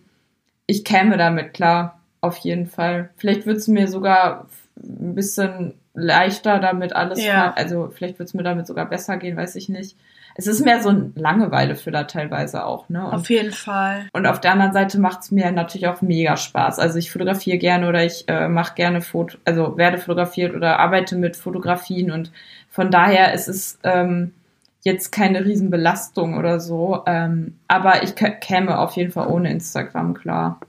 ich 0.65 0.85
käme 0.85 1.17
damit 1.17 1.53
klar, 1.53 1.99
auf 2.21 2.37
jeden 2.37 2.67
Fall. 2.67 3.09
Vielleicht 3.17 3.45
wird 3.45 3.57
es 3.57 3.67
mir 3.67 3.89
sogar 3.89 4.47
ein 4.77 5.13
bisschen 5.13 5.73
leichter 5.93 6.59
damit 6.59 6.95
alles, 6.95 7.23
Ja. 7.23 7.53
also 7.53 7.91
vielleicht 7.93 8.17
wird 8.17 8.29
es 8.29 8.33
mir 8.33 8.43
damit 8.43 8.65
sogar 8.65 8.85
besser 8.85 9.17
gehen, 9.17 9.35
weiß 9.35 9.55
ich 9.55 9.67
nicht. 9.67 9.97
Es 10.35 10.47
ist 10.47 10.65
mehr 10.65 10.81
so 10.81 10.89
ein 10.89 11.13
Langeweile-Füller 11.15 12.07
teilweise 12.07 12.65
auch, 12.65 12.89
ne? 12.89 13.05
Und 13.05 13.13
Auf 13.13 13.29
jeden 13.29 13.51
Fall. 13.53 14.07
und 14.13 14.25
auf 14.25 14.41
der 14.41 14.53
anderen 14.53 14.73
Seite 14.73 14.99
macht 14.99 15.21
es 15.21 15.31
mir 15.31 15.51
natürlich 15.51 15.87
auch 15.87 16.01
mega 16.01 16.37
Spaß. 16.37 16.79
Also 16.79 16.97
ich 16.97 17.11
fotografiere 17.11 17.57
gerne 17.59 17.87
oder 17.87 18.03
ich 18.03 18.25
äh, 18.27 18.47
mache 18.49 18.73
gerne 18.75 19.01
Foto, 19.01 19.37
also 19.45 19.77
werde 19.77 19.99
fotografiert 19.99 20.55
oder 20.55 20.79
arbeite 20.79 21.15
mit 21.15 21.35
Fotografien 21.35 22.09
und 22.11 22.31
von 22.69 22.89
daher 22.89 23.33
ist 23.33 23.47
es 23.47 23.77
ähm, 23.83 24.33
jetzt 24.81 25.11
keine 25.11 25.45
Riesenbelastung 25.45 26.35
oder 26.37 26.59
so. 26.59 27.03
Ähm, 27.05 27.59
aber 27.67 28.01
ich 28.03 28.11
kä- 28.11 28.39
käme 28.39 28.79
auf 28.79 28.93
jeden 28.97 29.11
Fall 29.11 29.27
ohne 29.27 29.51
Instagram 29.51 30.15
klar. 30.15 30.59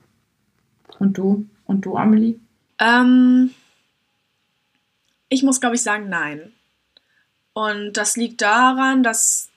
Und 0.99 1.17
du? 1.17 1.47
Und 1.65 1.81
du, 1.87 1.97
Amelie? 1.97 2.39
Ähm, 2.79 3.51
ich 5.31 5.43
muss, 5.43 5.61
glaube 5.61 5.75
ich, 5.77 5.83
sagen, 5.83 6.09
nein. 6.11 6.53
Und 7.55 7.95
das 7.97 8.17
liegt 8.17 8.43
daran, 8.43 9.03
dass 9.03 9.49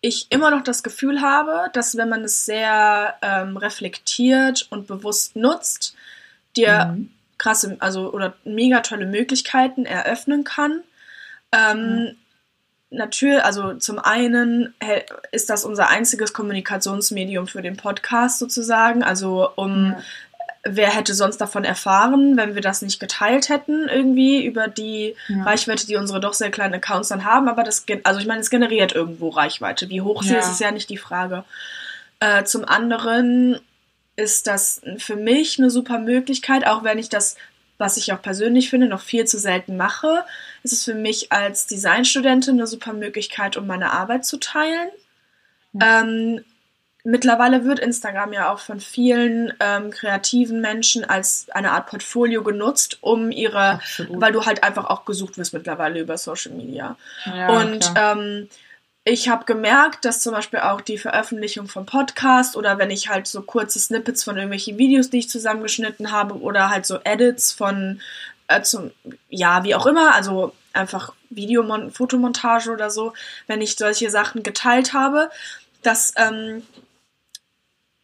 ich 0.00 0.26
immer 0.30 0.50
noch 0.50 0.62
das 0.62 0.82
Gefühl 0.82 1.20
habe, 1.20 1.70
dass 1.72 1.96
wenn 1.96 2.08
man 2.08 2.22
es 2.24 2.44
sehr 2.44 3.14
ähm, 3.22 3.56
reflektiert 3.56 4.66
und 4.70 4.86
bewusst 4.86 5.36
nutzt, 5.36 5.94
dir 6.56 6.86
Mhm. 6.96 7.10
krasse, 7.38 7.76
also 7.80 8.12
oder 8.12 8.34
mega 8.44 8.80
tolle 8.80 9.06
Möglichkeiten 9.06 9.86
eröffnen 9.86 10.44
kann. 10.44 10.82
Ähm, 11.52 12.16
Natürlich, 12.92 13.44
also 13.44 13.74
zum 13.74 14.00
einen 14.00 14.74
ist 15.30 15.48
das 15.48 15.64
unser 15.64 15.90
einziges 15.90 16.32
Kommunikationsmedium 16.32 17.46
für 17.46 17.62
den 17.62 17.76
Podcast 17.76 18.40
sozusagen. 18.40 19.04
Also 19.04 19.48
um 19.54 19.92
Ja. 19.92 20.02
Wer 20.62 20.94
hätte 20.94 21.14
sonst 21.14 21.38
davon 21.38 21.64
erfahren, 21.64 22.36
wenn 22.36 22.54
wir 22.54 22.60
das 22.62 22.82
nicht 22.82 23.00
geteilt 23.00 23.48
hätten 23.48 23.88
irgendwie 23.88 24.44
über 24.44 24.68
die 24.68 25.14
Ja. 25.28 25.44
Reichweite, 25.44 25.86
die 25.86 25.96
unsere 25.96 26.20
doch 26.20 26.34
sehr 26.34 26.50
kleinen 26.50 26.74
Accounts 26.74 27.08
dann 27.08 27.24
haben. 27.24 27.48
Aber 27.48 27.62
das, 27.62 27.84
also 28.04 28.20
ich 28.20 28.26
meine, 28.26 28.40
es 28.40 28.50
generiert 28.50 28.92
irgendwo 28.94 29.30
Reichweite. 29.30 29.88
Wie 29.88 30.02
hoch 30.02 30.22
sie 30.22 30.34
Ja. 30.34 30.38
ist, 30.40 30.50
ist 30.50 30.60
ja 30.60 30.70
nicht 30.70 30.90
die 30.90 30.98
Frage. 30.98 31.44
Äh, 32.20 32.44
zum 32.44 32.66
anderen 32.66 33.58
ist 34.16 34.46
das 34.46 34.82
für 34.98 35.16
mich 35.16 35.58
eine 35.58 35.70
super 35.70 35.98
Möglichkeit, 35.98 36.66
auch 36.66 36.84
wenn 36.84 36.98
ich 36.98 37.08
das, 37.08 37.36
was 37.78 37.96
ich 37.96 38.12
auch 38.12 38.20
persönlich 38.20 38.68
finde, 38.68 38.86
noch 38.86 39.00
viel 39.00 39.24
zu 39.24 39.38
selten 39.38 39.78
mache, 39.78 40.24
ist 40.62 40.74
es 40.74 40.84
für 40.84 40.94
mich 40.94 41.32
als 41.32 41.66
Designstudentin 41.66 42.56
eine 42.58 42.66
super 42.66 42.92
Möglichkeit, 42.92 43.56
um 43.56 43.66
meine 43.66 43.92
Arbeit 43.92 44.26
zu 44.26 44.36
teilen. 44.36 44.90
Ähm, 45.80 46.44
mittlerweile 47.04 47.64
wird 47.64 47.78
Instagram 47.78 48.32
ja 48.32 48.52
auch 48.52 48.58
von 48.58 48.80
vielen 48.80 49.52
ähm, 49.60 49.90
kreativen 49.90 50.60
Menschen 50.60 51.04
als 51.04 51.46
eine 51.50 51.72
Art 51.72 51.86
Portfolio 51.86 52.42
genutzt, 52.42 52.98
um 53.00 53.30
ihre, 53.30 53.74
Absolut. 53.74 54.20
weil 54.20 54.32
du 54.32 54.44
halt 54.44 54.62
einfach 54.62 54.86
auch 54.86 55.04
gesucht 55.04 55.38
wirst 55.38 55.52
mittlerweile 55.52 56.00
über 56.00 56.18
Social 56.18 56.52
Media. 56.52 56.96
ja, 57.24 57.48
Und 57.48 57.92
ähm, 57.96 58.48
ich 59.04 59.28
habe 59.28 59.46
gemerkt, 59.46 60.04
dass 60.04 60.20
zum 60.20 60.34
Beispiel 60.34 60.60
auch 60.60 60.82
die 60.82 60.98
Veröffentlichung 60.98 61.68
von 61.68 61.86
Podcast 61.86 62.56
oder 62.56 62.78
wenn 62.78 62.90
ich 62.90 63.08
halt 63.08 63.26
so 63.26 63.42
kurze 63.42 63.80
Snippets 63.80 64.24
von 64.24 64.36
irgendwelchen 64.36 64.76
Videos, 64.76 65.08
die 65.08 65.20
ich 65.20 65.30
zusammengeschnitten 65.30 66.12
habe 66.12 66.38
oder 66.38 66.68
halt 66.68 66.84
so 66.84 66.98
Edits 67.04 67.52
von 67.52 68.00
äh, 68.48 68.62
zum, 68.62 68.90
ja, 69.28 69.64
wie 69.64 69.74
auch 69.74 69.86
immer, 69.86 70.14
also 70.14 70.52
einfach 70.72 71.14
Videomon 71.30 71.90
Fotomontage 71.90 72.70
oder 72.70 72.90
so, 72.90 73.14
wenn 73.46 73.62
ich 73.62 73.76
solche 73.76 74.10
Sachen 74.10 74.42
geteilt 74.42 74.92
habe, 74.92 75.30
dass 75.82 76.12
ähm, 76.16 76.62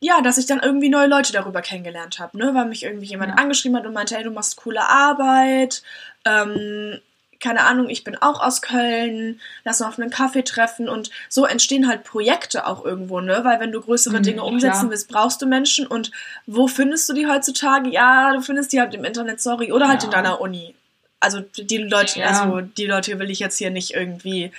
ja, 0.01 0.21
dass 0.21 0.39
ich 0.39 0.47
dann 0.47 0.61
irgendwie 0.61 0.89
neue 0.89 1.07
Leute 1.09 1.33
darüber 1.33 1.63
kennengelernt 1.63 2.19
habe, 2.19 2.37
ne, 2.39 2.55
weil 2.55 2.67
mich 2.67 2.83
irgendwie 2.83 3.07
jemand 3.07 3.31
Ja. 3.31 3.37
angeschrieben 3.43 3.77
hat 3.79 3.87
und 3.87 3.95
meinte, 3.95 4.15
hey, 4.15 4.25
du 4.25 4.31
machst 4.31 4.57
coole 4.57 4.87
Arbeit, 4.89 5.83
ähm, 6.25 7.01
keine 7.39 7.65
Ahnung, 7.65 7.91
ich 7.91 8.03
bin 8.03 8.17
auch 8.17 8.41
aus 8.41 8.63
Köln, 8.63 9.41
lass 9.65 9.81
uns 9.81 9.89
auf 9.91 9.99
einen 9.99 10.11
Kaffee 10.11 10.43
treffen 10.43 10.89
und 10.89 11.11
so 11.29 11.45
entstehen 11.45 11.87
halt 11.87 12.03
Projekte 12.03 12.67
auch 12.67 12.83
irgendwo, 12.85 13.21
ne? 13.21 13.41
Weil 13.45 13.61
wenn 13.61 13.73
du 13.73 13.81
größere 13.83 14.19
Mhm, 14.19 14.23
Dinge 14.23 14.43
umsetzen 14.43 14.79
klar. 14.81 14.91
willst, 14.91 15.09
brauchst 15.09 15.43
du 15.43 15.47
Menschen 15.47 15.87
und 15.87 16.11
wo 16.47 16.67
findest 16.67 17.09
du 17.09 17.13
die 17.13 17.27
heutzutage? 17.27 17.91
Ja, 17.91 18.33
du 18.33 18.41
findest 18.41 18.73
die 18.73 18.81
halt 18.81 18.95
im 18.95 19.05
Internet, 19.05 19.43
sorry, 19.43 19.71
oder 19.71 19.87
halt 19.89 20.01
Ja. 20.03 20.07
in 20.07 20.11
deiner 20.13 20.41
Uni. 20.41 20.75
Also 21.21 21.41
die 21.41 21.77
Leute, 21.79 22.21
Ja. 22.21 22.27
also 22.29 22.63
die 22.63 22.87
Leute 22.87 23.19
will 23.19 23.31
ich 23.31 23.39
jetzt 23.39 23.59
hier 23.59 23.71
nicht 23.71 23.93
irgendwie 23.95 24.51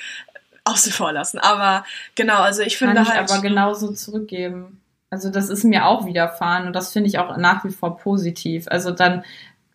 außen 0.63 0.91
vor 0.91 1.12
lassen. 1.12 1.39
Aber 1.39 1.84
genau, 2.13 2.41
also 2.41 2.62
ich 2.62 2.78
finde 2.78 2.95
Kann 2.95 3.04
ich 3.04 3.10
halt. 3.10 3.30
aber 3.32 3.41
genauso 3.41 3.91
zurückgeben. 3.93 4.80
Also 5.10 5.30
das 5.30 5.50
ist 5.50 5.63
mir 5.63 5.86
auch 5.86 6.06
widerfahren 6.06 6.67
und 6.67 6.76
das 6.76 6.91
finde 6.91 7.08
ich 7.08 7.17
auch 7.20 7.38
nach 7.38 7.63
wie 7.63 7.72
vor 7.72 7.98
positiv. 7.98 8.67
Also 8.67 8.91
dann 8.91 9.24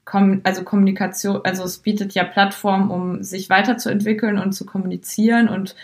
kom 0.05 0.41
also 0.45 0.63
Kommunikation, 0.63 1.41
also 1.45 1.65
es 1.65 1.79
bietet 1.79 2.13
ja 2.15 2.25
Plattformen, 2.25 2.91
um 2.91 3.23
sich 3.23 3.49
weiterzuentwickeln 3.49 4.39
und 4.39 4.53
zu 4.53 4.67
kommunizieren 4.67 5.49
und 5.49 5.75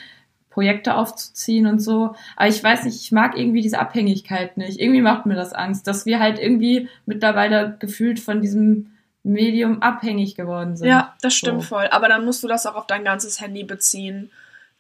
Projekte 0.50 0.96
aufzuziehen 0.96 1.66
und 1.66 1.78
so. 1.78 2.16
Aber 2.36 2.48
ich 2.48 2.62
weiß 2.62 2.84
nicht, 2.84 3.00
ich 3.00 3.12
mag 3.12 3.38
irgendwie 3.38 3.60
diese 3.60 3.78
Abhängigkeit 3.78 4.56
nicht. 4.56 4.80
Irgendwie 4.80 5.02
macht 5.02 5.24
mir 5.24 5.36
das 5.36 5.52
Angst, 5.52 5.86
dass 5.86 6.04
wir 6.04 6.18
halt 6.18 6.38
irgendwie 6.40 6.88
mittlerweile 7.06 7.76
gefühlt 7.78 8.18
von 8.18 8.40
diesem 8.40 8.90
Medium 9.22 9.82
abhängig 9.82 10.34
geworden 10.34 10.76
sind. 10.76 10.88
Ja, 10.88 11.14
das 11.22 11.34
stimmt 11.34 11.62
So. 11.62 11.68
voll. 11.68 11.86
Aber 11.90 12.08
dann 12.08 12.24
musst 12.24 12.42
du 12.42 12.48
das 12.48 12.66
auch 12.66 12.74
auf 12.74 12.86
dein 12.86 13.04
ganzes 13.04 13.40
Handy 13.40 13.62
beziehen. 13.62 14.30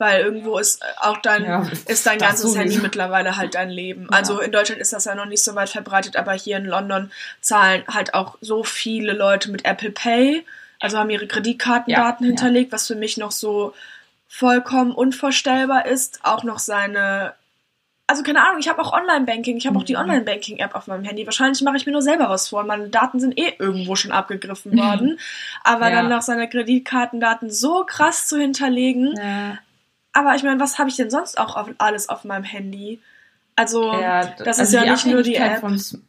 Weil 0.00 0.22
irgendwo 0.22 0.58
ist 0.58 0.80
auch 1.00 1.18
dein, 1.22 1.44
Ja, 1.44 1.66
ist 1.86 2.06
dein 2.06 2.18
ganzes 2.18 2.56
Handy 2.56 2.78
mittlerweile 2.78 3.36
halt 3.36 3.56
dein 3.56 3.68
Leben. 3.68 4.02
Ja. 4.10 4.16
Also 4.16 4.38
in 4.40 4.52
Deutschland 4.52 4.80
ist 4.80 4.92
das 4.92 5.06
ja 5.06 5.16
noch 5.16 5.26
nicht 5.26 5.42
so 5.42 5.56
weit 5.56 5.68
verbreitet, 5.70 6.14
aber 6.16 6.32
hier 6.34 6.56
in 6.56 6.66
London 6.66 7.10
zahlen 7.40 7.82
halt 7.92 8.14
auch 8.14 8.38
so 8.40 8.62
viele 8.62 9.12
Leute 9.12 9.50
mit 9.50 9.64
Apple 9.64 9.90
Pay, 9.90 10.44
also 10.80 10.98
haben 10.98 11.10
ihre 11.10 11.26
Kreditkartendaten 11.26 12.24
Ja, 12.24 12.28
hinterlegt, 12.28 12.70
was 12.70 12.86
für 12.86 12.94
mich 12.94 13.16
noch 13.16 13.32
so 13.32 13.74
vollkommen 14.28 14.92
unvorstellbar 14.92 15.86
ist. 15.86 16.20
Auch 16.22 16.44
noch 16.44 16.60
seine, 16.60 17.34
also 18.06 18.22
keine 18.22 18.46
Ahnung, 18.46 18.60
ich 18.60 18.68
habe 18.68 18.80
auch 18.80 18.92
Online-Banking, 18.92 19.56
ich 19.56 19.66
habe 19.66 19.78
auch 19.78 19.82
die 19.84 19.94
Mhm. 19.94 20.00
Online-Banking-App 20.02 20.76
auf 20.76 20.86
meinem 20.86 21.02
Handy. 21.02 21.26
Wahrscheinlich 21.26 21.60
mache 21.62 21.76
ich 21.76 21.86
mir 21.86 21.92
nur 21.92 22.02
selber 22.02 22.28
was 22.28 22.48
vor. 22.50 22.62
Meine 22.62 22.88
Daten 22.88 23.18
sind 23.18 23.36
eh 23.36 23.54
irgendwo 23.58 23.96
schon 23.96 24.12
abgegriffen 24.12 24.76
worden. 24.78 25.18
Aber 25.64 25.90
Ja. 25.90 25.96
dann 26.02 26.08
noch 26.10 26.22
seine 26.22 26.48
Kreditkartendaten 26.48 27.50
so 27.50 27.84
krass 27.84 28.28
zu 28.28 28.38
hinterlegen. 28.38 29.16
Ja, 29.16 29.58
Aber 30.18 30.34
ich 30.34 30.42
meine, 30.42 30.58
was 30.58 30.80
habe 30.80 30.90
ich 30.90 30.96
denn 30.96 31.10
sonst 31.10 31.38
auch 31.38 31.54
auf, 31.54 31.68
alles 31.78 32.08
auf 32.08 32.24
meinem 32.24 32.42
Handy? 32.42 33.00
Also, 33.54 33.92
ja, 33.92 34.26
das 34.26 34.58
also 34.58 34.62
ist 34.62 34.72
ja 34.72 34.90
nicht 34.90 35.06
nur 35.06 35.22
die 35.22 35.38
Abhängigkeit 35.38 35.52
App. 35.52 35.60
vom 35.60 36.02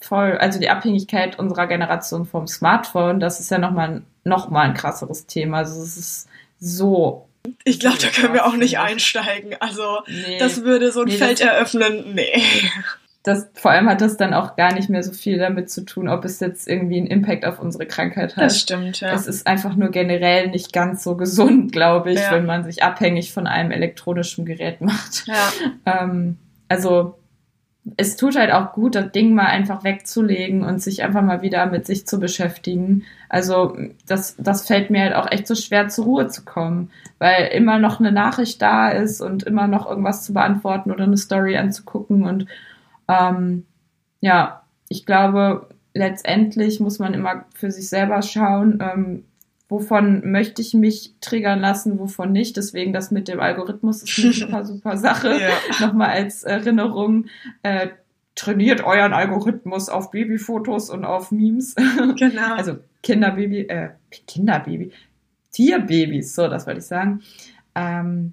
voll, 0.00 0.38
also 0.38 0.58
die 0.58 0.68
Abhängigkeit 0.68 1.38
unserer 1.38 1.68
Generation 1.68 2.26
vom 2.26 2.48
Smartphone, 2.48 3.20
das 3.20 3.38
ist 3.38 3.52
ja 3.52 3.58
nochmal 3.58 4.02
noch 4.24 4.50
mal 4.50 4.62
ein 4.62 4.74
krasseres 4.74 5.26
Thema. 5.26 5.58
Also 5.58 5.80
es 5.80 5.96
ist 5.96 6.28
so. 6.58 7.28
Ich 7.62 7.78
glaube, 7.78 7.98
da 7.98 8.08
können 8.08 8.34
wir 8.34 8.44
auch 8.44 8.56
nicht 8.56 8.80
einsteigen. 8.80 9.54
Also, 9.60 10.00
Nee, 10.08 10.36
das 10.38 10.64
würde 10.64 10.90
so 10.90 11.02
ein 11.02 11.06
Nee, 11.08 11.16
Feld 11.16 11.40
eröffnen. 11.40 12.12
Nee. 12.12 12.42
Das, 13.24 13.48
vor 13.54 13.70
allem 13.70 13.88
hat 13.88 14.02
das 14.02 14.18
dann 14.18 14.34
auch 14.34 14.54
gar 14.54 14.74
nicht 14.74 14.90
mehr 14.90 15.02
so 15.02 15.12
viel 15.12 15.38
damit 15.38 15.70
zu 15.70 15.86
tun, 15.86 16.08
ob 16.10 16.26
es 16.26 16.40
jetzt 16.40 16.68
irgendwie 16.68 16.98
einen 16.98 17.06
Impact 17.06 17.46
auf 17.46 17.58
unsere 17.58 17.86
Krankheit 17.86 18.36
hat. 18.36 18.44
Das 18.44 18.60
stimmt, 18.60 19.00
ja. 19.00 19.14
Es 19.14 19.26
ist 19.26 19.46
einfach 19.46 19.76
nur 19.76 19.88
generell 19.88 20.48
nicht 20.50 20.74
ganz 20.74 21.02
so 21.02 21.16
gesund, 21.16 21.72
glaube 21.72 22.12
ich, 22.12 22.20
Ja. 22.20 22.32
wenn 22.32 22.44
man 22.44 22.64
sich 22.64 22.82
abhängig 22.82 23.32
von 23.32 23.46
einem 23.46 23.70
elektronischen 23.70 24.44
Gerät 24.44 24.82
macht. 24.82 25.26
Ja, 25.26 25.50
Ähm, 25.86 26.36
also 26.68 27.16
es 27.96 28.16
tut 28.16 28.36
halt 28.36 28.52
auch 28.52 28.72
gut, 28.72 28.94
das 28.94 29.10
Ding 29.12 29.34
mal 29.34 29.46
einfach 29.46 29.84
wegzulegen 29.84 30.62
und 30.62 30.82
sich 30.82 31.02
einfach 31.02 31.22
mal 31.22 31.40
wieder 31.40 31.64
mit 31.66 31.86
sich 31.86 32.06
zu 32.06 32.20
beschäftigen. 32.20 33.04
Also 33.30 33.76
das, 34.06 34.36
das 34.38 34.66
fällt 34.66 34.90
mir 34.90 35.00
halt 35.02 35.14
auch 35.14 35.30
echt 35.30 35.46
so 35.46 35.54
schwer 35.54 35.88
zur 35.88 36.04
Ruhe 36.04 36.28
zu 36.28 36.44
kommen, 36.44 36.90
weil 37.18 37.48
immer 37.54 37.78
noch 37.78 38.00
eine 38.00 38.12
Nachricht 38.12 38.60
da 38.60 38.90
ist 38.90 39.22
und 39.22 39.42
immer 39.44 39.66
noch 39.66 39.88
irgendwas 39.88 40.24
zu 40.24 40.34
beantworten 40.34 40.90
oder 40.90 41.04
eine 41.04 41.16
Story 41.16 41.56
anzugucken 41.56 42.24
und 42.24 42.46
ähm, 43.08 43.66
ja, 44.20 44.64
ich 44.88 45.06
glaube, 45.06 45.68
letztendlich 45.92 46.80
muss 46.80 46.98
man 46.98 47.14
immer 47.14 47.46
für 47.54 47.70
sich 47.70 47.88
selber 47.88 48.22
schauen, 48.22 48.78
ähm, 48.80 49.24
wovon 49.68 50.30
möchte 50.30 50.62
ich 50.62 50.74
mich 50.74 51.14
triggern 51.20 51.60
lassen, 51.60 51.98
wovon 51.98 52.32
nicht. 52.32 52.56
Deswegen 52.56 52.92
das 52.92 53.10
mit 53.10 53.28
dem 53.28 53.40
Algorithmus 53.40 54.02
ist 54.02 54.18
eine 54.18 54.32
super, 54.32 54.64
super 54.64 54.96
Sache. 54.96 55.38
Ja. 55.40 55.86
Nochmal 55.86 56.10
als 56.10 56.44
Erinnerung. 56.44 57.26
Äh, 57.62 57.88
trainiert 58.34 58.82
euren 58.82 59.12
Algorithmus 59.12 59.88
auf 59.88 60.10
Babyfotos 60.10 60.90
und 60.90 61.04
auf 61.04 61.30
Memes. 61.30 61.74
Genau. 62.16 62.54
Also 62.54 62.78
Kinderbaby, 63.02 63.60
äh, 63.68 63.90
Kinderbaby, 64.26 64.92
Tierbabys, 65.52 66.34
so, 66.34 66.48
das 66.48 66.66
wollte 66.66 66.80
ich 66.80 66.86
sagen. 66.86 67.22
Ähm, 67.74 68.32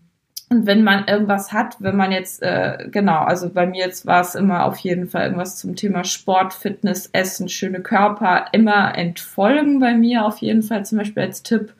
und 0.51 0.65
wenn 0.65 0.83
man 0.83 1.07
irgendwas 1.07 1.53
hat, 1.53 1.77
wenn 1.79 1.95
man 1.95 2.11
jetzt, 2.11 2.43
äh, 2.43 2.89
genau, 2.91 3.19
also 3.19 3.49
bei 3.49 3.65
mir 3.65 3.85
jetzt 3.85 4.05
war 4.05 4.19
es 4.19 4.35
immer 4.35 4.65
auf 4.65 4.77
jeden 4.79 5.07
Fall 5.07 5.23
irgendwas 5.23 5.55
zum 5.55 5.77
Thema 5.77 6.03
Sport, 6.03 6.53
Fitness, 6.53 7.09
Essen, 7.13 7.47
schöne 7.47 7.79
Körper, 7.79 8.47
immer 8.51 8.97
entfolgen 8.97 9.79
bei 9.79 9.93
mir 9.93 10.25
auf 10.25 10.39
jeden 10.39 10.61
Fall 10.61 10.85
zum 10.85 10.97
Beispiel 10.97 11.23
als 11.23 11.41
Tipp. 11.43 11.73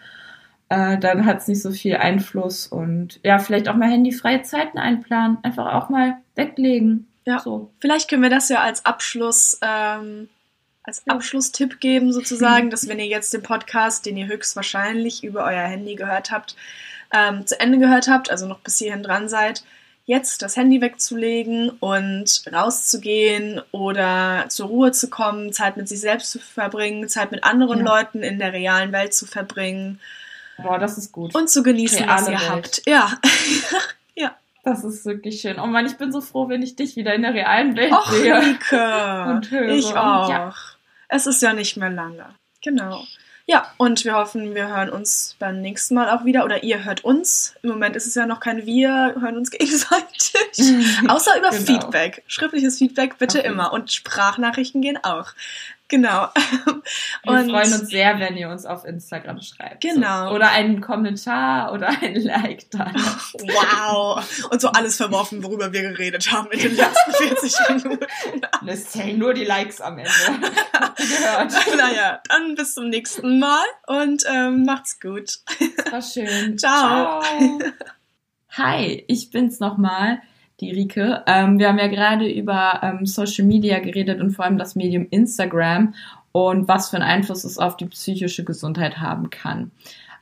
Äh, 0.69 0.97
dann 0.99 1.25
hat 1.25 1.39
es 1.39 1.49
nicht 1.49 1.61
so 1.61 1.71
viel 1.71 1.97
Einfluss 1.97 2.65
und 2.65 3.19
ja, 3.23 3.39
vielleicht 3.39 3.67
auch 3.67 3.75
mal 3.75 3.89
handyfreie 3.91 4.41
Zeiten 4.43 4.77
einplanen, 4.77 5.37
einfach 5.43 5.73
auch 5.73 5.89
mal 5.89 6.15
weglegen. 6.35 7.07
Ja, 7.25 7.39
so. 7.39 7.73
vielleicht 7.81 8.09
können 8.09 8.23
wir 8.23 8.29
das 8.29 8.47
ja 8.47 8.61
als 8.61 8.85
Abschluss, 8.85 9.59
ähm, 9.61 10.29
als 10.83 11.05
Abschlusstipp 11.09 11.81
geben 11.81 12.13
sozusagen, 12.13 12.69
dass 12.71 12.87
wenn 12.87 12.99
ihr 12.99 13.07
jetzt 13.07 13.33
den 13.33 13.43
Podcast, 13.43 14.05
den 14.05 14.15
ihr 14.15 14.27
höchstwahrscheinlich 14.27 15.25
über 15.25 15.43
euer 15.43 15.67
Handy 15.67 15.95
gehört 15.95 16.31
habt, 16.31 16.55
ähm, 17.11 17.45
zu 17.45 17.59
Ende 17.59 17.79
gehört 17.79 18.07
habt, 18.07 18.29
also 18.29 18.47
noch 18.47 18.59
bis 18.59 18.77
hierhin 18.77 19.03
dran 19.03 19.29
seid, 19.29 19.63
jetzt 20.05 20.41
das 20.41 20.57
Handy 20.57 20.81
wegzulegen 20.81 21.69
und 21.79 22.43
rauszugehen 22.51 23.61
oder 23.71 24.45
zur 24.49 24.67
Ruhe 24.67 24.91
zu 24.91 25.09
kommen, 25.09 25.53
Zeit 25.53 25.77
mit 25.77 25.87
sich 25.87 26.01
selbst 26.01 26.31
zu 26.31 26.39
verbringen, 26.39 27.07
Zeit 27.07 27.31
mit 27.31 27.43
anderen 27.43 27.79
ja. 27.79 27.85
Leuten 27.85 28.23
in 28.23 28.39
der 28.39 28.53
realen 28.53 28.91
Welt 28.91 29.13
zu 29.13 29.25
verbringen. 29.25 29.99
Boah, 30.57 30.79
das 30.79 30.97
ist 30.97 31.11
gut. 31.11 31.33
Und 31.35 31.49
zu 31.49 31.63
genießen, 31.63 32.03
Reale 32.03 32.21
was 32.21 32.27
ihr 32.27 32.33
Welt. 32.33 32.49
habt. 32.49 32.81
Ja. 32.85 33.11
ja. 34.15 34.35
Das 34.63 34.83
ist 34.83 35.05
wirklich 35.05 35.41
schön. 35.41 35.59
Oh 35.59 35.65
Mann, 35.65 35.85
ich 35.85 35.97
bin 35.97 36.11
so 36.11 36.21
froh, 36.21 36.49
wenn 36.49 36.61
ich 36.61 36.75
dich 36.75 36.95
wieder 36.95 37.13
in 37.13 37.21
der 37.21 37.33
realen 37.33 37.75
Welt 37.75 37.93
Och, 37.93 38.11
sehe. 38.11 38.35
Rike. 38.35 39.25
Und 39.29 39.49
höre. 39.51 39.69
Ich 39.69 39.95
auch. 39.95 40.29
Ja. 40.29 40.53
Es 41.07 41.25
ist 41.25 41.41
ja 41.41 41.53
nicht 41.53 41.77
mehr 41.77 41.89
lange. 41.89 42.25
Genau. 42.63 43.03
Ja, 43.47 43.71
und 43.77 44.05
wir 44.05 44.15
hoffen, 44.15 44.55
wir 44.55 44.67
hören 44.67 44.89
uns 44.89 45.35
beim 45.39 45.61
nächsten 45.61 45.95
Mal 45.95 46.09
auch 46.09 46.25
wieder. 46.25 46.45
Oder 46.45 46.63
ihr 46.63 46.83
hört 46.83 47.03
uns. 47.03 47.55
Im 47.63 47.71
Moment 47.71 47.95
ist 47.95 48.07
es 48.07 48.15
ja 48.15 48.25
noch 48.25 48.39
kein 48.39 48.65
Wir, 48.65 49.15
hören 49.19 49.37
uns 49.37 49.51
gegenseitig. 49.51 50.43
Außer 51.07 51.37
über 51.37 51.49
genau. 51.49 51.63
Feedback. 51.63 52.23
Schriftliches 52.27 52.77
Feedback 52.77 53.17
bitte 53.17 53.39
okay. 53.39 53.47
immer. 53.47 53.73
Und 53.73 53.91
Sprachnachrichten 53.91 54.81
gehen 54.81 54.97
auch. 55.03 55.33
Genau. 55.91 56.29
Wir 57.23 57.33
und 57.33 57.49
freuen 57.49 57.73
uns 57.73 57.89
sehr, 57.89 58.17
wenn 58.17 58.37
ihr 58.37 58.47
uns 58.47 58.65
auf 58.65 58.85
Instagram 58.85 59.41
schreibt. 59.41 59.81
Genau. 59.81 60.29
So. 60.29 60.35
Oder 60.35 60.51
einen 60.51 60.79
Kommentar 60.79 61.73
oder 61.73 61.89
ein 61.89 62.15
Like 62.15 62.71
da. 62.71 62.91
Wow. 63.33 64.49
Und 64.49 64.61
so 64.61 64.69
alles 64.69 64.95
verworfen, 64.95 65.43
worüber 65.43 65.73
wir 65.73 65.81
geredet 65.81 66.31
haben 66.31 66.49
in 66.51 66.59
den 66.59 66.75
letzten 66.77 67.11
40 67.27 67.83
Minuten. 67.83 68.05
Es 68.65 68.89
zählen 68.89 69.17
nur 69.17 69.33
die 69.33 69.43
Likes 69.43 69.81
am 69.81 69.97
Ende. 69.97 70.09
gehört. 70.97 71.53
Naja, 71.77 72.21
dann 72.29 72.55
bis 72.55 72.75
zum 72.75 72.87
nächsten 72.87 73.39
Mal 73.39 73.65
und 73.87 74.23
ähm, 74.31 74.63
macht's 74.63 74.99
gut. 75.01 75.39
War 75.91 76.01
schön. 76.01 76.57
Ciao. 76.57 77.21
Ciao. 77.21 77.59
Hi, 78.51 79.03
ich 79.07 79.29
bin's 79.31 79.59
nochmal 79.59 80.21
die 80.61 80.71
Rike. 80.71 81.23
Ähm, 81.27 81.59
wir 81.59 81.67
haben 81.67 81.79
ja 81.79 81.87
gerade 81.87 82.29
über 82.29 82.79
ähm, 82.83 83.05
Social 83.05 83.45
Media 83.45 83.79
geredet 83.79 84.21
und 84.21 84.31
vor 84.31 84.45
allem 84.45 84.57
das 84.57 84.75
Medium 84.75 85.07
Instagram 85.09 85.93
und 86.31 86.67
was 86.67 86.89
für 86.89 86.97
einen 86.97 87.05
Einfluss 87.05 87.43
es 87.43 87.57
auf 87.57 87.75
die 87.75 87.87
psychische 87.87 88.43
Gesundheit 88.43 88.99
haben 88.99 89.29
kann. 89.29 89.71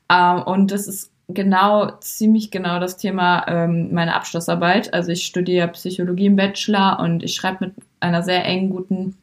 Ähm, 0.09 0.41
und 0.43 0.71
das 0.71 0.87
ist 0.87 1.11
genau, 1.27 1.91
ziemlich 1.99 2.51
genau 2.51 2.79
das 2.79 2.97
Thema 2.97 3.45
ähm, 3.47 3.93
meiner 3.93 4.15
Abschlussarbeit. 4.15 4.93
Also 4.93 5.11
ich 5.11 5.25
studiere 5.25 5.67
Psychologie 5.69 6.27
im 6.27 6.35
Bachelor 6.35 6.99
und 6.99 7.21
ich 7.21 7.35
schreibe 7.35 7.67
mit 7.67 7.75
einer 7.99 8.23
sehr 8.23 8.43
engen, 8.45 8.69
guten 8.69 9.17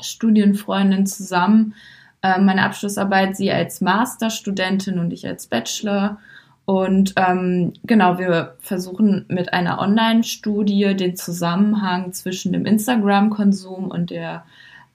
Studienfreundin 0.00 1.06
zusammen 1.06 1.74
äh, 2.22 2.40
meine 2.40 2.64
Abschlussarbeit, 2.64 3.36
sie 3.36 3.52
als 3.52 3.80
Masterstudentin 3.80 4.98
und 4.98 5.12
ich 5.12 5.26
als 5.26 5.46
Bachelor. 5.46 6.18
Und 6.66 7.14
ähm, 7.16 7.74
genau, 7.84 8.18
wir 8.18 8.56
versuchen 8.58 9.24
mit 9.28 9.52
einer 9.52 9.78
Online-Studie 9.78 10.96
den 10.96 11.16
Zusammenhang 11.16 12.12
zwischen 12.12 12.52
dem 12.52 12.66
Instagram-Konsum 12.66 13.88
und 13.88 14.10
der 14.10 14.44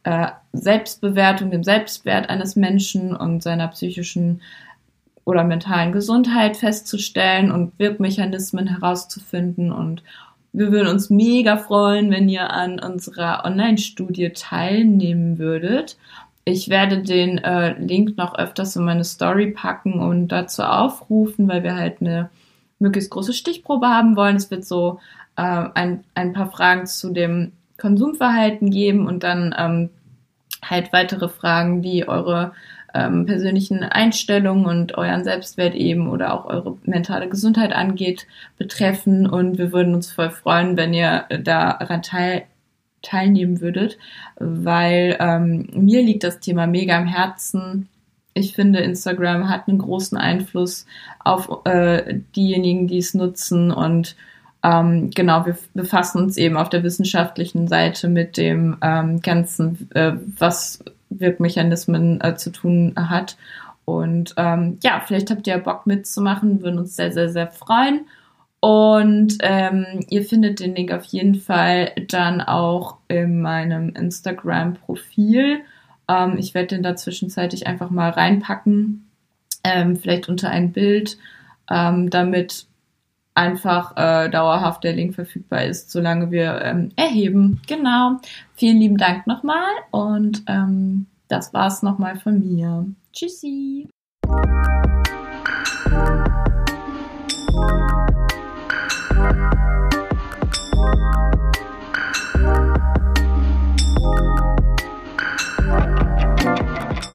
äh, 0.03 0.27
Selbstbewertung, 0.51 1.49
dem 1.49 1.63
Selbstwert 1.63 2.29
eines 2.29 2.57
Menschen 2.57 3.15
und 3.15 3.41
seiner 3.41 3.69
psychischen 3.69 4.41
oder 5.23 5.45
mentalen 5.45 5.93
Gesundheit 5.93 6.57
festzustellen 6.57 7.51
und 7.51 7.79
Wirkmechanismen 7.79 8.67
herauszufinden. 8.67 9.71
Und 9.71 10.03
wir 10.51 10.73
würden 10.73 10.89
uns 10.89 11.09
mega 11.09 11.55
freuen, 11.55 12.11
wenn 12.11 12.27
ihr 12.27 12.49
an 12.51 12.81
unserer 12.81 13.45
Online-Studie 13.45 14.31
teilnehmen 14.31 15.37
würdet. 15.37 15.97
Ich 16.43 16.69
werde 16.69 17.03
den 17.03 17.37
äh, 17.37 17.77
Link 17.79 18.17
noch 18.17 18.35
öfters 18.35 18.75
in 18.75 18.83
meine 18.83 19.03
Story 19.03 19.51
packen 19.51 19.99
und 19.99 20.29
dazu 20.29 20.63
aufrufen, 20.63 21.47
weil 21.47 21.63
wir 21.63 21.75
halt 21.75 22.01
eine 22.01 22.29
möglichst 22.79 23.11
große 23.11 23.33
Stichprobe 23.33 23.87
haben 23.87 24.15
wollen. 24.15 24.37
Es 24.37 24.49
wird 24.49 24.65
so 24.65 24.99
äh, 25.35 25.41
ein, 25.73 26.03
ein 26.15 26.33
paar 26.33 26.49
Fragen 26.49 26.87
zu 26.87 27.11
dem 27.11 27.51
Konsumverhalten 27.77 28.71
geben 28.71 29.07
und 29.07 29.23
dann 29.23 29.55
ähm, 29.57 29.89
halt 30.63 30.91
weitere 30.93 31.29
Fragen, 31.29 31.83
wie 31.83 32.07
eure 32.07 32.53
ähm, 32.93 33.25
persönlichen 33.25 33.83
Einstellungen 33.83 34.65
und 34.65 34.97
euren 34.97 35.23
Selbstwert 35.23 35.75
eben 35.75 36.09
oder 36.09 36.33
auch 36.33 36.45
eure 36.45 36.77
mentale 36.83 37.29
Gesundheit 37.29 37.71
angeht, 37.73 38.27
betreffen. 38.57 39.27
Und 39.27 39.57
wir 39.57 39.71
würden 39.71 39.95
uns 39.95 40.11
voll 40.11 40.29
freuen, 40.29 40.75
wenn 40.75 40.93
ihr 40.93 41.25
daran 41.43 42.01
teil 42.01 42.43
teilnehmen 43.01 43.61
würdet, 43.61 43.97
weil 44.37 45.17
ähm, 45.19 45.69
mir 45.73 46.01
liegt 46.01 46.23
das 46.23 46.39
Thema 46.39 46.67
mega 46.67 46.97
am 46.97 47.07
Herzen. 47.07 47.89
Ich 48.33 48.53
finde, 48.53 48.79
Instagram 48.79 49.49
hat 49.49 49.67
einen 49.67 49.79
großen 49.79 50.17
Einfluss 50.17 50.85
auf 51.19 51.65
äh, 51.65 52.19
diejenigen, 52.35 52.87
die 52.87 52.99
es 52.99 53.13
nutzen 53.13 53.71
und 53.71 54.15
ähm, 54.63 55.09
genau, 55.09 55.45
wir 55.45 55.57
befassen 55.73 56.21
uns 56.21 56.37
eben 56.37 56.55
auf 56.55 56.69
der 56.69 56.83
wissenschaftlichen 56.83 57.67
Seite 57.67 58.07
mit 58.07 58.37
dem 58.37 58.77
ähm, 58.81 59.21
ganzen, 59.21 59.89
äh, 59.93 60.13
was 60.37 60.83
Wirkmechanismen 61.09 62.21
äh, 62.21 62.35
zu 62.35 62.51
tun 62.51 62.93
hat. 62.95 63.37
Und 63.85 64.35
ähm, 64.37 64.77
ja, 64.83 65.01
vielleicht 65.05 65.31
habt 65.31 65.47
ihr 65.47 65.57
Bock 65.57 65.87
mitzumachen, 65.87 66.61
würden 66.61 66.79
uns 66.79 66.95
sehr, 66.95 67.11
sehr, 67.11 67.29
sehr 67.29 67.47
freuen. 67.47 68.01
Und 68.61 69.39
ähm, 69.41 70.05
ihr 70.09 70.23
findet 70.23 70.59
den 70.59 70.75
Link 70.75 70.91
auf 70.91 71.03
jeden 71.05 71.35
Fall 71.35 71.93
dann 72.07 72.41
auch 72.41 72.97
in 73.07 73.41
meinem 73.41 73.89
Instagram-Profil. 73.89 75.61
Ähm, 76.07 76.37
ich 76.37 76.53
werde 76.53 76.67
den 76.67 76.83
da 76.83 76.95
zwischenzeitlich 76.95 77.65
einfach 77.65 77.89
mal 77.89 78.11
reinpacken, 78.11 79.09
ähm, 79.63 79.97
vielleicht 79.97 80.29
unter 80.29 80.51
ein 80.51 80.71
Bild, 80.73 81.17
ähm, 81.71 82.11
damit 82.11 82.67
einfach 83.33 83.97
äh, 83.97 84.29
dauerhaft 84.29 84.83
der 84.83 84.93
Link 84.93 85.15
verfügbar 85.15 85.65
ist, 85.65 85.89
solange 85.89 86.29
wir 86.29 86.61
ähm, 86.61 86.89
erheben. 86.95 87.61
Genau. 87.67 88.19
Vielen 88.53 88.77
lieben 88.77 88.97
Dank 88.97 89.25
nochmal 89.25 89.71
und 89.89 90.43
ähm, 90.47 91.07
das 91.27 91.51
war's 91.53 91.81
nochmal 91.81 92.17
von 92.17 92.39
mir. 92.39 92.85
Tschüssi. 93.11 93.87